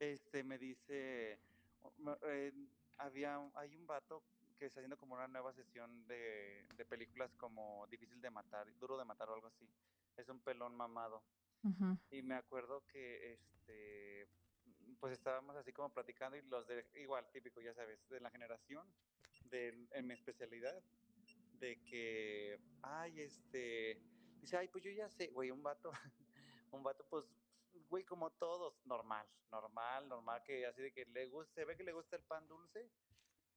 Este 0.00 0.42
me 0.42 0.58
dice, 0.58 1.38
eh, 2.28 2.52
había, 2.98 3.40
hay 3.54 3.74
un 3.76 3.86
vato 3.86 4.22
que 4.58 4.66
está 4.66 4.80
haciendo 4.80 4.98
como 4.98 5.14
una 5.14 5.28
nueva 5.28 5.52
sesión 5.54 6.06
de, 6.06 6.66
de 6.76 6.84
películas 6.84 7.30
como 7.36 7.86
Difícil 7.88 8.20
de 8.20 8.30
matar, 8.30 8.66
Duro 8.78 8.98
de 8.98 9.04
matar 9.04 9.28
o 9.30 9.34
algo 9.34 9.46
así. 9.46 9.68
Es 10.16 10.28
un 10.28 10.40
pelón 10.40 10.76
mamado. 10.76 11.22
Y 12.10 12.20
me 12.22 12.34
acuerdo 12.34 12.82
que 12.88 13.32
este 13.32 14.28
pues 15.04 15.12
estábamos 15.18 15.54
así 15.56 15.70
como 15.70 15.92
platicando 15.92 16.34
y 16.34 16.40
los 16.48 16.66
de 16.66 16.82
igual 16.94 17.26
típico, 17.30 17.60
ya 17.60 17.74
sabes, 17.74 17.98
de 18.08 18.20
la 18.20 18.30
generación 18.30 18.90
de 19.50 19.86
en 19.90 20.06
mi 20.06 20.14
especialidad 20.14 20.82
de 21.60 21.76
que 21.84 22.58
ay, 22.80 23.20
este 23.20 24.00
dice, 24.40 24.56
"Ay, 24.56 24.68
pues 24.68 24.82
yo 24.82 24.90
ya 24.92 25.10
sé, 25.10 25.26
güey, 25.26 25.50
un 25.50 25.62
vato 25.62 25.90
un 26.72 26.82
vato 26.82 27.04
pues 27.10 27.26
güey 27.90 28.02
como 28.04 28.30
todos, 28.30 28.72
normal, 28.86 29.26
normal, 29.50 30.08
normal 30.08 30.42
que 30.42 30.64
así 30.64 30.80
de 30.80 30.90
que 30.90 31.04
le 31.04 31.26
gusta, 31.26 31.52
se 31.52 31.66
ve 31.66 31.76
que 31.76 31.84
le 31.84 31.92
gusta 31.92 32.16
el 32.16 32.22
pan 32.22 32.48
dulce 32.48 32.88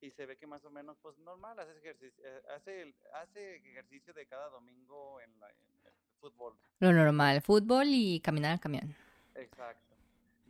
y 0.01 0.11
se 0.11 0.25
ve 0.25 0.37
que 0.37 0.47
más 0.47 0.65
o 0.65 0.69
menos 0.69 0.97
pues 1.01 1.17
normal 1.19 1.57
hace 1.59 1.77
ejercicio 1.77 2.25
hace 2.53 2.81
el- 2.81 2.95
hace 3.13 3.55
ejercicio 3.55 4.13
de 4.13 4.25
cada 4.27 4.49
domingo 4.49 5.21
en, 5.21 5.39
la, 5.39 5.49
en 5.49 5.85
el 5.85 5.93
fútbol 6.19 6.59
Lo 6.81 6.91
normal, 6.91 7.41
fútbol 7.41 7.85
y 7.87 8.19
caminar 8.19 8.51
al 8.51 8.59
camión. 8.59 8.93
Exacto. 9.35 9.86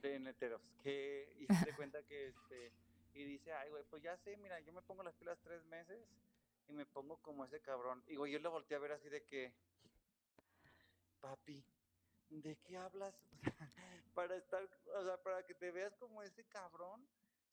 De 0.10 0.20
neteros. 0.20 0.62
Que, 0.84 1.34
y 1.38 1.53
se 1.53 1.74
cuenta 1.76 2.03
que 2.03 2.28
este. 2.28 2.72
Y 3.14 3.24
dice, 3.24 3.51
ay, 3.53 3.70
güey, 3.70 3.84
pues 3.89 4.03
ya 4.03 4.16
sé, 4.18 4.38
mira, 4.38 4.60
yo 4.60 4.72
me 4.74 4.82
pongo 4.82 5.03
las 5.03 5.16
pilas 5.16 5.39
tres 5.43 5.64
meses 5.66 5.99
y 6.68 6.74
me 6.74 6.86
pongo 6.86 7.18
como 7.22 7.45
ese 7.45 7.60
cabrón. 7.62 8.03
Y 8.08 8.16
güey, 8.16 8.32
yo 8.32 8.39
lo 8.39 8.51
volteé 8.51 8.78
a 8.78 8.80
ver 8.80 8.91
así 8.91 9.10
de 9.10 9.24
que. 9.24 9.53
Papi, 11.20 11.64
¿de 12.30 12.55
qué 12.58 12.78
hablas? 12.78 13.16
para 14.14 14.36
estar, 14.36 14.68
o 14.95 15.03
sea, 15.03 15.22
para 15.22 15.45
que 15.45 15.53
te 15.53 15.72
veas 15.72 15.95
como 15.95 16.24
ese 16.24 16.43
cabrón, 16.45 17.08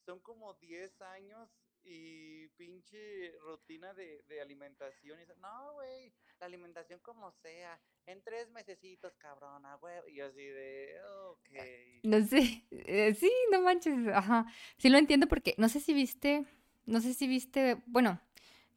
son 0.05 0.19
como 0.19 0.53
10 0.55 1.01
años 1.01 1.49
y 1.85 2.47
pinche 2.57 3.31
rutina 3.39 3.93
de, 3.93 4.23
de 4.27 4.41
alimentación. 4.41 5.17
Y 5.19 5.21
dice, 5.21 5.35
no, 5.41 5.73
güey, 5.73 6.13
la 6.39 6.45
alimentación 6.47 6.99
como 7.01 7.31
sea, 7.31 7.79
en 8.05 8.21
tres 8.23 8.49
mesecitos, 8.51 9.15
cabrona, 9.17 9.75
güey. 9.75 9.95
Y 10.09 10.21
así 10.21 10.43
de, 10.45 10.95
ok. 11.29 11.49
No 12.03 12.23
sé, 12.23 12.65
eh, 12.71 13.13
sí, 13.15 13.31
no 13.51 13.61
manches, 13.61 14.07
ajá. 14.13 14.45
Sí 14.77 14.89
lo 14.89 14.97
entiendo 14.97 15.27
porque 15.27 15.55
no 15.57 15.69
sé 15.69 15.79
si 15.79 15.93
viste, 15.93 16.45
no 16.85 17.01
sé 17.01 17.13
si 17.13 17.27
viste, 17.27 17.81
bueno, 17.87 18.21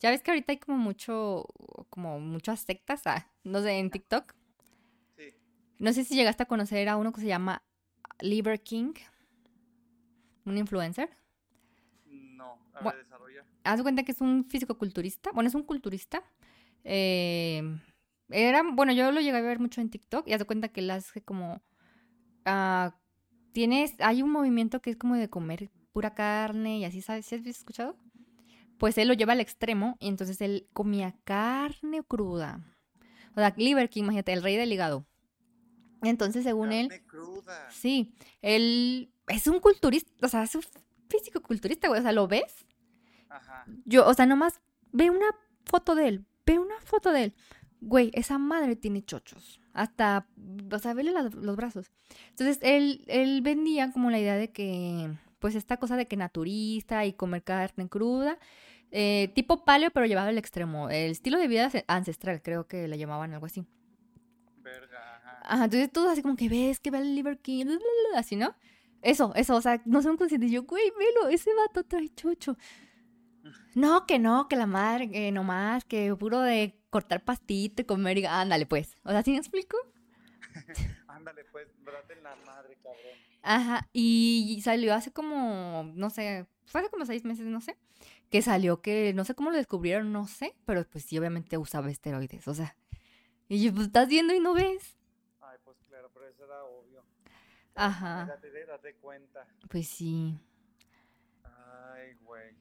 ya 0.01 0.11
ves 0.11 0.23
que 0.23 0.31
ahorita 0.31 0.53
hay 0.53 0.59
como 0.59 0.79
mucho, 0.79 1.47
como 1.91 2.21
muchas 2.21 2.61
sectas, 2.61 3.03
ah, 3.07 3.31
no 3.45 3.63
sé, 3.63 3.73
en 3.79 3.91
TikTok. 3.91 4.35
Sí, 5.17 5.35
No 5.79 5.93
sé 5.93 6.05
si 6.05 6.15
llegaste 6.15 6.43
a 6.43 6.47
conocer 6.47 6.89
a 6.89 6.97
uno 6.97 7.13
que 7.13 7.21
se 7.21 7.27
llama 7.27 7.63
Liver 8.21 8.61
King, 8.63 8.95
un 10.45 10.59
influencer. 10.59 11.11
A 12.81 12.93
ver. 12.93 13.07
Haz 13.65 13.77
de 13.79 13.83
cuenta 13.83 14.03
que 14.03 14.13
es 14.13 14.21
un 14.21 14.45
físico-culturista. 14.45 15.31
Bueno, 15.33 15.49
es 15.49 15.55
un 15.55 15.63
culturista. 15.63 16.23
Eh, 16.85 17.63
era, 18.31 18.63
bueno, 18.63 18.93
yo 18.93 19.11
lo 19.13 19.21
llegué 19.21 19.37
a 19.37 19.43
ver 19.43 19.59
mucho 19.59 19.81
en 19.81 19.91
TikTok 19.91 20.27
y 20.29 20.33
haz 20.33 20.45
cuenta 20.45 20.69
que 20.69 20.81
él 20.81 20.91
hace 20.91 21.23
como. 21.23 21.63
ah, 22.45 22.95
tienes. 23.53 23.95
Hay 24.01 24.23
un 24.23 24.31
movimiento 24.31 24.81
que 24.81 24.91
es 24.91 24.97
como 24.97 25.17
de 25.17 25.29
comer 25.29 25.71
pura 25.93 26.15
carne 26.15 26.79
y 26.79 26.85
así, 26.85 27.03
¿sabes? 27.03 27.27
¿Sí 27.27 27.35
has 27.35 27.47
escuchado? 27.47 27.97
Pues 28.79 28.97
él 28.99 29.09
lo 29.09 29.15
lleva 29.15 29.33
al 29.33 29.41
extremo 29.41 29.97
y 29.99 30.09
entonces 30.09 30.41
él 30.41 30.69
comía 30.73 31.17
carne 31.25 32.03
cruda. 32.05 32.61
O 33.33 33.41
sea, 33.41 33.53
Liver 33.57 33.91
King, 33.91 34.05
imagínate, 34.05 34.33
el 34.33 34.43
rey 34.43 34.57
del 34.57 34.73
hígado. 34.73 35.07
Entonces, 36.03 36.45
según 36.45 36.73
él. 36.73 36.89
Carne 36.89 37.07
cruda. 37.07 37.71
Sí, 37.71 38.15
él 38.41 39.13
es 39.27 39.47
un 39.47 39.61
culturista, 39.61 40.27
o 40.27 40.29
sea, 40.29 40.45
es 40.45 40.55
un 40.55 40.63
físico 41.09 41.41
culturista, 41.43 41.89
güey, 41.89 42.01
o 42.01 42.03
sea, 42.03 42.13
¿lo 42.13 42.29
ves? 42.29 42.67
Ajá. 43.29 43.65
Yo, 43.85 44.07
o 44.07 44.15
sea, 44.15 44.27
nomás 44.27 44.61
ve 44.93 45.11
una 45.11 45.27
foto 45.65 45.95
de 45.95 46.09
él, 46.09 46.25
ve 46.47 46.59
una 46.59 46.81
foto 46.81 47.13
de 47.13 47.25
él. 47.25 47.35
Güey, 47.81 48.11
esa 48.15 48.39
madre 48.39 48.75
tiene 48.77 49.05
chochos. 49.05 49.61
Hasta, 49.73 50.27
o 50.73 50.79
sea, 50.79 50.95
vele 50.95 51.13
las- 51.13 51.35
los 51.35 51.55
brazos. 51.57 51.93
Entonces, 52.31 52.59
él, 52.63 53.05
él 53.07 53.41
vendía 53.43 53.93
como 53.93 54.11
la 54.11 54.19
idea 54.19 54.37
de 54.37 54.51
que, 54.51 55.11
pues, 55.39 55.55
esta 55.55 55.77
cosa 55.77 55.97
de 55.97 56.07
que 56.07 56.17
naturista 56.17 57.05
y 57.07 57.13
comer 57.13 57.45
carne 57.45 57.89
cruda, 57.89 58.39
eh, 58.91 59.31
tipo 59.35 59.65
paleo, 59.65 59.91
pero 59.93 60.07
llevado 60.07 60.29
al 60.29 60.39
extremo. 60.39 60.91
El 60.91 61.13
estilo 61.13 61.39
de 61.39 61.47
vida 61.47 61.71
ancestral, 61.87 62.43
creo 62.43 62.67
que 62.67 62.89
le 62.89 62.99
llamaban 62.99 63.33
algo 63.33 63.47
así. 63.47 63.65
Verga, 64.63 65.17
ajá. 65.17 65.41
Ajá, 65.45 65.65
entonces 65.65 65.93
tú 65.93 66.09
así 66.09 66.23
como 66.23 66.37
que 66.37 66.49
ves 66.49 66.81
que 66.81 66.91
ve 66.91 66.99
al 66.99 67.15
Liver 67.15 67.39
King, 67.39 67.67
así, 68.17 68.37
¿no? 68.37 68.55
Eso, 69.03 69.33
eso, 69.35 69.57
o 69.57 69.61
sea, 69.61 69.81
no 69.85 70.03
son 70.03 70.17
conscientes. 70.17 70.51
Yo, 70.51 70.65
güey, 70.65 70.93
velo, 70.99 71.29
ese 71.29 71.51
vato 71.55 71.85
trae 71.85 72.09
chocho. 72.15 72.57
No, 73.75 74.07
que 74.07 74.19
no, 74.19 74.49
que 74.49 74.57
la 74.57 74.67
madre, 74.67 75.11
que 75.11 75.31
nomás, 75.33 75.85
que 75.85 76.15
puro 76.17 76.41
de 76.41 76.79
cortar 76.91 77.25
pastito 77.25 77.83
y 77.83 77.85
comer 77.85 78.19
y 78.19 78.27
ándale, 78.27 78.67
pues. 78.67 78.97
O 79.05 79.11
sea, 79.11 79.23
¿sí 79.23 79.31
me 79.33 79.39
explico? 79.39 79.77
Ándale, 81.09 81.45
pues, 81.53 81.69
en 82.09 82.23
la 82.23 82.37
madre, 82.47 82.77
cabrón. 82.83 83.03
Ajá, 83.43 83.89
y 83.93 84.61
salió 84.63 84.95
hace 84.95 85.13
como, 85.13 85.91
no 85.95 86.11
sé, 86.11 86.47
fue 86.67 86.81
hace 86.81 86.91
como 86.91 87.07
seis 87.07 87.25
meses, 87.25 87.47
no 87.47 87.61
sé, 87.61 87.77
que 88.31 88.43
salió 88.43 88.83
que, 88.83 89.13
no 89.15 89.25
sé 89.25 89.35
cómo 89.35 89.51
lo 89.51 89.57
descubrieron, 89.57 90.13
no 90.13 90.27
sé, 90.27 90.55
pero 90.67 90.85
pues 90.85 91.05
sí, 91.05 91.19
obviamente 91.19 91.57
usaba 91.57 91.91
esteroides, 91.91 92.47
o 92.49 92.55
sea. 92.55 92.77
Y 93.49 93.63
yo, 93.63 93.73
pues 93.73 93.87
estás 93.87 94.09
viendo 94.09 94.35
y 94.35 94.41
no 94.41 94.53
ves. 94.53 94.97
Ay, 95.41 95.57
pues 95.65 95.79
claro, 95.89 96.11
pero 96.13 96.27
eso 96.29 96.45
era 96.45 96.63
obvio. 96.65 96.88
Ajá, 97.81 98.27
Date, 98.27 98.97
cuenta. 98.97 99.47
pues 99.71 99.87
sí. 99.89 100.37
Ay, 101.45 102.15
güey. 102.23 102.57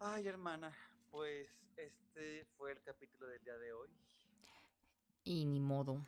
Ay, 0.00 0.26
hermana, 0.26 0.76
pues 1.12 1.48
este 1.76 2.46
fue 2.56 2.72
el 2.72 2.82
capítulo 2.82 3.28
del 3.28 3.40
día 3.44 3.56
de 3.58 3.72
hoy. 3.72 3.88
Y 5.22 5.44
ni 5.46 5.60
modo. 5.60 6.04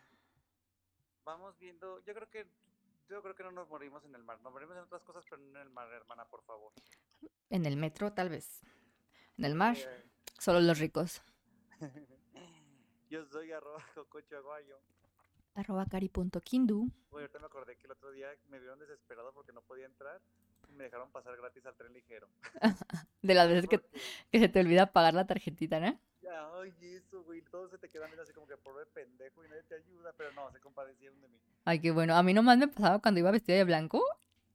Vamos 1.24 1.56
viendo, 1.60 2.00
yo 2.04 2.14
creo 2.14 2.28
que 2.28 2.48
yo 3.08 3.22
creo 3.22 3.36
que 3.36 3.44
no 3.44 3.52
nos 3.52 3.68
morimos 3.68 4.04
en 4.06 4.14
el 4.16 4.24
mar, 4.24 4.40
nos 4.40 4.52
morimos 4.52 4.76
en 4.76 4.82
otras 4.82 5.02
cosas, 5.04 5.24
pero 5.30 5.40
no 5.40 5.50
en 5.60 5.66
el 5.66 5.70
mar, 5.70 5.88
hermana, 5.92 6.24
por 6.24 6.42
favor. 6.42 6.72
En 7.48 7.64
el 7.64 7.76
metro, 7.76 8.12
tal 8.12 8.28
vez. 8.28 8.62
En 9.38 9.44
el 9.44 9.54
mar, 9.54 9.76
Eh, 9.78 10.04
solo 10.36 10.58
los 10.60 10.80
ricos. 10.80 11.22
yo 13.08 13.24
soy 13.26 13.52
arroba 13.52 13.84
cococho 13.94 14.36
aguayo. 14.38 14.80
Arroba 15.54 15.84
cari.kindu. 15.86 16.88
Ahorita 17.12 17.38
me 17.38 17.46
acordé 17.46 17.76
que 17.76 17.86
el 17.86 17.92
otro 17.92 18.10
día 18.10 18.28
me 18.48 18.58
vieron 18.58 18.78
desesperado 18.78 19.32
porque 19.34 19.52
no 19.52 19.60
podía 19.62 19.84
entrar 19.86 20.20
y 20.68 20.72
me 20.72 20.84
dejaron 20.84 21.10
pasar 21.10 21.36
gratis 21.36 21.64
al 21.66 21.74
tren 21.76 21.92
ligero. 21.92 22.26
De 23.22 23.34
las 23.34 23.48
veces 23.48 23.68
que, 23.68 24.38
se 24.38 24.48
te 24.48 24.60
olvida 24.60 24.86
pagar 24.92 25.12
la 25.14 25.26
tarjetita, 25.26 25.78
¿no? 25.80 25.98
ya, 26.22 26.48
ay, 26.54 26.72
eso, 26.80 27.22
güey, 27.24 27.42
todos 27.42 27.70
se 27.72 27.78
te 27.78 27.88
quedan 27.90 28.08
viendo 28.08 28.22
así 28.22 28.32
como 28.32 28.46
que 28.46 28.56
pobre 28.56 28.86
pendejo 28.86 29.44
y 29.44 29.48
nadie 29.48 29.64
te 29.64 29.74
ayuda, 29.74 30.12
pero 30.16 30.32
no, 30.32 30.50
se 30.52 30.60
compadecieron 30.60 31.20
de 31.20 31.28
mí. 31.28 31.36
Ay, 31.64 31.80
qué 31.80 31.90
bueno. 31.90 32.14
A 32.16 32.22
mí 32.22 32.32
nomás 32.32 32.56
me 32.58 32.68
pasaba 32.68 33.00
cuando 33.00 33.18
iba 33.20 33.30
vestida 33.30 33.56
de 33.56 33.64
blanco 33.64 34.02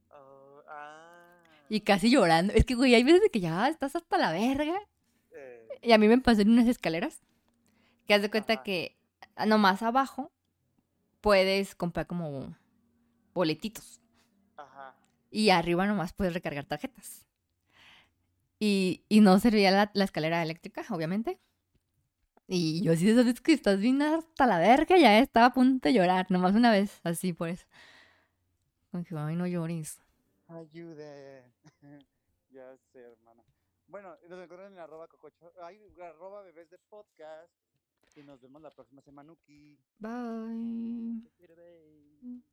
Ah, 0.09 0.61
ah, 0.69 1.41
y 1.69 1.81
casi 1.81 2.09
llorando. 2.09 2.53
Es 2.53 2.65
que, 2.65 2.73
güey, 2.75 2.95
hay 2.95 3.03
veces 3.03 3.29
que 3.31 3.39
ya 3.41 3.67
estás 3.67 3.95
hasta 3.95 4.17
la 4.17 4.31
verga. 4.31 4.79
eh, 5.31 5.67
Y 5.83 5.91
a 5.91 5.97
mí 5.97 6.07
me 6.07 6.17
pasó 6.19 6.41
en 6.41 6.49
unas 6.51 6.67
escaleras. 6.67 7.21
Que 8.07 8.13
haz 8.13 8.21
de 8.21 8.31
cuenta 8.31 8.53
Ajá. 8.53 8.63
que 8.63 8.95
nomás 9.45 9.83
abajo 9.83 10.31
puedes 11.21 11.75
comprar 11.75 12.07
como 12.07 12.55
boletitos. 13.33 14.01
ajá. 14.55 14.95
Y 15.29 15.49
arriba 15.49 15.85
nomás 15.85 16.13
puedes 16.13 16.33
recargar 16.33 16.65
tarjetas. 16.65 17.25
Y, 18.59 19.03
y 19.09 19.19
no 19.21 19.37
servía 19.39 19.71
la, 19.71 19.91
la 19.93 20.05
escalera 20.05 20.41
eléctrica, 20.41 20.85
obviamente. 20.89 21.39
Y 22.47 22.81
yo 22.81 22.93
así, 22.93 23.13
sabes 23.13 23.41
que 23.41 23.51
estás 23.51 23.77
bien 23.79 24.01
hasta 24.01 24.47
la 24.47 24.57
verga, 24.57 24.97
ya 24.97 25.19
estaba 25.19 25.47
a 25.47 25.53
punto 25.53 25.89
de 25.89 25.93
llorar, 25.93 26.31
nomás 26.31 26.55
una 26.55 26.71
vez, 26.71 27.01
así 27.03 27.33
por 27.33 27.49
eso. 27.49 27.67
Como 28.89 29.03
que, 29.03 29.15
ay, 29.17 29.35
no 29.35 29.45
llores. 29.45 29.99
Ayude. 30.47 31.43
ya 32.49 32.73
sé, 32.93 32.99
hermana. 32.99 33.43
Bueno, 33.87 34.15
nos 34.29 34.41
encuentran 34.41 34.71
en 34.71 34.79
arroba 34.79 35.07
cococho, 35.09 35.51
ay, 35.61 35.77
arroba 36.01 36.41
bebés 36.41 36.69
de 36.69 36.77
podcast. 36.89 37.51
Y 38.17 38.23
nos 38.23 38.41
vemos 38.41 38.61
la 38.61 38.71
próxima 38.75 39.01
semana, 39.03 39.33
Uki. 39.33 39.79
Bye. 39.99 41.21
Te 41.23 41.31
quiero, 41.31 41.55
bye. 41.55 42.43